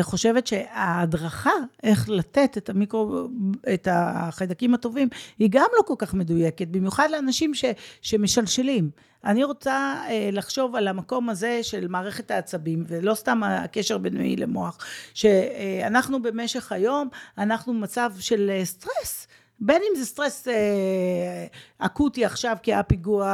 חושבת 0.00 0.46
שההדרכה, 0.46 1.50
איך 1.82 2.08
לתת 2.08 2.58
את 2.58 2.68
המיקרו, 2.68 3.28
את 3.74 3.88
החיידקים 3.90 4.74
הטובים, 4.74 5.08
היא 5.38 5.48
גם 5.52 5.66
לא 5.76 5.82
כל 5.82 5.94
כך 5.98 6.14
מדויקת, 6.14 6.68
במיוחד 6.68 7.08
לאנשים 7.10 7.54
ש, 7.54 7.64
שמשלשלים. 8.02 8.90
אני 9.24 9.44
רוצה 9.44 9.94
אה, 10.08 10.28
לחשוב 10.32 10.76
על 10.76 10.88
המקום 10.88 11.28
הזה 11.28 11.62
של 11.62 11.88
מערכת 11.88 12.30
העצבים, 12.30 12.84
ולא 12.88 13.14
סתם 13.14 13.42
הקשר 13.42 13.98
בין 13.98 14.16
מעי 14.16 14.36
למוח, 14.36 14.78
שאנחנו 15.14 16.22
במשך 16.22 16.72
היום, 16.72 17.08
אנחנו 17.38 17.72
במצב 17.72 18.12
של 18.18 18.50
אה, 18.50 18.64
סטרס. 18.64 19.26
בין 19.60 19.82
אם 19.90 19.98
זה 19.98 20.06
סטרס 20.06 20.48
אה, 20.48 20.54
אקוטי 21.78 22.24
עכשיו 22.24 22.56
כי 22.62 22.72
היה 22.72 22.82
פיגוע 22.82 23.26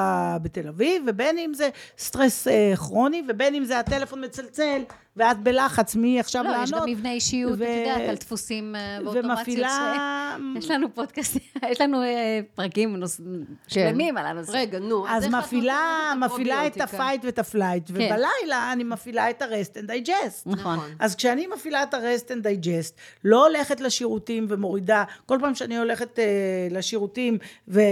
בתל 0.43 0.69
אביב, 0.69 1.03
ובין 1.07 1.39
אם 1.39 1.55
זה 1.55 1.69
סטרס 1.99 2.49
אה, 2.49 2.73
כרוני, 2.77 3.23
ובין 3.29 3.55
אם 3.55 3.65
זה 3.65 3.79
הטלפון 3.79 4.25
מצלצל, 4.25 4.83
ואת 5.17 5.39
בלחץ 5.39 5.95
מי 5.97 6.21
עכשיו 6.21 6.45
לא, 6.45 6.51
לענות. 6.51 6.65
יש 6.67 6.73
גם 6.73 6.89
מבנה 6.89 7.13
אישיות, 7.13 7.53
ו- 7.59 7.63
את 7.65 7.69
יודעת, 7.87 8.09
על 8.09 8.15
דפוסים 8.15 8.75
ואוטומציות. 9.05 9.25
ומפעילה... 9.39 10.37
ש- 10.39 10.59
יש 10.59 10.71
לנו 10.71 10.95
פודקאסט, 10.95 11.37
יש 11.71 11.81
לנו 11.81 12.03
אה, 12.03 12.41
פרקים 12.55 12.97
נוס- 12.97 13.21
שלמים 13.69 14.17
על 14.17 14.27
הנושא. 14.27 14.51
רגע, 14.55 14.79
נו, 14.79 15.09
אז 15.09 15.25
את 15.25 15.31
מפעילה, 15.31 16.13
מפעילה 16.21 16.67
את? 16.67 16.81
ה 16.81 16.88
fight 16.88 17.25
ואת 17.25 17.39
ה 17.39 17.44
flight, 17.45 17.85
ובלילה 17.91 18.73
אני 18.73 18.85
מפעילה 18.85 19.31
את 19.31 19.43
ה 19.43 19.50
rest 19.50 19.77
and 19.77 19.91
digest. 19.91 20.43
נכון. 20.47 20.79
אז 20.99 21.15
כשאני 21.15 21.47
מפעילה 21.47 21.83
את 21.83 21.95
ה 21.95 22.01
rest 22.01 22.27
and 22.29 22.45
digest, 22.45 22.93
לא 23.25 23.47
הולכת 23.47 23.81
לשירותים 23.81 24.47
ומורידה, 24.49 25.05
כל 25.27 25.39
פעם 25.41 25.55
שאני 25.55 25.79
הולכת 25.79 26.10
אה, 26.19 26.75
לשירותים 26.75 27.39
ו, 27.69 27.81
אה, 27.81 27.83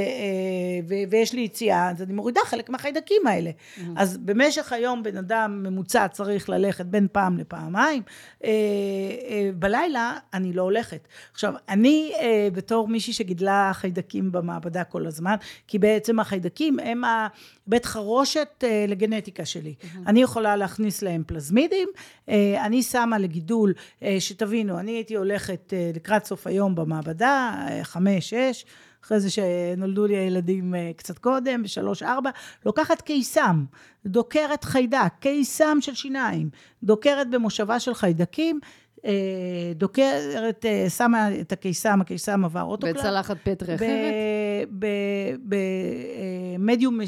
ו, 0.88 0.94
ויש 1.10 1.32
לי 1.32 1.40
יציאה, 1.40 1.90
אז 1.90 2.02
אני 2.02 2.12
מורידה 2.12 2.40
חלק 2.44 2.70
מהחיידקים 2.70 3.26
האלה. 3.26 3.50
אז 3.96 4.16
במשך 4.16 4.72
היום 4.72 5.02
בן 5.02 5.16
אדם 5.16 5.62
ממוצע 5.62 6.08
צריך 6.08 6.48
ללכת 6.48 6.86
בין 6.86 7.06
פעם 7.12 7.38
לפעמיים, 7.38 8.02
אה, 8.02 8.44
אה, 8.44 8.46
בלילה 9.54 10.12
אני 10.34 10.52
לא 10.52 10.62
הולכת. 10.62 11.08
עכשיו, 11.32 11.54
אני 11.68 12.12
uh, 12.14 12.20
בתור 12.54 12.88
מישהי 12.88 13.12
שגידלה 13.12 13.70
חיידקים 13.74 14.32
במעבדה 14.32 14.84
כל 14.84 15.06
הזמן, 15.06 15.34
כי 15.66 15.78
בעצם 15.78 16.20
החיידקים 16.20 16.78
הם 16.78 17.02
הבית 17.68 17.86
חרושת 17.86 18.64
אה, 18.64 18.90
לגנטיקה 18.90 19.44
שלי. 19.44 19.74
אני 20.06 20.22
יכולה 20.22 20.56
להכניס 20.56 21.02
להם 21.02 21.22
פלזמידים, 21.26 21.88
אה, 22.26 22.30
אני 22.64 22.82
שמה 22.82 23.18
לגידול, 23.18 23.74
אה, 24.00 24.04
שתבינו, 24.18 24.78
אני 24.78 24.90
הייתי 24.90 25.16
הולכת 25.16 25.72
לקראת 25.94 26.24
סוף 26.24 26.46
היום 26.46 26.74
במעבדה, 26.74 27.66
חמש, 27.82 28.30
שש, 28.30 28.64
אחרי 29.04 29.20
זה 29.20 29.30
שנולדו 29.30 30.06
לי 30.06 30.16
הילדים 30.16 30.74
קצת 30.96 31.18
קודם, 31.18 31.62
בשלוש, 31.62 32.02
ארבע, 32.02 32.30
לוקחת 32.66 33.00
קיסם, 33.00 33.64
דוקרת 34.06 34.64
חיידק, 34.64 35.12
קיסם 35.20 35.78
של 35.80 35.94
שיניים, 35.94 36.50
דוקרת 36.82 37.30
במושבה 37.30 37.80
של 37.80 37.94
חיידקים, 37.94 38.60
אה, 38.60 38.64
דוקרת, 39.74 40.64
אה, 40.64 40.90
שמה 40.90 41.40
את 41.40 41.52
הקיסם, 41.52 42.00
הקיסם 42.00 42.44
עבר 42.44 42.62
אוטוקלאב. 42.62 42.96
בצלחת 42.96 43.36
פטרי 43.42 43.74
אחרת? 43.74 44.14
במדיום 46.58 47.00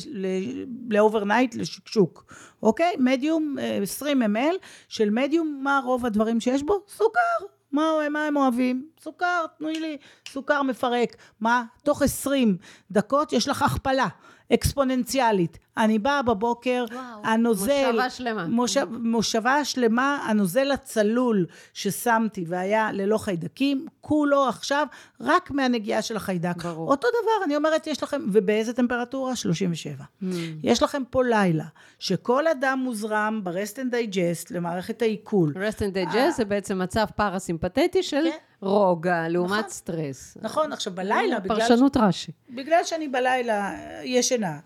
ל 0.91 0.97
overnight 0.97 1.55
לשקשוק, 1.55 2.34
אוקיי? 2.62 2.93
מדיום, 2.99 3.57
אה, 3.61 3.78
20 3.82 4.22
ml 4.22 4.55
של 4.88 5.11
מדיום, 5.11 5.61
מה 5.62 5.80
רוב 5.84 6.07
הדברים 6.07 6.41
שיש 6.41 6.62
בו? 6.62 6.84
סוכר. 6.88 7.47
מה, 7.72 7.82
מה 8.11 8.24
הם 8.24 8.36
אוהבים? 8.36 8.86
סוכר, 9.01 9.45
תנו 9.59 9.68
לי 9.68 9.97
סוכר 10.28 10.62
מפרק. 10.62 11.16
מה? 11.41 11.64
תוך 11.82 12.03
20 12.03 12.57
דקות 12.91 13.32
יש 13.32 13.49
לך 13.49 13.62
הכפלה 13.62 14.07
אקספוננציאלית. 14.55 15.59
אני 15.77 15.99
באה 15.99 16.23
בבוקר, 16.23 16.85
וואו. 16.93 17.03
הנוזל... 17.25 17.87
מושבה 17.87 18.11
שלמה. 18.11 18.47
מושב, 18.47 18.87
מושבה 18.91 19.64
שלמה, 19.64 20.27
הנוזל 20.29 20.71
הצלול 20.71 21.47
ששמתי 21.75 22.45
והיה 22.49 22.93
ללא 22.93 23.18
חיידקים, 23.18 23.87
כולו 24.01 24.49
עכשיו 24.49 24.87
רק 25.21 25.51
מהנגיעה 25.51 26.03
של 26.03 26.16
החיידק. 26.16 26.62
ברור. 26.64 26.91
אותו 26.91 27.09
דבר, 27.09 27.45
אני 27.45 27.57
אומרת, 27.57 27.87
יש 27.87 28.03
לכם, 28.03 28.23
ובאיזה 28.33 28.73
טמפרטורה? 28.73 29.37
37. 29.37 30.05
Hmm. 30.23 30.25
יש 30.62 30.83
לכם 30.83 31.03
פה 31.11 31.25
לילה, 31.25 31.64
שכל 31.99 32.49
אדם 32.49 32.81
מוזרם 32.85 33.41
ב-rest 33.45 33.77
and 33.77 33.93
digest 33.93 34.47
למערכת 34.51 35.03
העיכול. 35.03 35.55
rest 35.57 35.79
and 35.79 36.11
digest 36.11 36.31
זה 36.37 36.45
בעצם 36.45 36.79
מצב 36.79 37.07
פרסימפטטי 37.16 38.03
של 38.03 38.25
כן. 38.25 38.37
רוגע 38.61 39.29
לעומת 39.29 39.51
נכון. 39.51 39.71
סטרס. 39.71 40.37
נכון, 40.43 40.73
עכשיו 40.73 40.93
בלילה, 40.93 41.41
בגלל, 41.41 41.59
פרשנות 41.61 41.97
רש"י. 41.97 42.33
בגלל 42.51 42.85
שאני 42.85 43.09
בלילה 43.09 43.71
אה, 43.71 44.01
ישנה 44.05 44.59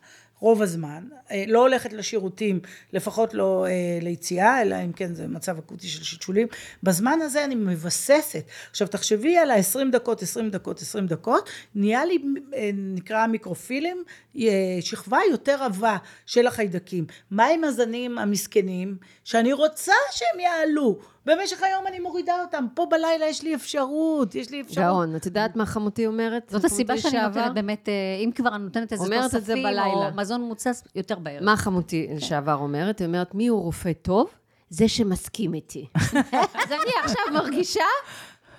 רוב 0.45 0.63
הזמן, 0.63 1.05
אה, 1.31 1.45
לא 1.47 1.59
הולכת 1.59 1.93
לשירותים, 1.93 2.61
לפחות 2.93 3.35
לא 3.35 3.67
אה, 3.67 3.99
ליציאה, 4.03 4.63
אלא 4.63 4.77
אם 4.85 4.93
כן 4.93 5.15
זה 5.15 5.27
מצב 5.27 5.59
אקוטי 5.59 5.89
של 5.89 6.05
שלשולים, 6.05 6.47
בזמן 6.83 7.19
הזה 7.23 7.45
אני 7.45 7.55
מבססת. 7.55 8.45
עכשיו 8.71 8.89
תחשבי 8.89 9.37
על 9.37 9.51
ה-20 9.51 9.91
דקות, 9.93 10.23
20 10.23 10.51
דקות, 10.51 10.81
20 10.81 11.07
דקות, 11.07 11.51
נהיה 11.75 12.05
לי, 12.05 12.19
אה, 12.55 12.71
נקרא 12.75 13.27
מיקרופילים, 13.27 14.05
אה, 14.39 14.79
שכבה 14.81 15.19
יותר 15.31 15.63
עבה 15.63 15.97
של 16.27 16.47
החיידקים. 16.47 17.07
מה 17.31 17.47
עם 17.47 17.65
הזנים 17.65 18.19
המסכנים, 18.19 18.97
שאני 19.25 19.53
רוצה 19.53 19.93
שהם 20.11 20.41
יעלו? 20.41 20.99
במשך 21.27 21.63
היום 21.63 21.87
אני 21.87 21.99
מורידה 21.99 22.41
אותם, 22.41 22.67
פה 22.75 22.87
בלילה 22.91 23.27
יש 23.27 23.43
לי 23.43 23.55
אפשרות, 23.55 24.35
יש 24.35 24.51
לי 24.51 24.61
אפשרות. 24.61 24.87
גאון, 24.87 25.17
את 25.17 25.27
יודעת 25.27 25.57
מה 25.57 25.67
חמותי 25.67 26.07
אומרת? 26.07 26.49
זאת 26.51 26.65
הסיבה 26.65 26.99
שאני? 26.99 27.23
נותנת 27.23 27.55
באמת, 27.55 27.89
אה, 27.89 27.95
אם 28.25 28.31
כבר 28.35 28.55
אני 28.55 28.65
נותנת 28.65 28.93
איזה 28.93 29.05
אומרת 29.05 29.25
את 29.25 29.31
זה 29.31 29.39
תוספים, 29.39 29.63
בלילה. 29.63 29.85
או 29.85 30.15
מזון 30.15 30.43
מוצס, 30.43 30.85
יותר 30.95 31.19
בערב. 31.19 31.45
מה 31.45 31.57
חמותי 31.57 32.09
לשעבר 32.15 32.55
אומרת? 32.55 32.99
היא 32.99 33.07
אומרת, 33.07 33.35
מי 33.35 33.47
הוא 33.47 33.63
רופא 33.63 33.93
טוב? 34.03 34.31
זה 34.71 34.89
שמסכים 34.89 35.55
איתי. 35.55 35.87
אז 35.95 36.71
אני 36.71 36.93
עכשיו 37.05 37.23
מרגישה 37.33 37.85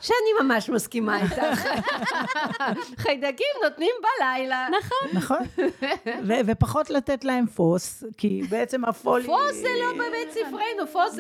שאני 0.06 0.48
ממש 0.48 0.70
מסכימה 0.70 1.22
איתך. 1.24 1.42
חיידקים 3.04 3.48
נותנים 3.64 3.92
בלילה. 4.02 4.68
נכון. 4.80 5.08
נכון? 5.14 5.38
ופחות 6.46 6.90
לתת 6.90 7.24
להם 7.24 7.46
פוס, 7.48 8.04
כי 8.18 8.42
בעצם 8.50 8.86
הפולי... 8.86 9.26
פוס 9.26 9.56
זה 9.56 9.68
לא 9.82 9.98
באמת 9.98 10.32
ספרנו, 10.32 10.88
פוס 10.92 11.18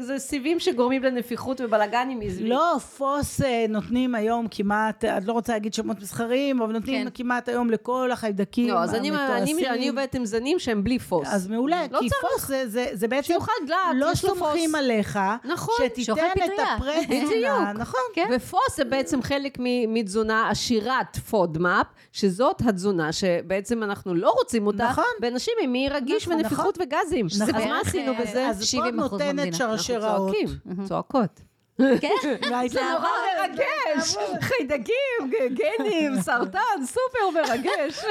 זה, 0.00 0.18
סיבים 0.18 0.60
שגורמים 0.60 1.02
לנפיחות 1.02 1.60
ובלאגנים 1.60 2.20
עזבי. 2.20 2.48
לא, 2.48 2.76
פוס 2.96 3.42
אה, 3.42 3.66
נותנים 3.68 4.14
היום 4.14 4.46
כמעט, 4.50 5.04
את 5.04 5.24
לא 5.24 5.32
רוצה 5.32 5.52
להגיד 5.52 5.74
שמות 5.74 6.00
מסחריים, 6.00 6.62
אבל 6.62 6.72
נותנים 6.72 7.04
כן. 7.04 7.10
כמעט 7.14 7.48
היום 7.48 7.70
לכל 7.70 8.10
החיידקים 8.12 8.68
לא, 8.68 8.78
אז 8.78 8.94
אני, 8.94 9.10
המתועשים. 9.10 9.58
אני, 9.58 9.68
אני 9.68 9.88
עובדת 9.88 10.14
עם 10.14 10.26
זנים 10.26 10.58
שהם 10.58 10.84
בלי 10.84 10.98
פוס. 10.98 11.28
אז 11.30 11.48
מעולה, 11.48 11.82
לא 11.90 11.98
כי. 11.98 12.08
פוס 12.20 12.50
זה, 12.92 13.08
בעצם 13.08 13.26
שיאכל 13.26 13.52
גלאט, 13.66 13.78
לא 13.94 14.10
יש 14.12 14.24
לו 14.24 14.36
סומכים 14.36 14.70
פוס. 14.70 14.78
עליך, 14.78 15.18
נכון, 15.44 15.74
שאוכל 15.98 16.22
שתיתן 16.30 16.52
את. 16.54 16.60
הפרטינה, 16.76 17.72
נכון. 17.72 18.00
כן. 18.28 18.34
ופוס 18.36 18.76
זה 18.76 18.84
בעצם 18.84 19.22
חלק 19.22 19.58
מתזונה 19.88 20.50
עשירת 20.50 21.16
פודמאפ, 21.16 21.86
שזאת 22.12 22.62
התזונה 22.66 23.12
שבעצם 23.12 23.82
אנחנו 23.82 24.14
לא 24.14 24.30
רוצים 24.30 24.66
אותה, 24.66 24.88
נכון. 24.90 25.04
באנשים 25.20 25.54
עם 25.62 25.72
מעי 25.72 25.88
רגיש 25.88 26.28
נכון, 26.28 26.40
ונפיחות 26.40 26.78
וגזים. 26.80 27.26
נכון. 27.26 27.42
אז 27.42 27.54
מה 27.54 27.58
בערך, 27.58 27.88
עשינו 27.88 28.12
אה, 28.12 28.20
בזה? 28.22 28.48
אז 28.48 28.74
פה 28.74 28.86
70% 28.86 28.90
נותנת 28.90 29.20
במדינה. 29.20 29.56
אנחנו 29.60 29.78
שרשראות. 29.78 30.34
צועקים, 30.34 30.48
צועקות. 30.88 31.40
כן. 31.78 32.38
זה 32.68 32.80
נורא 32.92 33.08
מרגש, 33.38 34.16
חיידקים, 34.40 35.30
גנים, 35.48 36.20
סרטן, 36.26 36.84
סופר 36.84 37.30
מרגש. 37.34 38.04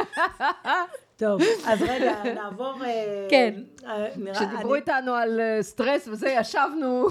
טוב, 1.18 1.42
אז 1.66 1.82
רגע, 1.82 2.24
נעבור... 2.34 2.84
אה, 2.86 3.28
כן. 3.30 3.54
אה, 3.86 4.34
כשדיברו 4.34 4.76
איתנו 4.76 5.14
על 5.14 5.40
אה, 5.40 5.58
סטרס 5.62 6.08
וזה, 6.08 6.30
ישבנו 6.30 7.08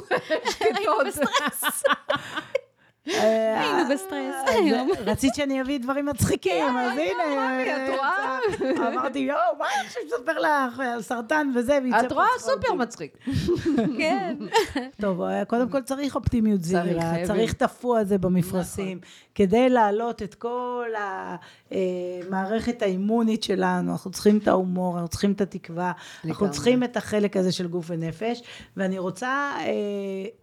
שקטות. 0.50 1.06
אה, 1.06 2.16
היינו 3.06 3.94
בסטרס 3.94 4.34
אה, 4.48 4.54
היום. 4.54 4.90
רצית 5.06 5.34
שאני 5.34 5.60
אביא 5.60 5.78
דברים 5.80 6.06
מצחיקים, 6.06 6.76
אז 6.78 6.98
הנה. 6.98 7.24
אמרתי, 7.34 7.72
את 7.72 7.98
רואה? 7.98 8.38
אה, 8.62 8.88
אמרתי, 8.88 9.18
יואו, 9.18 9.58
מה 9.58 9.66
יש 9.86 9.96
לי 9.96 10.02
לספר 10.06 10.38
לך 10.38 10.80
על 10.80 11.02
סרטן 11.02 11.50
וזה, 11.54 11.78
את 12.00 12.12
רואה? 12.12 12.26
סופר 12.38 12.74
מצחיק. 12.74 13.16
כן. 13.98 14.36
טוב, 15.00 15.22
אה, 15.22 15.44
קודם 15.44 15.68
כל 15.68 15.82
צריך 15.82 16.14
אופטימיות 16.14 16.62
זהירה. 16.62 17.12
צריך 17.24 17.52
את 17.52 17.62
הפו 17.62 17.98
הזה 17.98 18.18
במפרשים, 18.18 18.98
כדי 19.34 19.68
להעלות 19.68 20.22
את 20.22 20.34
כל 20.34 20.88
המערכת 22.28 22.82
האימונית 22.82 23.42
שלנו, 23.42 23.92
אנחנו 23.92 24.10
צריכים 24.10 24.38
את 24.38 24.48
ההומור, 24.48 24.94
אנחנו 24.94 25.08
צריכים 25.08 25.32
את 25.32 25.40
התקווה, 25.40 25.92
אנחנו. 26.24 26.50
צריכים 26.50 26.84
את 26.84 26.96
החלק 26.96 27.36
הזה 27.36 27.52
של 27.52 27.66
גוף 27.66 27.86
ונפש, 27.88 28.42
ואני 28.76 28.98
רוצה 28.98 29.52
אה, 29.58 29.64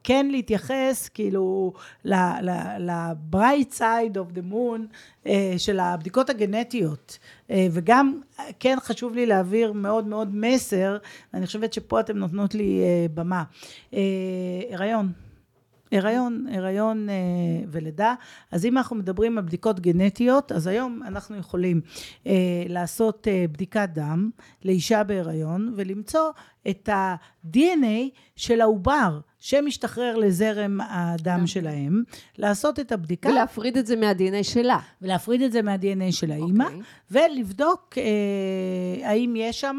כן 0.03 0.27
להתייחס 0.31 1.09
כאילו 1.13 1.73
ל-bright 2.05 3.73
side 3.77 4.15
of 4.15 4.35
the 4.35 4.51
moon 4.51 4.81
אה, 5.27 5.53
של 5.57 5.79
הבדיקות 5.79 6.29
הגנטיות, 6.29 7.17
אה, 7.51 7.67
וגם 7.71 8.21
אה, 8.39 8.45
כן 8.59 8.77
חשוב 8.81 9.15
לי 9.15 9.25
להעביר 9.25 9.73
מאוד 9.73 10.07
מאוד 10.07 10.35
מסר, 10.35 10.97
ואני 11.33 11.45
חושבת 11.45 11.73
שפה 11.73 11.99
אתם 11.99 12.17
נותנות 12.17 12.55
לי 12.55 12.79
אה, 12.83 13.05
במה. 13.13 13.43
אה, 13.93 13.99
הריון. 14.71 15.28
הריון, 15.91 16.45
הריון 16.51 17.09
אה, 17.09 17.15
ולידה, 17.71 18.13
אז 18.51 18.65
אם 18.65 18.77
אנחנו 18.77 18.95
מדברים 18.95 19.37
על 19.37 19.43
בדיקות 19.43 19.79
גנטיות, 19.79 20.51
אז 20.51 20.67
היום 20.67 21.03
אנחנו 21.07 21.37
יכולים 21.37 21.81
אה, 22.27 22.33
לעשות 22.67 23.27
אה, 23.27 23.45
בדיקת 23.51 23.89
דם 23.93 24.29
לאישה 24.65 25.03
בהריון 25.03 25.73
ולמצוא 25.75 26.29
את 26.69 26.89
ה-DNA 26.89 28.09
של 28.35 28.61
העובר 28.61 29.19
שמשתחרר 29.39 30.15
לזרם 30.15 30.79
הדם 30.89 31.47
שלהם, 31.47 32.03
לעשות 32.37 32.79
את 32.79 32.91
הבדיקה 32.91 33.29
ולהפריד 33.29 33.77
את 33.77 33.85
זה 33.85 33.95
מה-DNA 33.95 34.43
שלה. 34.43 34.79
ולהפריד 35.01 35.41
את 35.41 35.51
זה 35.51 35.61
מה-DNA 35.61 36.11
של 36.11 36.31
האימא, 36.31 36.63
אוקיי. 36.63 36.79
ולבדוק 37.11 37.97
אה, 37.97 39.09
האם 39.09 39.33
יש 39.35 39.61
שם, 39.61 39.77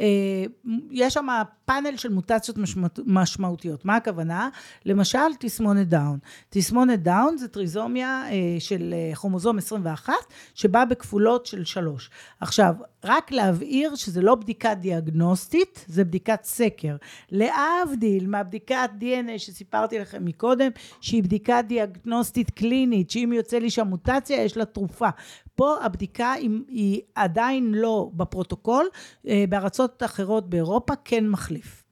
אה, 0.00 0.44
יש 0.90 1.14
שם 1.14 1.26
פאנל 1.64 1.96
של 1.96 2.08
מוטציות 2.08 2.58
משמעות, 2.58 2.98
משמעותיות. 3.06 3.84
מה 3.84 3.96
הכוונה? 3.96 4.48
למשל, 4.86 5.18
תסמונת 5.38 5.88
דאון. 5.88 6.18
תסמונת 6.50 7.02
דאון 7.02 7.36
זה 7.36 7.48
טריזומיה 7.48 8.22
אה, 8.30 8.56
של 8.58 8.94
אה, 8.96 9.14
כרומוזום 9.14 9.58
21, 9.58 10.12
שבאה 10.54 10.84
בכפולות 10.84 11.46
של 11.46 11.64
שלוש. 11.64 12.10
עכשיו, 12.40 12.74
רק 13.04 13.32
להבהיר 13.32 13.94
שזה 13.94 14.22
לא 14.22 14.34
בדיקה 14.34 14.74
דיאגנוסטית, 14.74 15.84
זה 15.88 16.04
בדיקת 16.04 16.44
סקר. 16.44 16.96
להבדיל 17.30 18.26
מהבדיקת 18.26 18.90
DNA 19.02 19.38
שסיפרתי 19.38 19.98
לכם 19.98 20.24
מקודם, 20.24 20.70
שהיא 21.00 21.22
בדיקה 21.22 21.62
דיאגנוסטית 21.62 22.50
קלינית, 22.50 23.10
שאם 23.10 23.32
יוצא 23.36 23.58
לי 23.58 23.70
שם 23.70 23.86
מוטציה, 23.86 24.42
יש 24.44 24.56
לה 24.56 24.64
תרופה. 24.64 25.08
פה 25.54 25.76
הבדיקה 25.82 26.32
היא, 26.68 27.00
עדיין 27.14 27.72
לא 27.74 28.10
בפרוטוקול, 28.14 28.86
אה, 29.28 29.44
בארצות 29.48 30.02
אחרות 30.02 30.50
באירופה 30.50 30.94
כן 31.04 31.28
מחליף. 31.28 31.84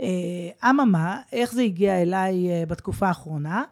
אה, 0.00 0.70
אממה, 0.70 1.20
איך 1.32 1.52
זה 1.52 1.62
הגיע 1.62 2.02
אליי 2.02 2.50
אה, 2.50 2.66
בתקופה 2.66 3.08
האחרונה? 3.08 3.64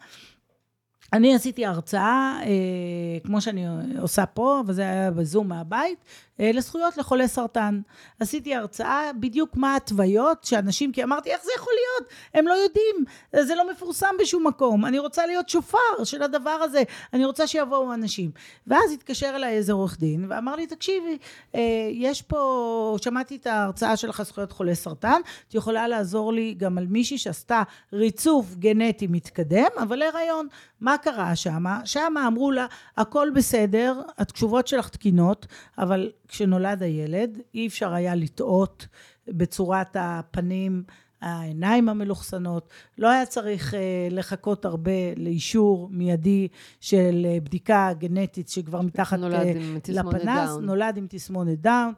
אני 1.13 1.35
עשיתי 1.35 1.67
הרצאה, 1.67 2.41
אה, 2.43 3.19
כמו 3.25 3.41
שאני 3.41 3.67
עושה 3.99 4.27
פה, 4.27 4.63
וזה 4.67 4.83
היה 4.83 5.11
בזום 5.11 5.49
מהבית, 5.49 5.99
לזכויות 6.39 6.97
לחולי 6.97 7.29
סרטן. 7.29 7.81
עשיתי 8.21 8.55
הרצאה 8.55 9.11
בדיוק 9.21 9.57
מה 9.57 9.73
ההתוויות 9.73 10.45
שאנשים, 10.45 10.93
כי 10.93 11.05
אמרתי, 11.05 11.31
איך 11.31 11.45
זה 11.45 11.51
יכול 11.57 11.73
להיות? 11.73 12.13
הם 12.35 12.49
לא 12.49 12.55
יודעים, 12.55 13.05
זה 13.49 13.55
לא 13.55 13.71
מפורסם 13.71 14.15
בשום 14.21 14.47
מקום. 14.47 14.85
אני 14.85 14.99
רוצה 14.99 15.27
להיות 15.27 15.49
שופר 15.49 16.05
של 16.05 16.23
הדבר 16.23 16.51
הזה, 16.51 16.83
אני 17.13 17.25
רוצה 17.25 17.47
שיבואו 17.47 17.95
אנשים. 17.95 18.31
ואז 18.67 18.93
התקשר 18.93 19.33
אליי 19.35 19.57
איזה 19.57 19.73
עורך 19.73 19.99
דין, 19.99 20.27
ואמר 20.29 20.57
לי, 20.57 20.67
תקשיבי, 20.67 21.19
אה, 21.55 21.61
יש 21.91 22.23
פה, 22.23 22.97
שמעתי 23.03 23.37
את 23.37 23.47
ההרצאה 23.47 23.97
שלך 23.97 24.23
זכויות 24.23 24.53
חולי 24.53 24.75
סרטן, 24.75 25.21
את 25.49 25.55
יכולה 25.55 25.89
לעזור 25.89 26.33
לי 26.33 26.55
גם 26.59 26.79
על 26.79 26.87
מישהי 26.87 27.19
שעשתה 27.19 27.63
ריצוף 27.93 28.55
גנטי 28.55 29.07
מתקדם, 29.07 29.69
אבל 29.79 29.97
להיריון. 29.97 30.49
מה 30.81 30.99
קרה 30.99 31.37
שמה? 31.37 31.81
שמה 31.85 32.27
אמרו 32.27 32.51
לה, 32.51 32.67
הכל 32.97 33.31
בסדר, 33.35 34.03
התשובות 34.19 34.67
שלך 34.67 34.89
תקינות, 34.89 35.47
אבל 35.79 36.11
כשנולד 36.29 36.83
הילד, 36.83 37.39
אי 37.55 37.67
אפשר 37.67 37.93
היה 37.95 38.15
לטעות 38.15 38.87
בצורת 39.29 39.97
הפנים, 40.01 40.85
העיניים 41.25 41.89
המלוכסנות, 41.89 42.69
לא 42.99 43.11
היה 43.11 43.27
צריך 43.27 43.75
אה, 43.75 43.81
לחכות 44.11 44.65
הרבה 44.65 45.15
לאישור 45.17 45.89
מיידי 45.91 46.49
של 46.81 47.27
אה, 47.29 47.39
בדיקה 47.41 47.91
גנטית 47.99 48.49
שכבר 48.49 48.81
מתחת 48.81 49.19
נולד 49.19 49.35
אה, 49.35 49.51
עם 49.51 49.79
לפנס, 49.89 50.51
דאון. 50.51 50.65
נולד 50.65 50.97
עם 50.97 51.07
תסמונת 51.11 51.61
דאון, 51.61 51.93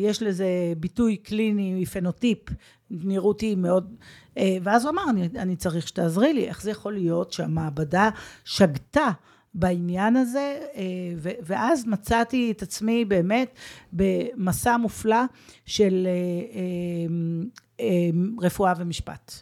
יש 0.00 0.22
לזה 0.22 0.46
ביטוי 0.76 1.16
קליני, 1.16 1.86
פנוטיפ, 1.86 2.38
נראותי 2.90 3.54
מאוד, 3.54 3.94
ואז 4.62 4.84
הוא 4.84 4.90
אמר, 4.90 5.02
אני, 5.10 5.28
אני 5.38 5.56
צריך 5.56 5.88
שתעזרי 5.88 6.32
לי, 6.32 6.48
איך 6.48 6.62
זה 6.62 6.70
יכול 6.70 6.92
להיות 6.92 7.32
שהמעבדה 7.32 8.10
שגתה 8.44 9.10
בעניין 9.54 10.16
הזה, 10.16 10.58
אה, 10.74 10.82
ואז 11.42 11.86
מצאתי 11.86 12.50
את 12.50 12.62
עצמי 12.62 13.04
באמת 13.04 13.54
במסע 13.92 14.76
מופלא 14.76 15.22
של 15.66 16.06
אה, 16.06 16.60
אה, 16.60 17.86
אה, 17.86 18.10
רפואה 18.40 18.72
ומשפט. 18.78 19.32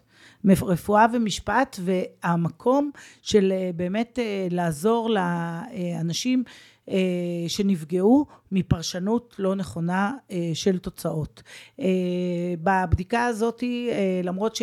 רפואה 0.45 1.07
ומשפט 1.13 1.77
והמקום 1.81 2.91
של 3.23 3.53
באמת 3.77 4.19
לעזור 4.51 5.11
לאנשים 5.11 6.45
שנפגעו 7.49 8.27
מפרשנות 8.53 9.35
לא 9.39 9.55
נכונה 9.55 10.13
אה, 10.31 10.51
של 10.55 10.79
תוצאות. 10.79 11.43
אה, 11.81 11.87
בבדיקה 12.63 13.25
הזאת, 13.25 13.63
אה, 13.63 14.21
למרות 14.25 14.59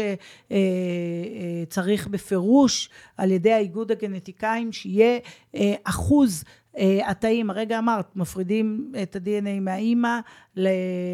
שצריך 1.68 2.08
בפירוש 2.08 2.90
על 3.18 3.32
ידי 3.32 3.52
האיגוד 3.52 3.92
הגנטיקאים 3.92 4.72
שיהיה 4.72 5.20
אה, 5.56 5.74
אחוז 5.84 6.44
אה, 6.78 7.10
התאים, 7.10 7.50
הרגע 7.50 7.80
אמרת, 7.80 8.16
מפרידים 8.16 8.92
את 9.04 9.16
ה-DNA 9.16 9.60
מהאימא 9.62 10.20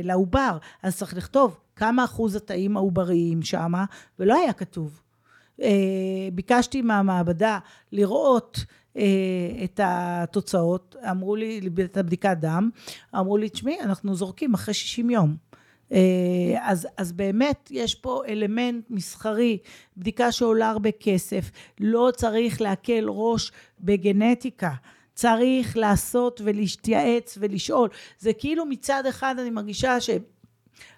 לעובר, 0.03 0.57
אז 0.83 0.97
צריך 0.97 1.17
לכתוב 1.17 1.59
כמה 1.75 2.03
אחוז 2.03 2.35
התאים 2.35 2.77
העובריים 2.77 3.41
שמה, 3.41 3.85
ולא 4.19 4.35
היה 4.35 4.53
כתוב. 4.53 5.01
אה, 5.61 6.29
ביקשתי 6.33 6.81
מהמעבדה 6.81 7.59
לראות 7.91 8.57
אה, 8.57 8.65
את 9.63 9.79
התוצאות, 9.83 10.95
אמרו 11.11 11.35
לי, 11.35 11.61
את 11.83 11.97
הבדיקת 11.97 12.37
דם, 12.39 12.69
אמרו 13.15 13.37
לי, 13.37 13.49
תשמעי, 13.49 13.79
אנחנו 13.81 14.15
זורקים 14.15 14.53
אחרי 14.53 14.73
60 14.73 15.09
יום. 15.09 15.35
אה, 15.91 16.57
אז, 16.61 16.87
אז 16.97 17.11
באמת 17.11 17.69
יש 17.71 17.95
פה 17.95 18.21
אלמנט 18.27 18.85
מסחרי, 18.89 19.57
בדיקה 19.97 20.31
שעולה 20.31 20.69
הרבה 20.69 20.91
כסף, 20.91 21.51
לא 21.79 22.09
צריך 22.15 22.61
להקל 22.61 23.05
ראש 23.07 23.51
בגנטיקה. 23.79 24.71
צריך 25.13 25.77
לעשות 25.77 26.41
ולהתייעץ 26.43 27.37
ולשאול. 27.41 27.89
זה 28.19 28.33
כאילו 28.33 28.65
מצד 28.65 29.03
אחד 29.09 29.35
אני 29.39 29.49
מרגישה 29.49 30.01
ש... 30.01 30.09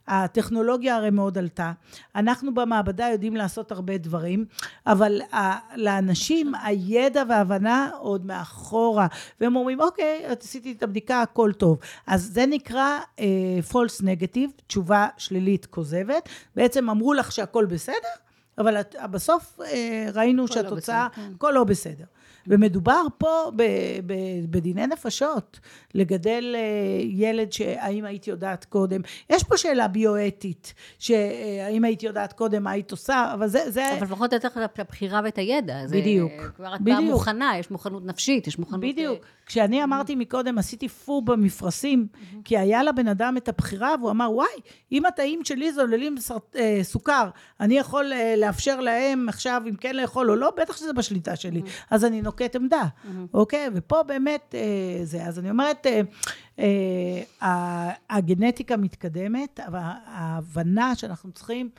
הטכנולוגיה 0.07 0.95
הרי 0.95 1.09
מאוד 1.09 1.37
עלתה. 1.37 1.71
אנחנו 2.15 2.53
במעבדה 2.53 3.07
יודעים 3.11 3.35
לעשות 3.35 3.71
הרבה 3.71 3.97
דברים, 3.97 4.45
אבל 4.87 5.21
לאנשים 5.75 6.55
הידע 6.63 7.23
וההבנה 7.29 7.89
עוד 7.99 8.25
מאחורה, 8.25 9.07
והם 9.41 9.55
אומרים, 9.55 9.81
אוקיי, 9.81 10.31
את 10.31 10.43
עשיתי 10.43 10.71
את 10.71 10.83
הבדיקה, 10.83 11.21
הכל 11.21 11.51
טוב. 11.57 11.77
אז 12.07 12.29
זה 12.33 12.45
נקרא 12.45 12.99
uh, 13.17 13.21
false 13.71 14.01
negative, 14.01 14.61
תשובה 14.67 15.07
שלילית 15.17 15.65
כוזבת. 15.65 16.29
בעצם 16.55 16.89
אמרו 16.89 17.13
לך 17.13 17.31
שהכל 17.31 17.65
בסדר, 17.65 17.93
אבל 18.57 18.79
את, 18.79 18.95
בסוף 19.11 19.59
uh, 19.59 19.63
ראינו 20.13 20.41
לא 20.41 20.47
שהתוצאה, 20.47 21.07
לא 21.17 21.23
הכל 21.35 21.51
לא 21.55 21.63
בסדר. 21.63 22.05
ומדובר 22.47 23.03
פה 23.17 23.51
ב, 23.55 23.63
ב, 24.05 24.13
בדיני 24.49 24.87
נפשות, 24.87 25.59
לגדל 25.95 26.55
אה, 26.57 26.61
ילד 27.03 27.53
שהאם 27.53 28.05
היית 28.05 28.27
יודעת 28.27 28.65
קודם, 28.65 29.01
יש 29.29 29.43
פה 29.43 29.57
שאלה 29.57 29.87
ביואטית, 29.87 30.73
שהאם 30.99 31.83
היית 31.83 32.03
יודעת 32.03 32.33
קודם 32.33 32.63
מה 32.63 32.71
היית 32.71 32.91
עושה, 32.91 33.31
אבל 33.33 33.47
זה... 33.47 33.71
זה... 33.71 33.93
אבל 33.93 34.03
לפחות 34.03 34.33
לתת 34.33 34.45
לך 34.45 34.57
את 34.57 34.79
הבחירה 34.79 35.21
ואת 35.23 35.37
הידע. 35.37 35.85
בדיוק. 35.89 36.31
זה 36.41 36.49
כבר 36.55 36.75
את 36.75 36.81
באה 36.81 37.01
מוכנה, 37.01 37.53
יש 37.59 37.71
מוכנות 37.71 38.05
נפשית, 38.05 38.47
יש 38.47 38.59
מוכנות... 38.59 38.81
בדיוק. 38.81 39.19
אה, 39.19 39.25
כשאני 39.45 39.83
אמרתי 39.83 40.15
מקודם, 40.15 40.57
עשיתי 40.57 40.87
פור 40.89 41.21
במפרשים, 41.21 42.07
כי 42.43 42.57
היה 42.57 42.83
לבן 42.83 43.07
אדם 43.07 43.37
את 43.37 43.49
הבחירה, 43.49 43.95
והוא 43.99 44.11
אמר, 44.11 44.31
וואי, 44.33 44.47
אם 44.91 45.05
התאים 45.05 45.45
שלי 45.45 45.73
זוללים 45.73 46.15
אה, 46.55 46.79
סוכר, 46.83 47.29
אני 47.59 47.77
יכול 47.77 48.11
לאפשר 48.37 48.79
להם 48.79 49.29
עכשיו 49.29 49.61
אם 49.69 49.75
כן 49.75 49.95
לאכול 49.95 50.29
או 50.29 50.35
לא, 50.35 50.51
בטח 50.57 50.77
שזה 50.77 50.93
בשליטה 50.93 51.35
שלי. 51.35 51.61
אז 51.89 52.05
אני 52.05 52.21
נוקט 52.31 52.55
עמדה, 52.55 52.83
אוקיי? 53.33 53.67
ופה 53.73 54.03
באמת 54.03 54.55
זה. 55.03 55.23
אז 55.23 55.39
אני 55.39 55.49
אומרת, 55.49 55.87
הגנטיקה 58.09 58.77
מתקדמת, 58.77 59.59
אבל 59.59 59.79
ההבנה 60.05 60.95
שאנחנו 60.95 61.31
צריכים 61.31 61.69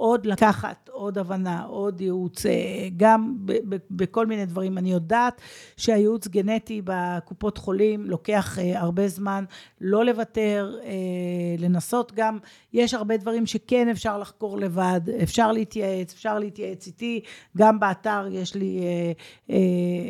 עוד 0.00 0.26
לקחת, 0.26 0.88
עוד 0.92 1.18
הבנה, 1.18 1.62
עוד 1.62 2.00
ייעוץ, 2.00 2.46
גם 2.96 3.36
בכל 3.90 4.26
מיני 4.26 4.46
דברים. 4.46 4.78
אני 4.78 4.92
יודעת 4.92 5.40
שהייעוץ 5.76 6.28
גנטי 6.28 6.82
בקופות 6.84 7.58
חולים 7.58 8.04
לוקח 8.04 8.58
הרבה 8.74 9.08
זמן, 9.08 9.44
לא 9.80 10.04
לוותר, 10.04 10.76
לנסות 11.58 12.12
גם, 12.12 12.38
יש 12.72 12.94
הרבה 12.94 13.16
דברים 13.16 13.46
שכן 13.46 13.88
אפשר 13.88 14.18
לחקור 14.18 14.58
לבד, 14.58 15.00
אפשר 15.22 15.52
להתייעץ, 15.52 16.12
אפשר 16.12 16.38
להתייעץ 16.38 16.86
איתי, 16.86 17.20
גם 17.56 17.80
באתר 17.80 18.26
יש 18.30 18.54
לי 18.54 18.80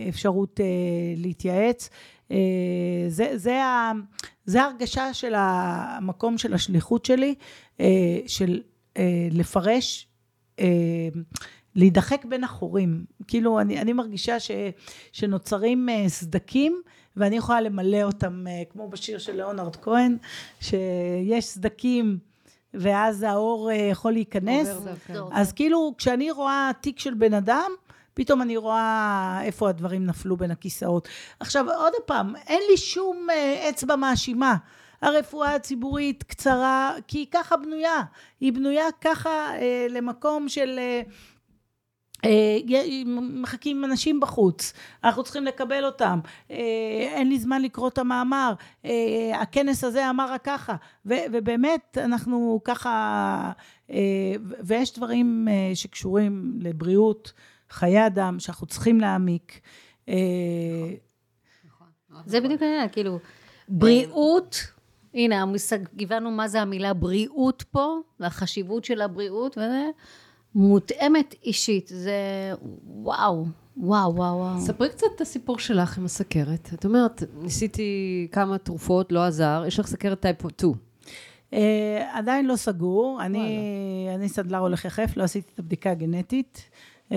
אפשרות 0.08 0.60
להתייעץ. 1.16 1.90
זה, 3.08 3.32
זה, 3.34 3.60
זה 4.44 4.62
ההרגשה 4.62 5.14
של 5.14 5.32
המקום 5.36 6.38
של 6.38 6.54
השליחות 6.54 7.04
שלי, 7.04 7.34
של 8.26 8.60
אה, 8.64 8.69
לפרש, 9.30 10.08
אה, 10.60 10.66
להידחק 11.74 12.24
בין 12.24 12.44
החורים. 12.44 13.04
כאילו, 13.28 13.60
אני, 13.60 13.80
אני 13.80 13.92
מרגישה 13.92 14.40
ש, 14.40 14.50
שנוצרים 15.12 15.88
אה, 15.88 16.08
סדקים, 16.08 16.82
ואני 17.16 17.36
יכולה 17.36 17.60
למלא 17.60 18.02
אותם, 18.02 18.44
כמו 18.70 18.88
בשיר 18.88 19.18
של 19.18 19.36
ליאונרד 19.36 19.76
כהן, 19.76 20.16
שיש 20.60 21.44
סדקים, 21.44 22.18
ואז 22.74 23.22
האור 23.22 23.70
יכול 23.90 24.12
להיכנס. 24.12 24.68
אז 25.32 25.52
כאילו, 25.52 25.94
כשאני 25.98 26.30
רואה 26.30 26.70
תיק 26.80 26.98
של 26.98 27.14
בן 27.14 27.34
אדם, 27.34 27.70
פתאום 28.14 28.42
אני 28.42 28.56
רואה 28.56 29.40
איפה 29.42 29.68
הדברים 29.68 30.06
נפלו 30.06 30.36
בין 30.36 30.50
הכיסאות. 30.50 31.08
עכשיו, 31.40 31.70
עוד 31.70 31.92
פעם, 32.06 32.36
אין 32.46 32.60
לי 32.70 32.76
שום 32.76 33.26
אצבע 33.70 33.96
מאשימה. 33.96 34.56
הרפואה 35.02 35.54
הציבורית 35.54 36.22
קצרה, 36.22 36.94
כי 37.08 37.18
היא 37.18 37.26
ככה 37.30 37.56
בנויה. 37.56 38.02
היא 38.40 38.52
בנויה 38.52 38.86
ככה 39.00 39.30
אה, 39.30 39.86
למקום 39.90 40.48
של... 40.48 40.78
אה, 40.78 41.02
אה, 42.24 42.58
מחכים 43.20 43.84
אנשים 43.84 44.20
בחוץ, 44.20 44.72
אנחנו 45.04 45.22
צריכים 45.22 45.44
לקבל 45.44 45.84
אותם, 45.84 46.20
אה, 46.50 46.56
אין 47.00 47.28
לי 47.28 47.38
זמן 47.38 47.62
לקרוא 47.62 47.88
את 47.88 47.98
המאמר, 47.98 48.52
אה, 48.84 49.40
הכנס 49.40 49.84
הזה 49.84 50.10
אמר 50.10 50.32
רק 50.32 50.44
ככה, 50.44 50.76
ובאמת 51.06 51.98
אנחנו 52.00 52.60
ככה, 52.64 53.52
ויש 54.60 54.94
דברים 54.96 55.48
שקשורים 55.74 56.52
לבריאות, 56.60 57.32
חיי 57.70 58.06
אדם, 58.06 58.40
שאנחנו 58.40 58.66
צריכים 58.66 59.00
להעמיק. 59.00 59.60
נכון. 61.66 62.22
זה 62.26 62.40
בדיוק 62.40 62.62
העניין, 62.62 62.88
כאילו, 62.92 63.18
בריאות 63.68 64.66
הנה, 65.14 65.42
המושג, 65.42 65.78
הבנו 66.00 66.30
מה 66.30 66.48
זה 66.48 66.62
המילה 66.62 66.94
בריאות 66.94 67.62
פה, 67.70 67.96
והחשיבות 68.20 68.84
של 68.84 69.00
הבריאות, 69.00 69.58
וזה 69.58 69.90
מותאמת 70.54 71.34
אישית. 71.44 71.90
זה 71.94 72.12
וואו, 72.86 73.46
וואו, 73.76 74.14
וואו, 74.14 74.36
וואו. 74.36 74.60
ספרי 74.60 74.88
קצת 74.88 75.06
את 75.16 75.20
הסיפור 75.20 75.58
שלך 75.58 75.98
עם 75.98 76.04
הסכרת. 76.04 76.68
את 76.74 76.84
אומרת, 76.84 77.22
ניסיתי 77.42 78.28
כמה 78.32 78.58
תרופות, 78.58 79.12
לא 79.12 79.24
עזר, 79.24 79.64
יש 79.66 79.78
לך 79.78 79.86
סכרת 79.86 80.20
טייפ 80.20 80.36
2. 80.50 80.72
Uh, 81.50 81.56
עדיין 82.12 82.46
לא 82.46 82.56
סגור, 82.56 83.18
אני, 83.22 84.08
אני 84.14 84.28
סדלר 84.28 84.58
הולך 84.58 84.84
יחף, 84.84 85.16
לא 85.16 85.22
עשיתי 85.22 85.50
את 85.54 85.58
הבדיקה 85.58 85.90
הגנטית. 85.90 86.70
לא, 87.10 87.16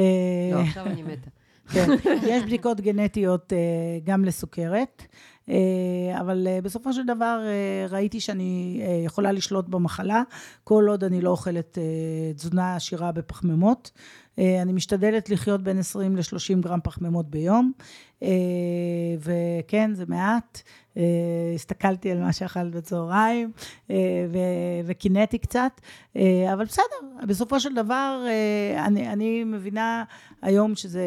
עכשיו 0.54 0.86
אני 0.86 1.04
מתה. 1.04 1.30
כן, 1.74 1.90
יש 2.28 2.44
בדיקות 2.44 2.82
גנטיות 2.82 3.54
uh, 3.54 3.56
גם 4.04 4.26
לסוכרת. 4.26 5.04
אה, 5.50 6.20
אבל 6.20 6.48
אה, 6.48 6.62
בסופו 6.62 6.94
של 6.94 7.06
דבר 7.06 7.40
אה, 7.46 7.86
ראיתי 7.90 8.20
שאני 8.20 8.82
יכולה 9.06 9.32
לשלוט 9.32 9.68
במחלה, 9.68 10.24
כל 10.64 10.86
עוד 10.90 11.04
אני 11.04 11.22
לא 11.22 11.30
אוכלת 11.30 11.78
תזונה 12.36 12.76
עשירה 12.76 13.12
בפחמימות. 13.12 13.92
אני 14.38 14.74
משתדלת 14.74 15.30
לחיות 15.30 15.64
בין 15.64 15.80
20 15.80 16.16
ל-30 16.16 16.62
גרם 16.62 16.80
פחמימות 16.84 17.30
ביום, 17.30 17.72
וכן, 19.20 19.92
זה 19.94 20.04
מעט. 20.08 20.62
הסתכלתי 21.56 22.12
על 22.12 22.20
מה 22.20 22.34
שאכלת 22.34 22.72
בצהריים, 22.72 23.52
וקינאתי 24.86 25.38
קצת, 25.38 25.82
אבל 26.54 26.66
בסדר, 26.66 27.26
בסופו 27.28 27.60
של 27.60 27.74
דבר, 27.76 28.26
אני, 28.78 29.14
אני 29.14 29.44
מבינה 29.44 30.04
היום 30.42 30.76
שזה 30.76 31.06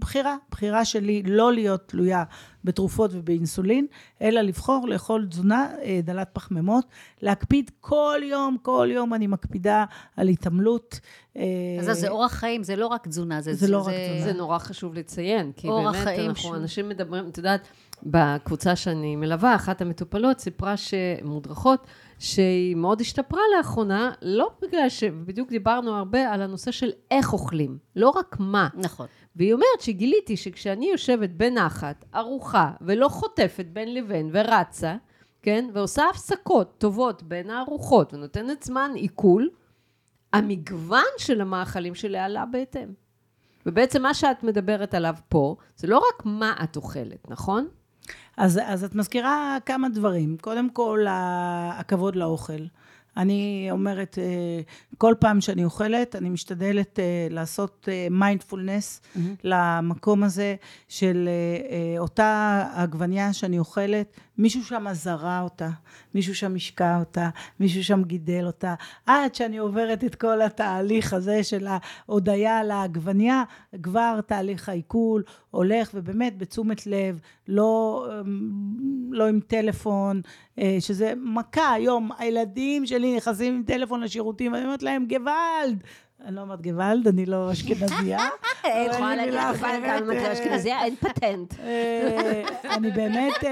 בחירה, 0.00 0.36
בחירה 0.50 0.84
שלי 0.84 1.22
לא 1.22 1.52
להיות 1.52 1.88
תלויה 1.88 2.24
בתרופות 2.64 3.10
ובאינסולין, 3.14 3.86
אלא 4.22 4.40
לבחור 4.40 4.88
לאכול 4.88 5.26
תזונה 5.30 5.68
אה, 5.82 6.00
דלת 6.02 6.28
פחמימות, 6.32 6.84
להקפיד 7.22 7.70
כל 7.80 8.20
יום, 8.24 8.56
כל 8.62 8.88
יום 8.92 9.14
אני 9.14 9.26
מקפידה 9.26 9.84
על 10.16 10.28
התעמלות. 10.28 11.00
אה, 11.36 11.42
אז 11.80 11.98
זה 12.00 12.08
אורח 12.08 12.32
חיים, 12.32 12.62
זה 12.62 12.76
לא 12.76 12.86
רק 12.86 13.08
תזונה. 13.08 13.40
זה, 13.40 13.54
זה, 13.54 13.66
זה 13.66 13.72
לא 13.72 13.78
רק 13.78 13.94
תזונה. 13.94 14.32
זה 14.32 14.38
נורא 14.38 14.58
חשוב 14.58 14.94
לציין, 14.94 15.52
כי 15.56 15.68
באמת 15.68 16.06
אנחנו, 16.06 16.34
ש... 16.34 16.46
אנשים 16.54 16.88
מדברים, 16.88 17.28
את 17.28 17.38
יודעת, 17.38 17.68
בקבוצה 18.02 18.76
שאני 18.76 19.16
מלווה, 19.16 19.54
אחת 19.54 19.80
המטופלות 19.80 20.38
סיפרה 20.38 20.74
שמודרכות, 20.76 21.86
שהיא 22.18 22.76
מאוד 22.76 23.00
השתפרה 23.00 23.40
לאחרונה, 23.56 24.10
לא 24.22 24.50
בגלל 24.62 24.88
ש... 24.88 25.04
בדיוק 25.04 25.50
דיברנו 25.50 25.94
הרבה 25.94 26.32
על 26.32 26.42
הנושא 26.42 26.70
של 26.70 26.90
איך 27.10 27.32
אוכלים, 27.32 27.78
לא 27.96 28.10
רק 28.10 28.36
מה. 28.38 28.68
נכון. 28.74 29.06
והיא 29.36 29.52
אומרת 29.52 29.80
שגיליתי 29.80 30.36
שכשאני 30.36 30.86
יושבת 30.86 31.30
בנחת, 31.30 32.04
ארוחה, 32.14 32.72
ולא 32.80 33.08
חוטפת 33.08 33.66
בין 33.72 33.94
לבין 33.94 34.30
ורצה, 34.32 34.96
כן, 35.42 35.68
ועושה 35.72 36.04
הפסקות 36.10 36.74
טובות 36.78 37.22
בין 37.22 37.50
הארוחות 37.50 38.14
ונותנת 38.14 38.62
זמן 38.62 38.90
עיכול, 38.94 39.50
המגוון 40.32 41.04
של 41.18 41.40
המאכלים 41.40 41.94
שלי 41.94 42.18
עלה 42.18 42.44
בהתאם. 42.46 42.88
ובעצם 43.66 44.02
מה 44.02 44.14
שאת 44.14 44.42
מדברת 44.42 44.94
עליו 44.94 45.14
פה, 45.28 45.56
זה 45.76 45.86
לא 45.86 45.98
רק 45.98 46.22
מה 46.24 46.54
את 46.64 46.76
אוכלת, 46.76 47.30
נכון? 47.30 47.68
אז, 48.36 48.60
אז 48.64 48.84
את 48.84 48.94
מזכירה 48.94 49.58
כמה 49.66 49.88
דברים. 49.88 50.36
קודם 50.40 50.70
כל, 50.70 51.06
הכבוד 51.08 52.16
לאוכל. 52.16 52.62
אני 53.16 53.68
אומרת, 53.70 54.18
אה, 54.18 54.60
כל 54.98 55.14
פעם 55.20 55.40
שאני 55.40 55.64
אוכלת, 55.64 56.16
אני 56.16 56.28
משתדלת 56.28 56.98
אה, 56.98 57.26
לעשות 57.30 57.88
מיינדפולנס 58.10 59.00
אה, 59.00 59.20
mm-hmm. 59.20 59.40
למקום 59.44 60.22
הזה 60.22 60.54
של 60.88 61.28
אותה 61.98 62.64
עגבניה 62.74 63.32
שאני 63.32 63.58
אוכלת, 63.58 64.20
מישהו 64.38 64.64
שם 64.64 64.86
זרה 64.92 65.40
אותה, 65.40 65.68
מישהו 66.14 66.34
שם 66.34 66.54
השקע 66.54 66.98
אותה, 66.98 67.28
מישהו 67.60 67.84
שם 67.84 68.02
גידל 68.02 68.46
אותה, 68.46 68.74
עד 69.06 69.34
שאני 69.34 69.58
עוברת 69.58 70.04
את 70.04 70.14
כל 70.14 70.42
התהליך 70.42 71.12
הזה 71.12 71.44
של 71.44 71.66
ההודיה 71.68 72.58
על 72.58 72.70
העגבניה, 72.70 73.42
כבר 73.82 74.20
תהליך 74.20 74.68
העיכול 74.68 75.22
הולך, 75.50 75.90
ובאמת 75.94 76.38
בתשומת 76.38 76.86
לב, 76.86 77.20
לא, 77.48 78.06
לא 79.10 79.28
עם 79.28 79.40
טלפון, 79.40 80.20
שזה 80.80 81.12
מכה 81.16 81.72
היום, 81.72 82.10
הילדים 82.18 82.86
שלי 82.86 83.16
נכנסים 83.16 83.54
עם 83.54 83.62
טלפון 83.66 84.00
לשירותים, 84.00 84.52
ואני 84.52 84.64
אומרת 84.64 84.82
להם, 84.82 85.06
גוואלד, 85.08 85.82
אני 86.26 86.34
לא 86.34 86.40
אומרת 86.40 86.62
גוואלד, 86.62 87.08
אני 87.08 87.26
לא 87.26 87.52
אשכנזייה. 87.52 88.18
אין 88.64 88.90
יכולה 88.90 89.16
להגיד 89.16 89.34
גוואלד 89.34 90.02
אם 90.02 90.10
את 90.10 90.22
לא 90.22 90.32
אשכנזייה, 90.32 90.84
אין 90.84 90.96
פטנט. 90.96 91.54
אני 92.64 92.90
באמת... 92.90 93.44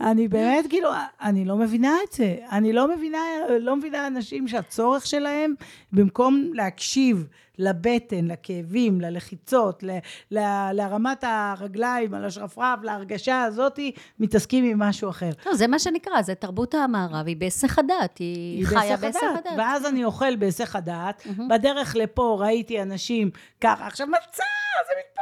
אני 0.00 0.28
באמת, 0.28 0.66
כאילו, 0.68 0.90
אני 1.22 1.44
לא 1.44 1.56
מבינה 1.56 1.92
את 2.08 2.12
זה. 2.12 2.36
אני 2.52 2.72
לא 2.72 2.96
מבינה, 2.96 3.18
לא 3.60 3.76
מבינה 3.76 4.06
אנשים 4.06 4.48
שהצורך 4.48 5.06
שלהם, 5.06 5.54
במקום 5.92 6.50
להקשיב 6.54 7.26
לבטן, 7.58 8.24
לכאבים, 8.24 9.00
ללחיצות, 9.00 9.82
ל, 9.82 9.90
ל, 10.30 10.38
להרמת 10.72 11.24
הרגליים 11.26 12.14
על 12.14 12.24
השרפרף, 12.24 12.82
להרגשה 12.82 13.42
הזאתי, 13.42 13.92
מתעסקים 14.20 14.64
עם 14.64 14.78
משהו 14.78 15.10
אחר. 15.10 15.30
לא, 15.46 15.54
זה 15.54 15.66
מה 15.66 15.78
שנקרא, 15.78 16.22
זה 16.22 16.34
תרבות 16.34 16.74
המערב, 16.74 17.26
היא 17.26 17.36
בהיסח 17.36 17.78
הדעת, 17.78 18.18
היא, 18.18 18.56
היא 18.56 18.66
חיה 18.66 18.96
בהיסח 18.96 19.22
הדעת. 19.38 19.54
ואז 19.58 19.86
אני 19.86 20.04
אוכל 20.04 20.36
בהיסח 20.36 20.76
הדעת, 20.76 21.26
mm-hmm. 21.26 21.42
בדרך 21.50 21.96
לפה 21.96 22.36
ראיתי 22.40 22.82
אנשים 22.82 23.30
ככה, 23.60 23.86
עכשיו 23.86 24.06
מצה, 24.06 24.42
זה. 24.88 25.15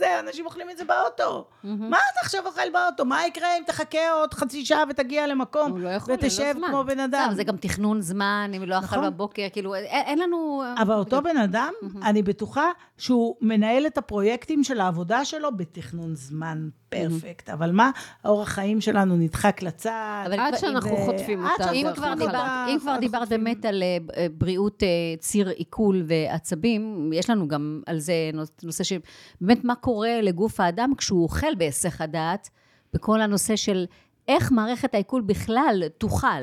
זה, 0.00 0.20
אנשים 0.20 0.46
אוכלים 0.46 0.70
את 0.70 0.78
זה 0.78 0.84
באוטו. 0.84 1.44
Mm-hmm. 1.44 1.68
מה 1.68 1.96
אתה 1.96 2.20
עכשיו 2.22 2.46
אוכל 2.46 2.70
באוטו? 2.72 3.04
מה 3.04 3.26
יקרה 3.26 3.48
אם 3.58 3.62
תחכה 3.66 4.10
עוד 4.12 4.34
חצי 4.34 4.64
שעה 4.64 4.84
ותגיע 4.88 5.26
למקום, 5.26 5.82
לא 5.82 5.88
יכול, 5.88 6.14
ותשב 6.14 6.54
לא 6.58 6.66
כמו 6.68 6.84
בן 6.84 7.00
אדם? 7.00 7.30
זה 7.32 7.44
גם 7.44 7.56
תכנון 7.56 8.00
זמן, 8.00 8.50
אם 8.56 8.62
לא 8.62 8.78
אכל 8.78 8.96
נכון. 8.96 9.10
בבוקר, 9.10 9.46
כאילו, 9.52 9.74
אין, 9.74 9.84
אין 9.84 10.18
לנו... 10.18 10.62
אבל 10.82 10.94
אותו 10.94 11.22
בן 11.22 11.36
אדם, 11.36 11.72
mm-hmm. 11.82 12.06
אני 12.06 12.22
בטוחה 12.22 12.70
שהוא 13.00 13.36
מנהל 13.40 13.86
את 13.86 13.98
הפרויקטים 13.98 14.64
של 14.64 14.80
העבודה 14.80 15.24
שלו 15.24 15.56
בתכנון 15.56 16.14
זמן 16.14 16.68
פרפקט. 16.88 17.48
Mm-hmm. 17.48 17.52
אבל 17.52 17.72
מה, 17.72 17.90
האורח 18.24 18.48
חיים 18.48 18.80
שלנו 18.80 19.16
נדחק 19.16 19.62
לצד. 19.62 20.22
אבל 20.26 20.40
עד 20.40 20.56
שאנחנו 20.56 20.92
ו... 20.92 20.96
חוטפים 20.96 21.44
אותה. 21.44 21.70
אם 21.70 21.86
כבר 21.94 22.14
דיברת, 22.14 22.68
אם 22.68 22.78
כבר 22.80 22.96
דיברת 23.00 23.28
באמת 23.28 23.64
על 23.64 23.82
אה, 23.82 24.26
בריאות 24.38 24.82
אה, 24.82 24.88
ציר 25.18 25.48
עיכול 25.48 26.02
ועצבים, 26.06 27.10
יש 27.14 27.30
לנו 27.30 27.48
גם 27.48 27.82
על 27.86 27.98
זה 27.98 28.14
נושא 28.62 28.84
שבאמת 28.84 29.64
מה 29.64 29.74
קורה 29.74 30.20
לגוף 30.20 30.60
האדם 30.60 30.92
כשהוא 30.98 31.22
אוכל 31.22 31.54
בהיסח 31.54 32.00
הדעת, 32.00 32.50
בכל 32.94 33.20
הנושא 33.20 33.56
של 33.56 33.86
איך 34.28 34.52
מערכת 34.52 34.94
העיכול 34.94 35.22
בכלל 35.22 35.82
תוכל 35.98 36.42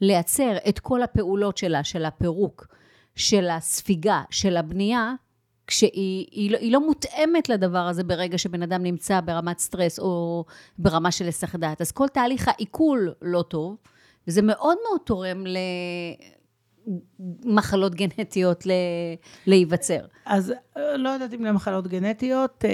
לייצר 0.00 0.56
את 0.68 0.78
כל 0.78 1.02
הפעולות 1.02 1.56
שלה, 1.56 1.84
של 1.84 2.04
הפירוק, 2.04 2.66
של 3.14 3.48
הספיגה, 3.50 4.22
של 4.30 4.56
הבנייה, 4.56 5.14
כשהיא 5.66 6.26
היא 6.30 6.50
לא, 6.50 6.58
היא 6.58 6.72
לא 6.72 6.86
מותאמת 6.86 7.48
לדבר 7.48 7.78
הזה 7.78 8.04
ברגע 8.04 8.38
שבן 8.38 8.62
אדם 8.62 8.82
נמצא 8.82 9.20
ברמת 9.20 9.58
סטרס 9.58 9.98
או 9.98 10.44
ברמה 10.78 11.10
של 11.10 11.24
היסח 11.24 11.56
דעת. 11.56 11.80
אז 11.80 11.92
כל 11.92 12.08
תהליך 12.08 12.48
העיכול 12.48 13.14
לא 13.22 13.42
טוב, 13.42 13.76
וזה 14.28 14.42
מאוד 14.42 14.76
מאוד 14.88 15.00
תורם 15.04 15.44
למחלות 17.44 17.94
גנטיות 17.94 18.64
להיווצר. 19.46 20.00
אז 20.26 20.52
אה, 20.76 20.96
לא 20.96 21.08
יודעת 21.08 21.34
אם 21.34 21.44
למחלות 21.44 21.88
גנטיות, 21.88 22.64
אה, 22.64 22.70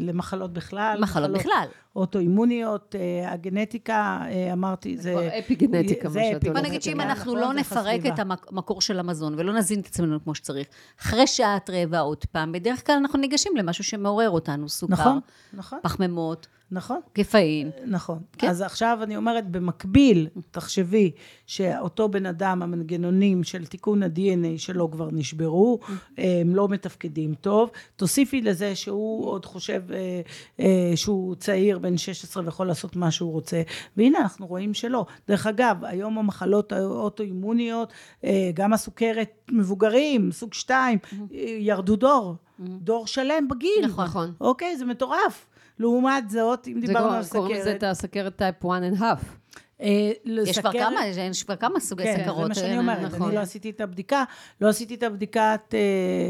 למחלות 0.00 0.52
בכלל. 0.52 0.98
מחלות, 1.00 1.30
מחלות 1.30 1.40
בכלל. 1.40 1.66
אוטואימוניות, 1.96 2.94
אה, 2.98 3.32
הגנטיקה, 3.32 4.20
אמרתי, 4.52 4.98
זה... 4.98 5.12
כבר 5.12 5.38
אפי 5.38 5.54
גנטיקה, 5.54 6.08
מה 6.08 6.14
שאת 6.14 6.44
אומרת. 6.44 6.44
בוא 6.44 6.68
נגיד 6.68 6.82
שאם 6.82 7.00
אנחנו 7.00 7.36
לא 7.36 7.52
נפרק 7.52 8.06
את 8.06 8.18
המקור 8.18 8.80
של 8.80 8.98
המזון 8.98 9.34
ולא 9.38 9.52
נזין 9.52 9.80
את 9.80 9.86
עצמנו 9.86 10.24
כמו 10.24 10.34
שצריך, 10.34 10.66
אחרי 11.00 11.26
שעת 11.26 11.70
רבע 11.72 11.98
עוד 11.98 12.24
פעם, 12.24 12.52
בדרך 12.52 12.86
כלל 12.86 12.96
אנחנו 12.96 13.18
ניגשים 13.18 13.56
למשהו 13.56 13.84
שמעורר 13.84 14.30
אותנו, 14.30 14.68
סוכר, 14.68 14.94
נכון, 14.94 15.20
נכון. 15.52 15.78
פחמימות. 15.82 16.46
נכון. 16.74 17.00
גפאין. 17.18 17.70
נכון. 17.86 18.18
כן. 18.38 18.48
אז 18.48 18.62
עכשיו 18.62 18.98
אני 19.02 19.16
אומרת, 19.16 19.50
במקביל, 19.50 20.28
תחשבי 20.50 21.10
שאותו 21.46 22.08
בן 22.08 22.26
אדם, 22.26 22.62
המנגנונים 22.62 23.44
של 23.44 23.66
תיקון 23.66 24.02
ה-DNA 24.02 24.58
שלו 24.58 24.90
כבר 24.90 25.08
נשברו, 25.12 25.78
הם 26.18 26.54
לא 26.54 26.68
מתפקדים 26.68 27.34
טוב. 27.34 27.70
תוסיפי 27.96 28.40
לזה 28.40 28.74
שהוא 28.74 29.26
עוד 29.26 29.44
חושב 29.44 29.82
אה, 29.92 30.20
אה, 30.60 30.92
שהוא 30.96 31.34
צעיר, 31.34 31.78
בן 31.78 31.96
16, 31.96 32.44
ויכול 32.44 32.66
לעשות 32.66 32.96
מה 32.96 33.10
שהוא 33.10 33.32
רוצה, 33.32 33.62
והנה 33.96 34.18
אנחנו 34.18 34.46
רואים 34.46 34.74
שלא. 34.74 35.06
דרך 35.28 35.46
אגב, 35.46 35.84
היום 35.84 36.18
המחלות 36.18 36.72
האוטואימוניות, 36.72 37.92
אה, 38.24 38.50
גם 38.54 38.72
הסוכרת 38.72 39.30
מבוגרים, 39.52 40.32
סוג 40.32 40.54
2, 40.54 40.98
ירדו 41.60 41.96
דור. 41.96 42.36
דור 42.58 43.06
שלם 43.06 43.48
בגיל. 43.48 43.86
נכון. 43.86 44.32
אוקיי? 44.40 44.76
זה 44.76 44.84
מטורף. 44.84 45.46
לעומת 45.78 46.30
זאת, 46.30 46.68
אם 46.68 46.80
דיברנו 46.80 47.12
על 47.12 47.22
סכרת... 47.22 47.42
קוראים 47.42 47.56
לזה 47.56 47.76
את 47.76 47.82
הסכרת 47.82 48.36
טייפ 48.36 48.66
1 48.66 48.82
and 48.92 49.00
half. 49.00 49.24
אה, 49.80 50.12
יש 50.46 50.58
כבר 50.58 50.72
כמה, 50.72 51.06
יש 51.06 51.42
כבר 51.42 51.56
כמה 51.56 51.80
סוגי 51.80 52.04
כן, 52.04 52.22
סכרות. 52.22 52.48
כן, 52.48 52.54
זה 52.54 52.60
מה 52.62 52.68
שאני 52.68 52.78
אומרת. 52.78 53.12
נכון. 53.12 53.26
אני 53.26 53.34
לא 53.34 53.40
עשיתי 53.40 53.70
את 53.70 53.80
הבדיקה, 53.80 54.24
לא 54.60 54.68
עשיתי 54.68 54.94
את 54.94 55.02
הבדיקה 55.02 55.56
uh, 55.68 55.72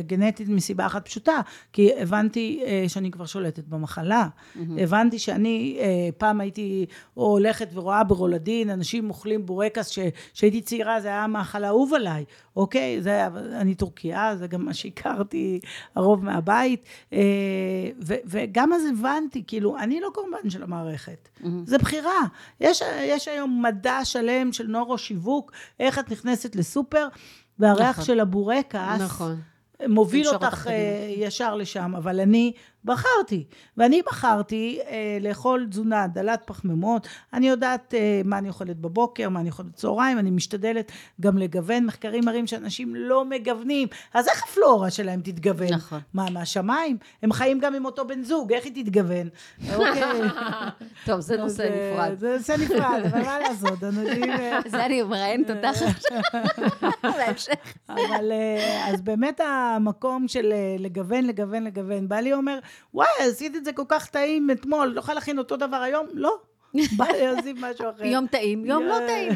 גנטית 0.06 0.48
מסיבה 0.48 0.86
אחת 0.86 1.04
פשוטה, 1.04 1.40
כי 1.72 1.90
הבנתי 1.98 2.62
uh, 2.64 2.88
שאני 2.88 3.10
כבר 3.10 3.26
שולטת 3.26 3.64
במחלה. 3.68 4.28
Mm-hmm. 4.28 4.60
הבנתי 4.78 5.18
שאני 5.18 5.78
uh, 5.78 6.12
פעם 6.18 6.40
הייתי 6.40 6.86
הולכת 7.14 7.68
ורואה 7.72 8.04
ברולדין, 8.04 8.70
אנשים 8.70 9.10
אוכלים 9.10 9.46
בורקס, 9.46 9.98
כשהייתי 10.34 10.60
צעירה 10.60 11.00
זה 11.00 11.08
היה 11.08 11.24
המאכל 11.24 11.64
האהוב 11.64 11.94
עליי, 11.94 12.24
אוקיי? 12.56 13.02
זה 13.02 13.10
היה, 13.10 13.30
אני 13.60 13.74
טורקיה, 13.74 14.36
זה 14.36 14.46
גם 14.46 14.64
מה 14.64 14.74
שהכרתי 14.74 15.60
הרוב 15.94 16.24
מהבית, 16.24 16.84
uh, 17.10 17.14
ו, 18.06 18.14
וגם 18.24 18.72
אז 18.72 18.82
הבנתי, 18.92 19.42
כאילו, 19.46 19.78
אני 19.78 20.00
לא 20.00 20.10
קורבן 20.14 20.50
של 20.50 20.62
המערכת. 20.62 21.28
Mm-hmm. 21.40 21.46
זה 21.64 21.78
בחירה. 21.78 22.20
יש, 22.60 22.82
יש 23.00 23.28
היום 23.34 23.62
מדע 23.62 24.04
שלם 24.04 24.52
של 24.52 24.66
נורו 24.66 24.98
שיווק, 24.98 25.52
איך 25.80 25.98
את 25.98 26.10
נכנסת 26.10 26.56
לסופר, 26.56 27.08
והריח 27.58 27.90
נכון. 27.90 28.04
של 28.04 28.20
הבורקס, 28.20 29.00
נכון. 29.00 29.40
מוביל 29.88 30.28
אותך 30.28 30.66
אה, 30.70 31.14
ישר 31.16 31.54
לשם, 31.54 31.94
אבל 31.96 32.20
אני 32.20 32.52
בחרתי, 32.84 33.44
ואני 33.76 34.02
בחרתי 34.06 34.78
אה, 34.86 35.18
לאכול 35.20 35.66
תזונה 35.70 36.06
דלת 36.06 36.42
פחמימות, 36.46 37.08
אני 37.32 37.48
יודעת 37.48 37.94
אה, 37.94 38.20
מה 38.24 38.38
אני 38.38 38.48
אוכלת 38.48 38.76
בבוקר, 38.76 39.28
מה 39.28 39.40
אני 39.40 39.50
אוכלת 39.50 39.66
בצהריים, 39.66 40.18
אני 40.18 40.30
משתדלת 40.30 40.92
גם 41.20 41.38
לגוון, 41.38 41.86
מחקרים 41.86 42.24
מראים 42.24 42.46
שאנשים 42.46 42.94
לא 42.94 43.24
מגוונים, 43.24 43.88
אז 44.14 44.28
איך 44.28 44.42
הפלורה 44.42 44.90
שלהם 44.90 45.20
תתגוון? 45.20 45.68
נכון. 45.68 46.00
מה, 46.14 46.30
מהשמיים? 46.30 46.96
הם 47.22 47.32
חיים 47.32 47.58
גם 47.58 47.74
עם 47.74 47.84
אותו 47.84 48.06
בן 48.06 48.22
זוג, 48.22 48.52
איך 48.52 48.64
היא 48.64 48.84
תתגוון? 48.84 49.28
אוקיי. 49.74 50.02
טוב, 51.06 51.20
זה 51.20 51.36
נושא 51.36 51.62
אה, 51.62 51.92
נפרד. 51.92 52.18
זה 52.18 52.36
נושא 52.36 52.52
נפרד, 52.52 53.02
אבל 53.06 53.22
מה 53.22 53.38
לעשות, 53.38 53.84
אנשים... 53.84 54.30
אה, 54.30 54.60
זה 54.70 54.86
אני 54.86 55.02
מראיינת 55.02 55.50
אותך 55.50 55.82
עכשיו. 55.82 56.20
אבל 57.88 58.32
אה, 58.32 58.90
אז 58.92 59.02
באמת 59.02 59.40
המקום 59.40 60.28
של 60.28 60.52
לגוון, 60.78 61.24
לגוון, 61.24 61.64
לגוון, 61.64 62.08
בעלי 62.08 62.32
אומר, 62.32 62.58
וואי, 62.94 63.08
עשית 63.18 63.56
את 63.56 63.64
זה 63.64 63.72
כל 63.72 63.84
כך 63.88 64.06
טעים 64.06 64.50
אתמול, 64.50 64.88
לא 64.88 64.98
יכולה 64.98 65.14
להכין 65.14 65.38
אותו 65.38 65.56
דבר 65.56 65.76
היום? 65.76 66.06
לא. 66.12 66.36
בא 66.96 67.04
לי 67.04 67.26
להוסיף 67.26 67.56
משהו 67.60 67.90
אחר. 67.90 68.04
יום 68.04 68.26
טעים, 68.26 68.64
יום 68.64 68.82
לא 68.82 68.98
טעים. 69.06 69.32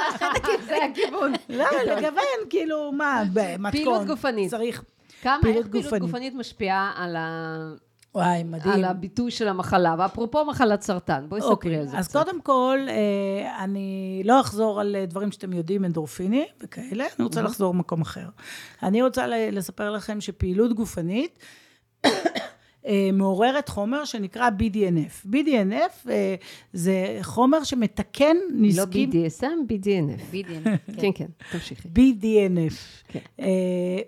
זה 0.68 0.76
הכיוון. 0.90 1.32
לא, 1.48 1.64
לגוון, 1.86 2.22
כאילו, 2.50 2.92
מה, 2.92 3.22
במתכון. 3.32 3.70
פעילות 3.70 4.06
גופנית. 4.06 4.50
צריך 4.50 4.84
כמה 5.22 5.38
איך 5.46 5.66
פעילות 5.66 5.94
גופנית 6.00 6.34
משפיעה 6.34 6.92
על 6.96 7.16
ה... 7.16 7.86
וואי, 8.14 8.42
מדהים. 8.44 8.74
על 8.74 8.84
הביטוי 8.84 9.30
של 9.30 9.48
המחלה. 9.48 9.94
ואפרופו 9.98 10.44
מחלת 10.44 10.82
סרטן, 10.82 11.26
בואי 11.28 11.40
ספרי 11.40 11.52
אוקיי, 11.52 11.76
על 11.76 11.86
זה 11.86 11.98
אז 11.98 12.08
קצת. 12.08 12.16
אז 12.16 12.24
קודם 12.24 12.40
כל, 12.40 12.78
אה, 12.88 13.64
אני 13.64 14.22
לא 14.24 14.40
אחזור 14.40 14.80
על 14.80 14.96
אה, 14.96 15.06
דברים 15.06 15.32
שאתם 15.32 15.52
יודעים, 15.52 15.84
אנדורפיני 15.84 16.46
וכאלה, 16.60 17.04
אני 17.18 17.24
רוצה 17.24 17.42
לחזור 17.42 17.72
במקום 17.72 18.00
אחר. 18.00 18.28
אני 18.82 19.02
רוצה 19.02 19.26
לספר 19.26 19.90
לכם 19.90 20.20
שפעילות 20.20 20.72
גופנית, 20.72 21.38
אה, 22.04 22.10
מעוררת 23.12 23.68
חומר 23.68 24.04
שנקרא 24.04 24.50
BDNF. 24.58 25.26
BDNF 25.32 26.10
אה, 26.10 26.34
זה 26.72 27.18
חומר 27.22 27.64
שמתקן 27.64 28.36
נזקים... 28.54 29.10
לא 29.10 29.26
BDSM, 29.28 29.72
BDNF. 29.72 30.34
BDNF, 30.34 31.00
כן, 31.00 31.10
כן, 31.14 31.26
תמשיכי. 31.52 31.88
BDNF. 31.88 32.74
כן. 33.08 33.20
אה, 33.40 33.46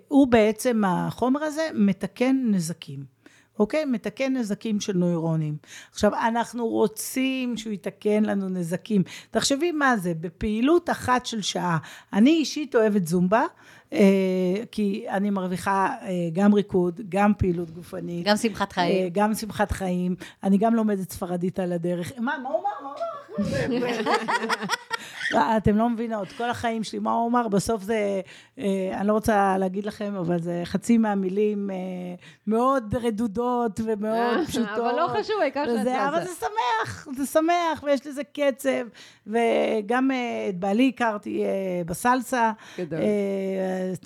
הוא 0.07 0.27
בעצם, 0.27 0.83
החומר 0.85 1.43
הזה 1.43 1.69
מתקן 1.73 2.35
נזקים. 2.51 3.19
אוקיי? 3.59 3.85
מתקן 3.85 4.35
נזקים 4.35 4.79
של 4.79 4.97
נוירונים. 4.97 5.57
עכשיו, 5.91 6.11
אנחנו 6.27 6.67
רוצים 6.67 7.57
שהוא 7.57 7.73
יתקן 7.73 8.23
לנו 8.23 8.49
נזקים. 8.49 9.03
תחשבי 9.31 9.71
מה 9.71 9.97
זה, 9.97 10.13
בפעילות 10.13 10.89
אחת 10.89 11.25
של 11.25 11.41
שעה. 11.41 11.77
אני 12.13 12.29
אישית 12.29 12.75
אוהבת 12.75 13.07
זומבה, 13.07 13.39
אה, 13.39 13.45
כי 14.71 15.05
אני 15.09 15.29
מרוויחה 15.29 15.89
אה, 16.01 16.07
גם 16.33 16.53
ריקוד, 16.53 17.01
גם 17.09 17.31
פעילות 17.37 17.71
גופנית. 17.71 18.25
גם 18.27 18.37
שמחת 18.37 18.71
חיים. 18.71 19.03
אה, 19.03 19.09
גם 19.11 19.33
שמחת 19.33 19.71
חיים. 19.71 20.15
אני 20.43 20.57
גם 20.57 20.75
לומדת 20.75 21.11
ספרדית 21.11 21.59
על 21.59 21.73
הדרך. 21.73 22.11
מה, 22.17 22.35
מה 22.43 22.49
הוא 22.49 22.59
אמר? 22.81 22.89
אתם 25.57 25.77
לא 25.77 25.89
מבינות, 25.89 26.31
כל 26.31 26.49
החיים 26.49 26.83
שלי, 26.83 26.99
מה 26.99 27.11
הוא 27.11 27.29
אמר? 27.29 27.47
בסוף 27.47 27.83
זה, 27.83 28.21
אה, 28.59 28.65
אני 28.93 29.07
לא 29.07 29.13
רוצה 29.13 29.57
להגיד 29.57 29.85
לכם, 29.85 30.15
אבל 30.15 30.39
זה 30.41 30.61
חצי 30.65 30.97
מהמילים 30.97 31.69
אה, 31.71 31.75
מאוד 32.47 32.95
רדודות 33.01 33.79
ומאוד 33.83 34.13
אה, 34.39 34.45
פשוטות. 34.47 34.69
אבל 34.77 34.95
לא 34.95 35.07
חשוב, 35.07 35.35
העיקר 35.41 35.63
שאת 35.65 35.79
וזה- 35.81 36.07
אבל. 36.07 36.23
זה 36.25 36.31
שמח, 36.39 37.07
זה 37.17 37.25
שמח, 37.25 37.83
ויש 37.83 38.07
לזה 38.07 38.21
קצב, 38.23 38.69
וגם 39.27 40.11
אה, 40.11 40.17
את 40.49 40.59
בעלי 40.59 40.91
הכרתי 40.95 41.43
אה, 41.45 41.49
בסלסה, 41.85 42.51
גדול. 42.79 42.99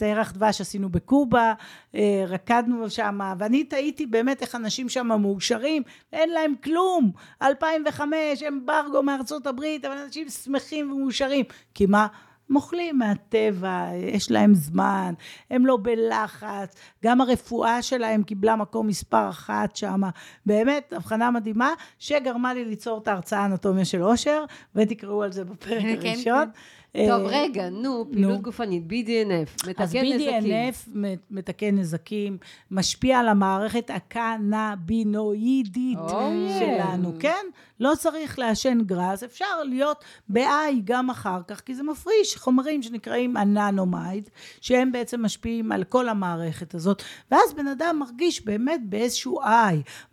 הירח 0.01 0.31
דבש 0.31 0.61
עשינו 0.61 0.89
בקובה, 0.89 1.53
אה, 1.95 2.23
רקדנו 2.27 2.89
שם, 2.89 3.19
ואני 3.37 3.63
תהיתי 3.63 4.05
באמת 4.05 4.41
איך 4.41 4.55
אנשים 4.55 4.89
שם 4.89 5.07
מאושרים, 5.07 5.83
אין 6.13 6.29
להם 6.29 6.53
כלום. 6.63 7.11
2005, 7.41 8.43
אמברגו 8.47 9.03
מארצות 9.03 9.47
הברית, 9.47 9.85
אבל 9.85 9.97
אנשים 9.97 10.29
שמחים 10.29 10.91
ומאושרים. 10.91 11.45
כי 11.73 11.85
מה? 11.85 12.07
הם 12.49 12.55
אוכלים 12.55 12.97
מהטבע, 12.97 13.87
יש 13.95 14.31
להם 14.31 14.53
זמן, 14.53 15.13
הם 15.49 15.65
לא 15.65 15.77
בלחץ, 15.81 16.75
גם 17.03 17.21
הרפואה 17.21 17.81
שלהם 17.81 18.23
קיבלה 18.23 18.55
מקום 18.55 18.87
מספר 18.87 19.29
אחת 19.29 19.75
שם, 19.75 20.01
באמת 20.45 20.93
הבחנה 20.93 21.31
מדהימה, 21.31 21.69
שגרמה 21.99 22.53
לי 22.53 22.65
ליצור 22.65 22.97
את 22.97 23.07
ההרצאה 23.07 23.45
אנטומיה 23.45 23.85
של 23.85 24.03
אושר, 24.03 24.45
ותקראו 24.75 25.23
על 25.23 25.31
זה 25.31 25.43
בפרק 25.43 25.81
כן, 25.81 25.95
הראשון. 26.07 26.49
טוב, 26.97 27.25
אה, 27.25 27.41
רגע, 27.41 27.69
נו, 27.69 28.05
פעילות 28.11 28.41
גופנית, 28.41 28.83
BDNF, 28.87 29.67
מתקן 29.69 29.83
אז 29.83 29.95
נזקים. 29.95 30.43
BDNF 30.43 30.89
מתקן 31.31 31.75
נזקים, 31.75 32.37
משפיע 32.71 33.19
על 33.19 33.27
המערכת 33.27 33.89
הקנבינואידית 33.89 35.97
Oh, 35.97 36.01
yeah. 36.11 36.59
שלנו, 36.59 37.13
כן? 37.19 37.45
לא 37.79 37.93
צריך 37.99 38.39
לעשן 38.39 38.77
גראס, 38.85 39.23
אפשר 39.23 39.63
להיות 39.63 40.03
ב-I 40.29 40.41
גם 40.83 41.09
אחר 41.09 41.39
כך, 41.47 41.59
כי 41.59 41.75
זה 41.75 41.83
מפריש 41.83 42.37
חומרים 42.37 42.81
שנקראים 42.81 43.37
הננומייד, 43.37 44.29
שהם 44.61 44.91
בעצם 44.91 45.25
משפיעים 45.25 45.71
על 45.71 45.83
כל 45.83 46.09
המערכת 46.09 46.75
הזאת, 46.75 47.03
ואז 47.31 47.53
בן 47.53 47.67
אדם 47.67 47.99
מרגיש 47.99 48.45
באמת 48.45 48.79
באיזשהו 48.83 49.41
I. 49.41 49.45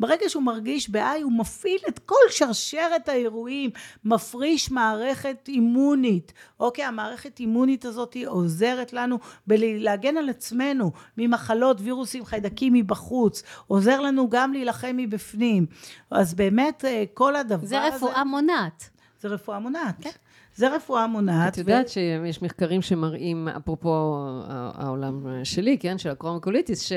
ברגע 0.01 0.29
שהוא 0.29 0.43
מרגיש 0.43 0.91
ב-I, 0.91 1.23
הוא 1.23 1.33
מפעיל 1.33 1.79
את 1.89 1.99
כל 1.99 2.15
שרשרת 2.31 3.09
האירועים, 3.09 3.71
מפריש 4.05 4.71
מערכת 4.71 5.49
אימונית. 5.49 6.33
אוקיי, 6.61 6.70
המערכת 6.79 7.41
אימונית 7.41 7.85
הזאת 7.85 8.17
עוזרת 8.27 8.93
לנו 8.93 9.19
בלהגן 9.47 10.17
על 10.17 10.29
עצמנו 10.29 10.93
ממחלות, 11.19 11.81
וירוסים, 11.81 12.25
חיידקים 12.25 12.73
מבחוץ, 12.73 13.43
עוזר 13.67 14.01
לנו 14.01 14.31
גם 14.31 14.53
להילחם 14.53 14.97
מבפנים. 14.97 15.67
אז 16.11 16.35
באמת 16.35 16.85
אה, 16.85 17.05
כל 17.15 17.37
הדבר 17.37 17.67
זה 17.67 17.83
הזה... 17.83 17.97
רפואה 17.97 18.25
מונעת. 18.25 18.91
זה 19.21 19.29
רפואה 19.29 19.59
מונעת. 19.59 20.07
זה 20.55 20.77
רפואה 20.77 21.07
מונעת. 21.07 21.53
את 21.53 21.59
יודעת 21.59 21.89
שיש 21.89 22.43
מחקרים 22.43 22.83
שמראים, 22.83 23.49
אפרופו 23.49 24.17
העולם 24.49 25.27
שלי, 25.45 25.79
כן, 25.79 25.99
של 25.99 26.11
הקרומקוליטיס, 26.11 26.93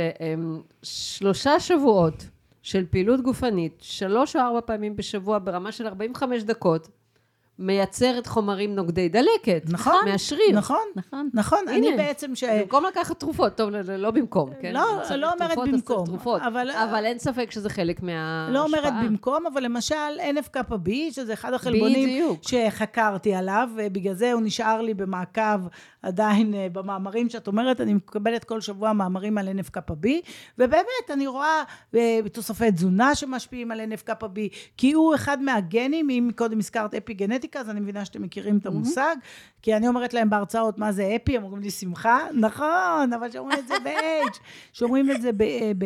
ששלושה 0.83 1.59
שבועות 1.59 2.25
של 2.61 2.85
פעילות 2.89 3.21
גופנית, 3.21 3.77
שלוש 3.81 4.35
או 4.35 4.41
ארבע 4.41 4.61
פעמים 4.61 4.95
בשבוע 4.95 5.39
ברמה 5.43 5.71
של 5.71 5.87
45 5.87 6.43
דקות, 6.43 6.87
מייצרת 7.59 8.27
חומרים 8.27 8.75
נוגדי 8.75 9.09
דלקת. 9.09 9.63
נכון, 9.69 9.95
מהשריר. 10.11 10.41
נכון, 10.53 10.77
נכון. 10.95 11.29
נכון. 11.33 11.59
אני 11.67 11.87
הנה. 11.87 11.97
בעצם 11.97 12.35
ש... 12.35 12.43
במקום 12.43 12.85
לקחת 12.85 13.19
תרופות, 13.19 13.55
טוב, 13.57 13.69
לא- 13.69 13.79
לא 13.81 13.95
לא 13.95 14.11
במקום, 14.11 14.49
כן? 14.61 14.73
לא, 14.73 14.81
לא 15.17 15.31
אומרת 15.33 15.57
במקום, 15.57 16.05
תרופות. 16.05 16.41
אבל- 16.41 16.71
אבל 16.71 17.05
אין 17.05 17.19
ספק 17.19 17.51
שזה 17.51 17.69
חלק 17.69 18.01
מההשפעה. 18.03 18.53
לא 18.53 18.63
אומרת 18.63 18.93
במקום, 19.05 19.45
אבל 19.53 19.63
למשל 19.63 19.95
NFKB, 20.37 20.89
שזה 21.11 21.33
אחד 21.33 21.53
החלבונים 21.53 22.09
בדיוק. 22.09 22.39
שחקרתי 22.41 23.33
עליו, 23.33 23.69
ובגלל 23.75 24.13
זה 24.13 24.33
הוא 24.33 24.41
נשאר 24.41 24.81
לי 24.81 24.93
במעקב 24.93 25.41
עדיין 26.01 26.53
אה, 26.53 26.67
במאמרים 26.73 27.29
שאת 27.29 27.47
אומרת, 27.47 27.81
אני 27.81 27.93
מקבלת 27.93 28.43
כל 28.43 28.61
שבוע 28.61 28.93
מאמרים 28.93 29.37
על 29.37 29.47
NFKB, 29.59 30.07
ובאמת, 30.57 30.85
אני 31.09 31.27
רואה 31.27 31.63
אה, 31.95 32.19
תוספי 32.31 32.71
תזונה 32.71 33.15
שמשפיעים 33.15 33.71
על 33.71 33.81
NFKB, 33.81 34.39
כי 34.77 34.91
הוא 34.93 35.15
אחד 35.15 35.41
מהגנים, 35.41 36.09
אם 36.09 36.29
קודם 36.35 36.59
הזכרת 36.59 36.93
אפי 36.95 37.13
גנטיקה, 37.43 37.59
אז 37.59 37.69
אני 37.69 37.79
מבינה 37.79 38.05
שאתם 38.05 38.21
מכירים 38.21 38.57
את 38.57 38.65
המושג, 38.65 39.15
כי 39.61 39.75
אני 39.75 39.87
אומרת 39.87 40.13
להם 40.13 40.29
בהרצאות 40.29 40.77
מה 40.77 40.91
זה 40.91 41.15
אפי, 41.15 41.37
הם 41.37 41.43
אומרים 41.43 41.63
לי 41.63 41.71
שמחה, 41.71 42.19
נכון, 42.33 43.13
אבל 43.15 43.31
שאומרים 43.31 43.59
את 43.59 43.67
זה 43.67 43.73
ב-H, 43.83 44.37
שאומרים 44.73 45.11
את 45.11 45.21
זה, 45.21 45.31
ב, 45.31 45.43
ב, 45.77 45.85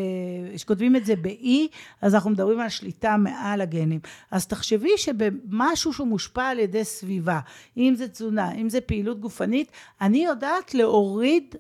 שכותבים 0.58 0.96
את 0.96 1.06
זה 1.06 1.16
ב-E, 1.16 1.76
אז 2.02 2.16
אנחנו 2.16 2.30
מדברים 2.30 2.60
על 2.60 2.70
שליטה 2.70 3.18
מעל 3.18 3.62
הגנים. 3.62 4.00
אז 4.32 4.48
תחשבי 4.48 4.98
שבמשהו 4.98 5.94
שהוא 5.94 6.08
מושפע 6.08 6.44
על 6.44 6.60
ידי 6.60 6.84
סביבה, 6.84 7.40
אם 7.78 7.94
זה 7.98 8.08
תזונה, 8.08 8.52
אם 8.52 8.70
זה 8.70 8.82
פעילות 8.82 9.20
גופנית, 9.20 9.72
אני 10.02 10.26
יודעת 10.26 10.74
להוריד 10.74 11.56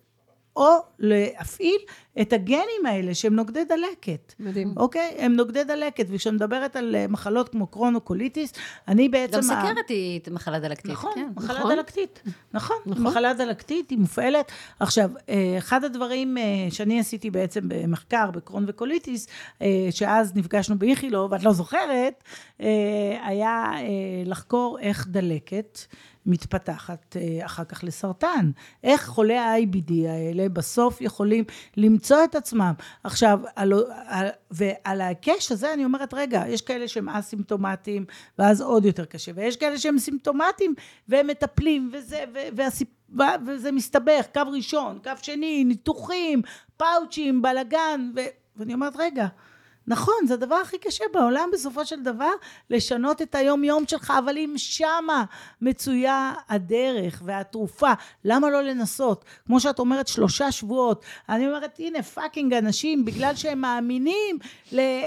או 0.55 0.69
להפעיל 0.99 1.79
את 2.21 2.33
הגנים 2.33 2.85
האלה 2.85 3.15
שהם 3.15 3.35
נוגדי 3.35 3.63
דלקת. 3.63 4.33
מדהים. 4.39 4.73
אוקיי? 4.77 5.15
הם 5.17 5.35
נוגדי 5.35 5.63
דלקת, 5.63 6.05
וכשאני 6.09 6.35
מדברת 6.35 6.75
על 6.75 6.95
אה, 6.95 7.05
מחלות 7.09 7.49
כמו 7.49 7.67
קרוהן 7.67 7.98
וקוליטיס, 7.98 8.53
אני 8.87 9.09
בעצם... 9.09 9.37
גם 9.37 9.51
ה- 9.51 9.61
סכרת 9.61 9.89
היא 9.89 10.21
מחלה 10.31 10.59
דלקתית. 10.59 10.91
נכון, 10.91 11.11
כן. 11.15 11.29
מחלה 11.35 11.59
נכון. 11.59 11.75
דלקתית. 11.75 12.21
נכון, 12.53 12.77
נכון. 12.85 13.03
מחלה 13.03 13.33
דלקתית, 13.33 13.89
היא 13.89 13.97
מופעלת. 13.99 14.51
עכשיו, 14.79 15.09
אה, 15.29 15.55
אחד 15.57 15.83
הדברים 15.83 16.37
אה, 16.37 16.43
שאני 16.69 16.99
עשיתי 16.99 17.31
בעצם 17.31 17.61
במחקר 17.67 18.31
בקרוהן 18.31 18.65
וקוליטיס, 18.67 19.27
שאז 19.91 20.35
נפגשנו 20.35 20.79
באיכילוב, 20.79 21.33
את 21.33 21.43
לא 21.43 21.53
זוכרת, 21.53 22.23
היה 23.23 23.71
לחקור 24.25 24.77
איך 24.81 25.07
דלקת 25.07 25.79
מתפתחת 26.27 27.15
אחר 27.45 27.63
כך 27.63 27.83
לסרטן. 27.83 28.51
איך 28.83 29.07
חולי 29.07 29.37
ה-IBD 29.37 29.91
האלה 30.07 30.49
בסוף 30.49 31.01
יכולים 31.01 31.43
למצוא 31.77 32.06
את 32.15 32.35
עצמם. 32.35 32.73
עכשיו, 33.03 33.39
על, 33.55 33.73
על, 34.07 34.27
ועל 34.51 35.01
ההיקש 35.01 35.51
הזה 35.51 35.73
אני 35.73 35.85
אומרת, 35.85 36.13
רגע, 36.13 36.43
יש 36.47 36.61
כאלה 36.61 36.87
שהם 36.87 37.09
אסימפטומטיים, 37.09 38.05
ואז 38.39 38.61
עוד 38.61 38.85
יותר 38.85 39.05
קשה, 39.05 39.31
ויש 39.35 39.57
כאלה 39.57 39.77
שהם 39.77 39.99
סימפטומטיים, 39.99 40.73
והם 41.07 41.27
מטפלים, 41.27 41.89
וזה, 41.93 42.23
ו, 42.33 42.39
והסיפ... 42.55 42.87
וזה 43.47 43.71
מסתבך, 43.71 44.25
קו 44.33 44.41
ראשון, 44.51 44.99
קו 45.03 45.11
שני, 45.21 45.63
ניתוחים, 45.63 46.41
פאוצ'ים, 46.77 47.41
בלאגן. 47.41 48.11
ואני 48.55 48.73
אומרת, 48.73 48.93
רגע, 48.95 49.27
נכון, 49.87 50.15
זה 50.27 50.33
הדבר 50.33 50.55
הכי 50.55 50.77
קשה 50.77 51.03
בעולם 51.13 51.49
בסופו 51.53 51.85
של 51.85 52.03
דבר, 52.03 52.31
לשנות 52.69 53.21
את 53.21 53.35
היום-יום 53.35 53.83
שלך, 53.87 54.13
אבל 54.19 54.37
אם 54.37 54.53
שמה 54.57 55.23
מצויה 55.61 56.33
הדרך 56.49 57.21
והתרופה, 57.25 57.91
למה 58.25 58.49
לא 58.49 58.61
לנסות? 58.61 59.25
כמו 59.45 59.59
שאת 59.59 59.79
אומרת, 59.79 60.07
שלושה 60.07 60.51
שבועות. 60.51 61.05
אני 61.29 61.47
אומרת, 61.47 61.79
הנה, 61.79 62.03
פאקינג 62.03 62.53
אנשים, 62.53 63.05
בגלל 63.05 63.35
שהם 63.35 63.61
מאמינים 63.61 64.37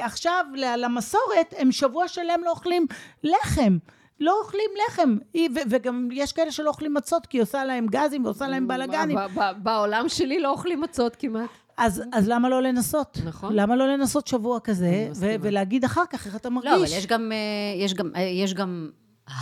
עכשיו 0.01 0.45
למסורת, 0.77 1.55
הם 1.57 1.73
שבוע 1.73 2.09
שלם 2.09 2.41
לא 2.45 2.51
אוכלים 2.51 2.87
לחם. 3.25 3.79
לא 4.21 4.41
אוכלים 4.43 4.71
לחם, 4.89 5.17
ו- 5.37 5.61
וגם 5.71 6.09
יש 6.13 6.33
כאלה 6.33 6.53
שלא 6.53 6.69
אוכלים 6.69 6.95
מצות 6.95 7.27
כי 7.27 7.37
היא 7.39 7.43
עושה 7.43 7.65
להם 7.65 7.87
גזים 7.87 8.25
ועושה 8.25 8.49
להם 8.49 8.69
בלאגנים. 8.69 9.19
בעולם 9.63 10.09
שלי 10.09 10.41
לא 10.41 10.51
אוכלים 10.51 10.81
מצות 10.81 11.17
כמעט. 11.17 11.51
אז, 11.81 12.03
אז 12.13 12.29
למה 12.29 12.49
לא 12.49 12.63
לנסות? 12.63 13.19
נכון. 13.25 13.53
למה 13.55 13.77
לא 13.77 13.89
לנסות 13.89 14.27
שבוע 14.27 14.61
כזה. 14.61 15.09
ו- 15.17 15.35
ולהגיד 15.41 15.85
אחר 15.85 16.03
כך 16.11 16.27
איך 16.27 16.37
אתה 16.37 16.51
מרגיש? 16.51 16.71
לא, 16.71 16.77
אבל 16.77 16.85
יש 16.85 17.07
גם, 17.07 17.33
אה, 17.33 17.83
יש 17.85 17.95
גם, 17.95 18.11
אה, 18.17 18.23
יש 18.23 18.55
גם 18.55 18.91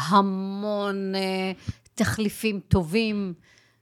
המון 0.09 1.15
אה, 1.15 1.53
תחליפים 1.95 2.61
טובים 2.69 3.35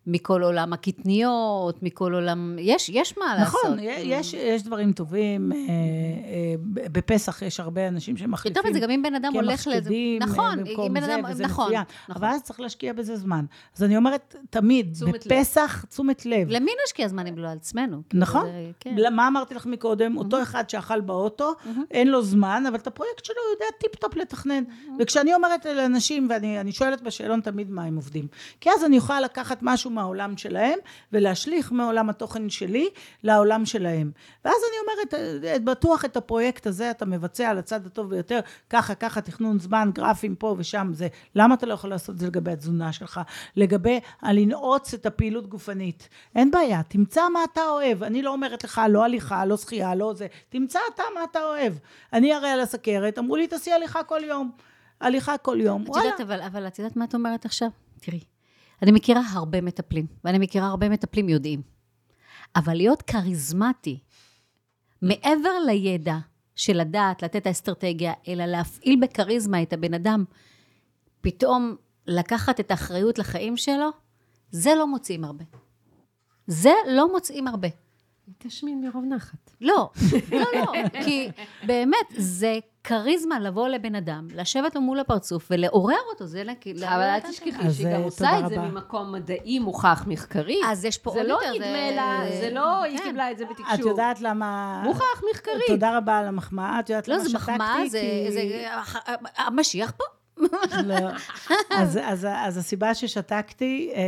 מכל 0.06 0.42
עולם 0.42 0.72
הקטניות, 0.72 1.82
מכל 1.82 2.14
עולם, 2.14 2.56
יש, 2.60 2.88
יש 2.88 3.18
מה 3.18 3.34
לעשות. 3.38 3.60
נכון, 3.64 3.78
יש, 3.82 4.34
יש 4.34 4.62
דברים 4.62 4.92
טובים, 4.92 5.52
אה, 5.52 5.56
אה, 5.58 6.54
בפסח 6.92 7.42
יש 7.42 7.60
הרבה 7.60 7.88
אנשים 7.88 8.16
שמחליפים. 8.16 8.56
יותר 8.56 8.70
מזה, 8.70 8.80
גם 8.80 8.90
אם 8.90 9.02
בן 9.02 9.14
אדם 9.14 9.32
הולך 9.34 9.66
לזה, 9.66 9.90
קמח 10.20 10.28
נכון, 10.32 10.64
במקום 10.64 10.86
אם 10.86 10.94
בן 10.94 11.00
זה, 11.00 11.14
אדם, 11.14 11.24
וזה 11.30 11.44
נכון, 11.44 11.66
מצוין. 11.66 11.82
נכון. 12.08 12.16
אבל 12.22 12.34
אז 12.34 12.42
צריך 12.42 12.60
להשקיע 12.60 12.92
בזה 12.92 13.16
זמן. 13.16 13.44
אז 13.76 13.82
אני 13.82 13.96
אומרת, 13.96 14.34
תמיד, 14.50 14.92
תשומת 14.92 15.26
לב. 15.26 15.32
בפסח, 15.34 15.84
תשומת 15.88 16.26
לב. 16.26 16.46
למי 16.50 16.70
נשקיע 16.86 17.08
זמן 17.08 17.26
אם 17.26 17.38
לא 17.38 17.48
על 17.48 17.56
עצמנו? 17.56 18.02
כאילו, 18.08 18.22
נכון. 18.22 18.44
זה- 18.46 18.70
כן. 18.80 19.14
מה 19.14 19.28
אמרתי 19.28 19.54
לך 19.54 19.66
מקודם? 19.66 20.16
אותו 20.16 20.42
אחד 20.42 20.70
שאכל 20.70 21.00
באוטו, 21.00 21.52
אין 21.90 22.08
לו 22.08 22.22
זמן, 22.22 22.64
אבל 22.68 22.76
את 22.76 22.86
הפרויקט 22.86 23.24
שלו 23.24 23.36
הוא 23.36 23.54
יודע 23.54 23.76
טיפ-טופ 23.80 24.16
לתכנן. 24.16 24.64
וכשאני 24.98 25.34
אומרת 25.34 25.64
לאנשים, 25.66 26.26
ואני 26.30 26.60
אני 26.60 26.72
שואלת 26.72 27.02
בשאלון 27.02 27.40
תמיד 27.40 27.70
מה 27.70 27.84
הם 27.84 27.96
עובדים, 27.96 28.26
כי 28.60 28.70
אז 28.70 28.84
אני 28.84 28.96
יכולה 28.96 29.20
לקחת 29.20 29.58
משהו 29.62 29.90
מהעולם 29.96 30.36
שלהם, 30.36 30.78
ולהשליך 31.12 31.72
מעולם 31.72 32.10
התוכן 32.10 32.48
שלי 32.50 32.88
לעולם 33.22 33.66
שלהם. 33.66 34.10
ואז 34.44 34.54
אני 34.70 34.76
אומרת, 34.82 35.14
"אה, 35.44 35.58
בטוח 35.58 36.04
את 36.04 36.16
הפרויקט 36.16 36.66
הזה 36.66 36.90
אתה 36.90 37.04
מבצע 37.04 37.48
על 37.48 37.58
הצד 37.58 37.86
הטוב 37.86 38.10
ביותר, 38.10 38.40
ככה, 38.70 38.94
ככה, 38.94 39.20
תכנון 39.20 39.58
זמן, 39.58 39.90
גרפים 39.94 40.34
פה 40.34 40.54
ושם, 40.58 40.90
זה. 40.92 41.08
למה 41.34 41.54
אתה 41.54 41.66
לא 41.66 41.74
יכול 41.74 41.90
לעשות 41.90 42.14
את 42.14 42.20
זה 42.20 42.26
לגבי 42.26 42.50
התזונה 42.52 42.92
שלך? 42.92 43.20
לגבי 43.56 44.00
הלנעוץ 44.22 44.94
את 44.94 45.06
הפעילות 45.06 45.46
גופנית. 45.46 46.08
אין 46.34 46.50
בעיה, 46.50 46.82
תמצא 46.88 47.28
מה 47.32 47.40
אתה 47.52 47.60
אוהב. 47.68 48.02
אני 48.02 48.22
לא 48.22 48.30
אומרת 48.32 48.64
לך, 48.64 48.80
לא 48.88 49.04
הליכה, 49.04 49.44
לא 49.44 49.56
שחייה, 49.56 49.94
לא 49.94 50.14
זה. 50.14 50.26
תמצא 50.48 50.78
אתה 50.94 51.02
מה 51.14 51.20
אתה 51.30 51.44
אוהב. 51.44 51.72
אני 52.12 52.34
הרי 52.34 52.48
על 52.48 52.60
הסכרת, 52.60 53.18
אמרו 53.18 53.36
לי, 53.36 53.46
תעשי 53.46 53.72
הליכה 53.72 54.02
כל 54.02 54.20
יום. 54.24 54.50
הליכה 55.00 55.38
כל 55.38 55.58
יום. 55.60 55.82
את 55.82 55.88
וואלה. 55.88 56.04
יודעת, 56.04 56.20
אבל, 56.20 56.42
אבל 56.42 56.66
את 56.66 56.78
יודעת 56.78 56.96
מה 56.96 57.04
את 57.04 57.14
אומרת 57.14 57.44
עכשיו? 57.44 57.68
תראי, 58.00 58.20
אני 58.82 58.92
מכירה 58.92 59.22
הרבה 59.32 59.60
מטפלים, 59.60 60.06
ואני 60.24 60.38
מכירה 60.38 60.66
הרבה 60.66 60.88
מטפלים 60.88 61.28
יודעים. 61.28 61.62
אבל 62.56 62.74
להיות 62.74 63.02
כריזמטי, 63.02 63.98
מעבר 65.02 65.58
לידע 65.66 66.16
של 66.54 66.80
לדעת, 66.80 67.22
לתת 67.22 67.46
האסטרטגיה, 67.46 68.12
אלא 68.28 68.44
להפעיל 68.44 69.00
בכריזמה 69.02 69.62
את 69.62 69.72
הבן 69.72 69.94
אדם, 69.94 70.24
פתאום 71.20 71.76
לקחת 72.06 72.60
את 72.60 72.70
האחריות 72.70 73.18
לחיים 73.18 73.56
שלו, 73.56 73.90
זה 74.50 74.70
לא 74.74 74.86
מוצאים 74.86 75.24
הרבה. 75.24 75.44
זה 76.46 76.72
לא 76.88 77.12
מוצאים 77.12 77.48
הרבה. 77.48 77.68
תשמין 78.38 78.80
מרוב 78.86 79.04
נחת. 79.04 79.50
לא, 79.60 79.90
לא, 80.32 80.44
לא, 80.54 80.88
כי 81.04 81.28
באמת, 81.66 82.06
זה 82.16 82.58
כריזמה 82.84 83.38
לבוא 83.40 83.68
לבן 83.68 83.94
אדם, 83.94 84.28
לשבת 84.34 84.74
לו 84.74 84.80
מול 84.80 85.00
הפרצוף 85.00 85.48
ולעורר 85.50 85.96
אותו, 86.12 86.26
זה 86.26 86.42
like, 86.42 86.70
אבל 86.70 86.80
לעורר 86.80 87.14
אל 87.14 87.20
תשכחי 87.20 87.50
שהיא 87.72 87.86
אה, 87.86 87.92
גם 87.92 87.96
תודה 87.96 88.04
עושה 88.04 88.38
את 88.38 88.48
זה. 88.48 88.58
ממקום 88.58 89.12
מדעי 89.12 89.58
מוכח 89.58 90.04
מחקרי. 90.06 90.60
אז 90.66 90.84
יש 90.84 90.98
פה 90.98 91.10
זה 91.10 91.18
עוד 91.18 91.28
לא 91.28 91.34
יותר, 91.34 91.52
נדמה 91.54 91.90
לה, 91.90 92.20
זה 92.40 92.50
לא, 92.52 92.82
היא 92.82 92.98
כן. 92.98 93.04
קיבלה 93.04 93.30
את 93.30 93.38
זה 93.38 93.44
בתקשור. 93.44 93.74
את 93.74 93.78
יודעת 93.78 94.20
למה... 94.20 94.82
מוכח 94.84 95.22
מחקרית. 95.32 95.66
תודה 95.66 95.96
רבה 95.96 96.18
על 96.18 96.26
המחמאה. 96.26 96.80
את 96.80 96.90
יודעת 96.90 97.08
לא, 97.08 97.14
למה 97.14 97.24
זה 97.24 97.30
שתקתי? 97.30 97.52
מחמאה, 97.52 97.88
זה, 97.88 98.00
כי- 98.00 98.32
זה, 98.32 98.68
המשיח 99.36 99.92
פה? 99.96 100.04
לא. 100.84 100.96
אז, 101.78 101.98
אז, 102.02 102.26
אז 102.30 102.56
הסיבה 102.56 102.94
ששתקתי, 102.94 103.90
אה, 103.94 104.00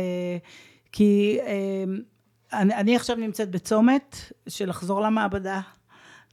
כי 0.91 1.37
אה, 1.41 1.83
אני, 2.53 2.75
אני 2.75 2.95
עכשיו 2.95 3.15
נמצאת 3.15 3.51
בצומת 3.51 4.15
של 4.49 4.69
לחזור 4.69 5.01
למעבדה 5.01 5.61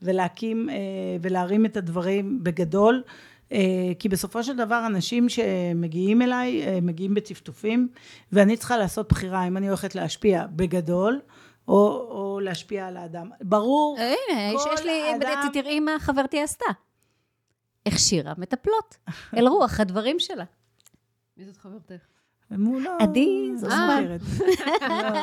ולהקים 0.03 0.71
אה, 0.71 0.75
ולהרים 1.23 1.67
את 1.67 1.77
הדברים 1.77 2.45
בגדול. 2.45 3.03
אה, 3.53 3.59
כי 3.99 4.09
בסופו 4.09 4.45
של 4.45 4.57
דבר 4.57 4.87
אנשים 4.87 5.29
שמגיעים 5.29 6.23
אליי 6.23 6.63
אה, 6.67 6.79
מגיעים 6.83 7.15
בטפטופים 7.15 7.89
ואני 8.33 8.57
צריכה 8.57 8.77
לעשות 8.77 9.09
בחירה 9.09 9.47
אם 9.47 9.57
אני 9.57 9.69
הולכת 9.69 9.95
להשפיע 9.95 10.47
בגדול 10.47 11.21
או, 11.69 11.75
או 12.11 12.41
להשפיע 12.41 12.87
על 12.87 12.97
האדם. 12.97 13.31
ברור, 13.41 13.97
הנה, 13.99 14.43
יש, 14.55 14.63
כל 14.65 14.71
יש 14.75 14.81
לי, 14.85 15.15
אדם- 15.17 15.49
תראי 15.53 15.81
מה 15.81 15.97
חברתי 15.99 16.43
עשתה. 16.43 16.65
הכשירה 17.87 18.33
מטפלות, 18.39 18.97
אל 19.37 19.49
רוח 19.49 19.81
הדברים 19.81 20.17
שלה. 20.21 20.45
מי 21.37 21.45
זאת 21.45 21.57
חברתך? 21.57 22.16
מו, 22.51 22.81
לא, 22.81 22.91
עדי 23.01 23.49
לא 23.53 23.59
זוסמן. 23.59 24.03
מוכרת. 24.03 24.21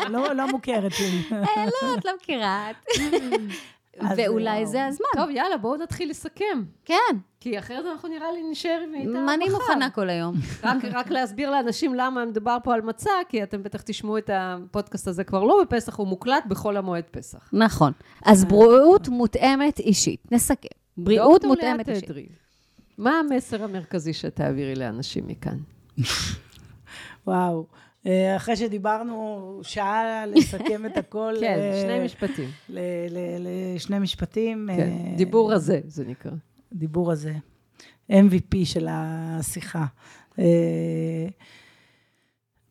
לא, 0.09 0.19
לא, 0.19 0.33
לא 0.33 0.47
מוכרת 0.47 0.91
לי. 0.99 1.21
אה, 1.31 1.65
לא, 1.65 1.95
את 1.97 2.05
לא 2.05 2.11
מכירה. 2.21 2.67
ואולי 4.17 4.59
אה, 4.59 4.65
זה 4.65 4.85
הזמן. 4.85 5.05
טוב, 5.15 5.29
יאללה, 5.29 5.57
בואו 5.57 5.77
נתחיל 5.77 6.09
לסכם. 6.09 6.63
כן, 6.85 7.17
כי 7.39 7.59
אחרת 7.59 7.85
אנחנו 7.91 8.09
נראה 8.09 8.31
לי 8.31 8.43
נשאר 8.51 8.79
עם 8.87 8.95
איתה 8.95 9.09
מה 9.09 9.33
אני 9.33 9.45
מחר. 9.45 9.57
מוכנה 9.57 9.89
כל 9.89 10.09
היום? 10.09 10.35
רק, 10.63 10.85
רק 10.93 11.11
להסביר 11.11 11.49
לאנשים 11.49 11.93
למה 11.93 12.25
מדובר 12.25 12.57
פה 12.63 12.73
על 12.73 12.81
מצה, 12.81 13.11
כי 13.29 13.43
אתם 13.43 13.63
בטח 13.63 13.81
תשמעו 13.81 14.17
את 14.17 14.29
הפודקאסט 14.33 15.07
הזה 15.07 15.23
כבר 15.23 15.43
לא 15.43 15.61
בפסח, 15.61 15.95
הוא 15.95 16.07
מוקלט 16.07 16.45
בכל 16.47 16.77
המועד 16.77 17.03
פסח. 17.11 17.49
נכון. 17.53 17.93
אז 18.25 18.45
בריאות 18.45 19.07
מותאמת 19.07 19.79
אישית. 19.79 20.31
נסכם. 20.31 20.67
בריאות 20.97 21.45
מותאמת 21.45 21.89
אישית. 21.89 22.09
מה 22.97 23.19
המסר 23.19 23.63
המרכזי 23.63 24.13
שתעבירי 24.13 24.75
לאנשים 24.75 25.27
מכאן? 25.27 25.57
וואו. 27.27 27.65
אה, 28.05 28.35
אחרי 28.35 28.55
שדיברנו 28.55 29.59
שעה 29.63 30.25
לסכם 30.25 30.85
את 30.85 30.97
הכל. 30.97 31.33
כן, 31.39 31.59
אה, 31.59 31.81
שני 31.81 32.05
משפטים. 32.05 32.49
לשני 33.39 33.99
משפטים. 33.99 34.69
כן, 34.75 34.79
אה, 34.81 35.15
דיבור 35.17 35.53
רזה, 35.53 35.81
זה 35.87 36.05
נקרא. 36.05 36.31
דיבור 36.73 37.11
הזה. 37.11 37.33
MVP 38.11 38.55
של 38.63 38.87
השיחה. 38.89 39.85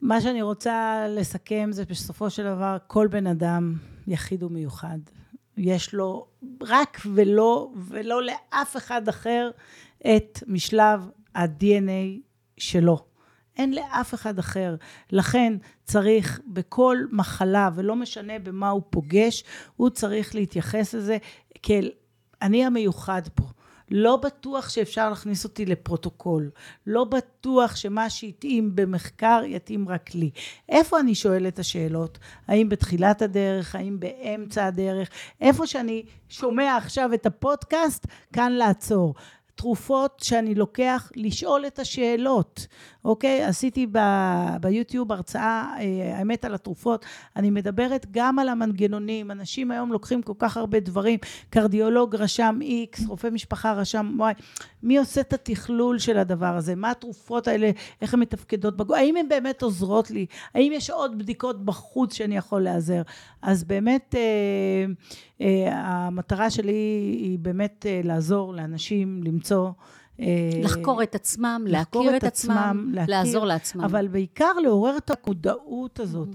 מה 0.01 0.21
שאני 0.21 0.43
רוצה 0.43 1.07
לסכם 1.09 1.69
זה 1.73 1.85
בסופו 1.85 2.31
של 2.31 2.45
דבר, 2.45 2.77
כל 2.87 3.07
בן 3.07 3.27
אדם 3.27 3.75
יחיד 4.07 4.43
ומיוחד. 4.43 4.99
יש 5.57 5.95
לו 5.95 6.27
רק 6.61 7.01
ולא, 7.13 7.73
ולא 7.89 8.23
לאף 8.23 8.77
אחד 8.77 9.09
אחר, 9.09 9.51
את 10.01 10.43
משלב 10.47 11.09
ה-DNA 11.35 12.21
שלו. 12.59 13.12
אין 13.59 13.75
לאף 13.75 14.15
אחד 14.15 14.39
אחר. 14.39 14.77
לכן 15.11 15.53
צריך 15.85 16.41
בכל 16.47 16.97
מחלה, 17.11 17.71
ולא 17.75 17.97
משנה 17.97 18.39
במה 18.39 18.71
הוא 18.71 18.83
פוגש, 18.91 19.45
הוא 19.77 19.91
צריך 19.91 20.35
להתייחס 20.35 20.95
לזה 20.95 21.19
כאל 21.63 21.91
אני 22.43 22.65
המיוחד 22.65 23.23
פה. 23.35 23.45
לא 23.91 24.17
בטוח 24.17 24.69
שאפשר 24.69 25.11
להכניס 25.11 25.45
אותי 25.45 25.67
לפרוטוקול. 25.67 26.51
לא 26.87 27.05
בטוח 27.05 27.77
שמה 27.77 28.11
שהתאים 28.11 28.77
במחקר 28.77 29.43
יתאים 29.47 29.89
רק 29.89 30.15
לי. 30.15 30.31
איפה 30.69 31.01
אני 31.01 31.15
שואל 31.15 31.49
את 31.49 31.59
השאלות? 31.59 32.19
האם 32.49 32.69
בתחילת 32.69 33.23
הדרך? 33.23 33.75
האם 33.75 34.01
באמצע 34.01 34.67
הדרך? 34.67 35.09
איפה 35.41 35.67
שאני 35.67 36.03
שומע 36.29 36.77
עכשיו 36.77 37.15
את 37.15 37.27
הפודקאסט, 37.27 38.07
כאן 38.33 38.53
לעצור. 38.53 39.15
תרופות 39.55 40.21
שאני 40.25 40.55
לוקח, 40.55 41.11
לשאול 41.17 41.67
את 41.67 41.79
השאלות, 41.79 42.67
אוקיי? 43.05 43.45
עשיתי 43.45 43.87
ב- 43.93 44.57
ביוטיוב 44.61 45.13
הרצאה, 45.13 45.75
אה, 45.79 46.19
האמת 46.19 46.45
על 46.45 46.55
התרופות, 46.55 47.05
אני 47.37 47.51
מדברת 47.51 48.07
גם 48.11 48.39
על 48.39 48.49
המנגנונים, 48.49 49.31
אנשים 49.31 49.71
היום 49.71 49.93
לוקחים 49.93 50.23
כל 50.23 50.33
כך 50.39 50.57
הרבה 50.57 50.81
דברים, 50.81 51.19
קרדיולוג 51.51 52.17
רשם 52.17 52.59
X, 52.63 53.09
רופא 53.09 53.29
משפחה 53.29 53.73
רשם 53.73 54.17
Y, 54.21 54.43
מי 54.83 54.99
עושה 54.99 55.21
את 55.21 55.33
התכלול 55.33 55.99
של 55.99 56.19
הדבר 56.19 56.57
הזה? 56.57 56.75
מה 56.75 56.91
התרופות 56.91 57.49
האלה, 57.49 57.71
איך 58.03 58.15
הן 58.15 58.21
מתפקדות 58.21 58.77
בגוף? 58.77 58.97
האם 58.97 59.17
הן 59.17 59.29
באמת 59.29 59.63
עוזרות 59.63 60.11
לי? 60.11 60.27
האם 60.55 60.73
יש 60.75 60.91
עוד 60.91 61.19
בדיקות 61.19 61.65
בחוץ 61.65 62.15
שאני 62.15 62.37
יכול 62.37 62.63
להיעזר? 62.63 63.03
אז 63.43 63.65
באמת, 63.65 64.15
אה, 64.19 64.93
אה, 65.41 65.73
המטרה 65.75 66.51
שלי 66.51 66.73
היא 67.23 67.39
באמת 67.39 67.87
לעזור 68.05 68.55
לאנשים 68.55 69.23
למצוא... 69.23 69.71
אה, 70.23 70.61
לחקור 70.63 71.03
את 71.03 71.15
עצמם, 71.15 71.65
לחקור 71.69 72.03
להכיר 72.03 72.17
את 72.17 72.23
את 72.23 72.29
עצמם, 72.29 72.57
עצמם, 72.57 72.91
להכיר, 72.93 73.15
לעזור 73.15 73.45
לעצמם. 73.45 73.85
אבל 73.85 74.09
בעיקר 74.09 74.53
לעורר 74.53 74.97
את 74.97 75.11
המודעות 75.11 76.01
הזאת. 76.01 76.29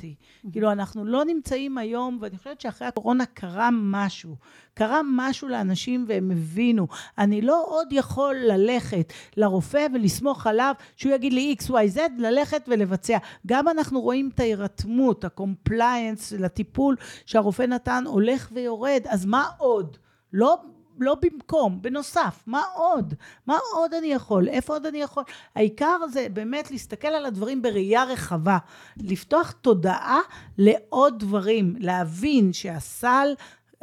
כאילו, 0.52 0.72
אנחנו 0.72 1.06
לא 1.06 1.26
נמצאים 1.26 1.78
היום, 1.78 2.18
ואני 2.22 2.38
חושבת 2.38 2.62
שאחרי 2.62 2.88
הקורונה 2.88 3.26
קרה 3.26 3.70
משהו. 3.72 4.36
קרה 4.74 5.02
משהו 5.12 5.48
לאנשים 5.48 6.06
והם 6.08 6.32
הבינו. 6.32 6.88
אני 7.18 7.42
לא 7.42 7.66
עוד 7.68 7.88
יכול 7.92 8.36
ללכת 8.36 9.14
לרופא 9.38 9.88
ולסמוך 9.94 10.48
עליו 10.48 10.74
שהוא 10.96 11.14
יגיד 11.14 11.34
לי 11.34 11.56
XYZ, 11.62 12.00
ללכת 12.18 12.62
ולבצע. 12.68 13.18
גם 13.48 13.68
אנחנו 13.68 14.02
רואים 14.02 14.30
את 14.34 14.40
ההירתמות, 14.40 15.26
ה 15.26 15.35
compliance 15.35 16.32
לטיפול 16.32 16.96
שהרופא 17.26 17.64
נתן 17.64 18.04
הולך 18.08 18.50
ויורד. 18.54 19.02
אז 19.08 19.26
מה 19.26 19.46
עוד? 19.58 19.98
לא 20.34 20.58
לא 21.00 21.16
במקום, 21.22 21.82
בנוסף, 21.82 22.44
מה 22.48 22.64
עוד? 22.76 23.14
מה 23.48 23.58
עוד 23.74 23.94
אני 23.94 24.08
יכול? 24.08 24.50
איפה 24.50 24.74
עוד 24.74 24.86
אני 24.86 25.02
יכול? 25.02 25.24
העיקר 25.56 25.98
זה 26.12 26.28
באמת 26.34 26.72
להסתכל 26.72 27.08
על 27.08 27.26
הדברים 27.26 27.62
בראייה 27.62 28.04
רחבה, 28.04 28.58
לפתוח 28.98 29.52
תודעה 29.52 30.20
לעוד 30.58 31.20
דברים, 31.20 31.76
להבין 31.80 32.54
שהסל 32.54 33.34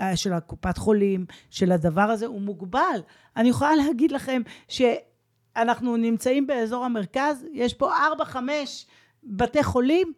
אה, 0.00 0.16
של 0.16 0.32
הקופת 0.32 0.78
חולים, 0.78 1.26
של 1.50 1.72
הדבר 1.72 2.00
הזה, 2.02 2.26
הוא 2.26 2.40
מוגבל. 2.40 3.00
אני 3.36 3.48
יכולה 3.48 3.74
להגיד 3.86 4.12
לכם 4.12 4.42
שאנחנו 4.68 5.96
נמצאים 5.96 6.46
באזור 6.46 6.84
המרכז, 6.84 7.44
יש 7.52 7.74
פה 7.74 7.96
ארבע, 7.96 8.24
חמש 8.24 8.86
בתי 9.24 9.62
חולים, 9.62 10.12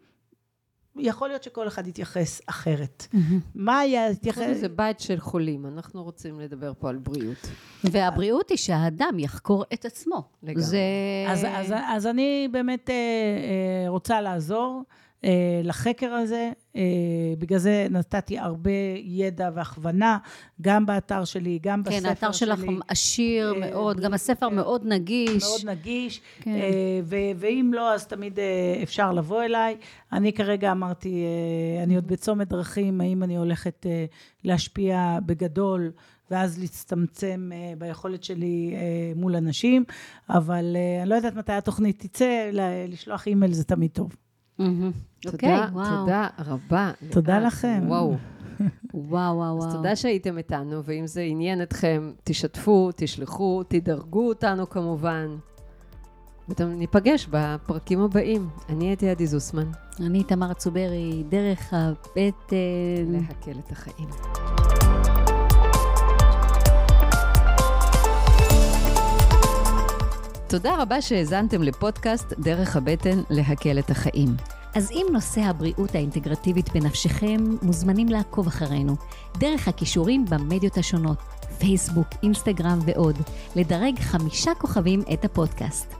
יכול 0.99 1.27
להיות 1.27 1.43
שכל 1.43 1.67
אחד 1.67 1.87
יתייחס 1.87 2.41
אחרת. 2.45 3.07
מה 3.55 3.79
היה 3.79 4.09
יתייחס... 4.11 4.41
מזה 4.41 4.69
בית 4.69 4.99
של 4.99 5.19
חולים, 5.19 5.65
אנחנו 5.65 6.03
רוצים 6.03 6.39
לדבר 6.39 6.73
פה 6.79 6.89
על 6.89 6.97
בריאות. 6.97 7.49
והבריאות 7.83 8.49
היא 8.49 8.57
שהאדם 8.57 9.19
יחקור 9.19 9.63
את 9.73 9.85
עצמו. 9.85 10.23
לגמרי. 10.43 10.61
זה... 10.63 10.79
אז, 11.27 11.45
אז, 11.49 11.73
אז 11.87 12.07
אני 12.07 12.47
באמת 12.51 12.89
אה, 12.89 12.95
אה, 12.95 13.89
רוצה 13.89 14.21
לעזור 14.21 14.83
לחקר 15.63 16.13
הזה, 16.13 16.51
אה, 16.75 16.81
בגלל 17.39 17.59
זה 17.59 17.87
נתתי 17.89 18.39
הרבה 18.39 18.71
ידע 19.03 19.49
והכוונה, 19.53 20.17
גם 20.61 20.85
באתר 20.85 21.25
שלי, 21.25 21.59
גם 21.61 21.83
בספר 21.83 21.95
כן, 21.95 21.99
שלי. 21.99 22.09
האתר 22.09 22.31
שלך 22.31 22.59
עשיר 22.87 23.53
אה, 23.53 23.59
מאוד, 23.71 23.99
גם 23.99 24.13
הספר 24.13 24.49
כן. 24.49 24.55
מאוד 24.55 24.85
נגיש. 24.85 25.43
מאוד 25.43 25.77
נגיש, 25.77 26.21
כן. 26.41 26.51
אה, 26.51 26.99
ו- 27.03 27.15
ואם 27.35 27.71
לא, 27.73 27.93
אז 27.93 28.07
תמיד 28.07 28.39
אה, 28.39 28.79
אפשר 28.83 29.11
לבוא 29.13 29.43
אליי. 29.43 29.77
אני 30.11 30.33
כרגע 30.33 30.71
אמרתי, 30.71 31.23
אה, 31.23 31.83
אני 31.83 31.95
עוד 31.95 32.07
בצומת 32.07 32.47
דרכים, 32.47 33.01
האם 33.01 33.23
אני 33.23 33.37
הולכת 33.37 33.85
אה, 33.85 34.05
להשפיע 34.43 35.19
בגדול, 35.25 35.91
ואז 36.31 36.59
להצטמצם 36.59 37.49
אה, 37.53 37.73
ביכולת 37.77 38.23
שלי 38.23 38.73
אה, 38.75 38.79
מול 39.15 39.35
אנשים, 39.35 39.83
אבל 40.29 40.75
אה, 40.75 41.01
אני 41.01 41.09
לא 41.09 41.15
יודעת 41.15 41.35
מתי 41.35 41.53
התוכנית 41.53 42.05
תצא, 42.05 42.49
לשלוח 42.87 43.27
אימייל 43.27 43.53
זה 43.53 43.63
תמיד 43.63 43.91
טוב. 43.91 44.15
תודה, 44.57 45.33
אוקיי, 45.33 45.49
וואו. 45.71 45.99
תודה 45.99 46.27
רבה. 46.45 46.91
תודה 47.11 47.39
ליאת. 47.39 47.53
לכם. 47.53 47.83
וואו. 47.87 48.15
וואו, 48.93 49.35
וואו, 49.35 49.57
אז 49.57 49.63
וואו. 49.63 49.71
תודה 49.77 49.95
שהייתם 49.95 50.37
איתנו, 50.37 50.83
ואם 50.83 51.07
זה 51.07 51.21
עניין 51.21 51.61
אתכם, 51.61 52.11
תשתפו, 52.23 52.89
תשלחו, 52.95 53.63
תדרגו 53.67 54.27
אותנו 54.27 54.69
כמובן. 54.69 55.27
ניפגש 56.59 57.27
בפרקים 57.31 58.01
הבאים. 58.01 58.49
אני 58.69 58.87
הייתי 58.87 59.09
עדי 59.09 59.27
זוסמן. 59.27 59.71
אני 59.99 60.23
תמר 60.23 60.53
צוברי, 60.53 61.23
דרך 61.29 61.73
הבטן. 61.73 62.55
להקל 63.07 63.59
את 63.59 63.71
החיים. 63.71 64.09
תודה 70.49 70.81
רבה 70.81 71.01
שהאזנתם 71.01 71.63
לפודקאסט 71.63 72.33
דרך 72.39 72.75
הבטן 72.75 73.21
להקל 73.29 73.79
את 73.79 73.89
החיים. 73.89 74.35
אז 74.75 74.91
אם 74.91 75.05
נושא 75.11 75.41
הבריאות 75.41 75.95
האינטגרטיבית 75.95 76.69
בנפשכם, 76.73 77.37
מוזמנים 77.61 78.07
לעקוב 78.07 78.47
אחרינו, 78.47 78.95
דרך 79.37 79.67
הכישורים 79.67 80.25
במדיות 80.25 80.77
השונות, 80.77 81.17
פייסבוק, 81.57 82.07
אינסטגרם 82.23 82.79
ועוד, 82.85 83.15
לדרג 83.55 83.99
חמישה 83.99 84.51
כוכבים 84.57 85.01
את 85.13 85.25
הפודקאסט. 85.25 85.93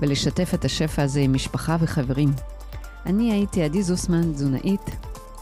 ולשתף 0.00 0.54
את 0.54 0.64
השפע 0.64 1.02
הזה 1.02 1.20
עם 1.20 1.32
משפחה 1.32 1.76
וחברים. 1.80 2.32
אני 3.06 3.32
הייתי 3.32 3.62
עדי 3.62 3.82
זוסמן, 3.82 4.32
תזונאית. 4.32 4.90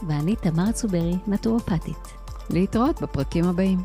ואני 0.07 0.35
תמר 0.35 0.71
צוברי, 0.71 1.15
נטורופטית. 1.27 2.13
להתראות 2.49 3.01
בפרקים 3.01 3.45
הבאים. 3.45 3.79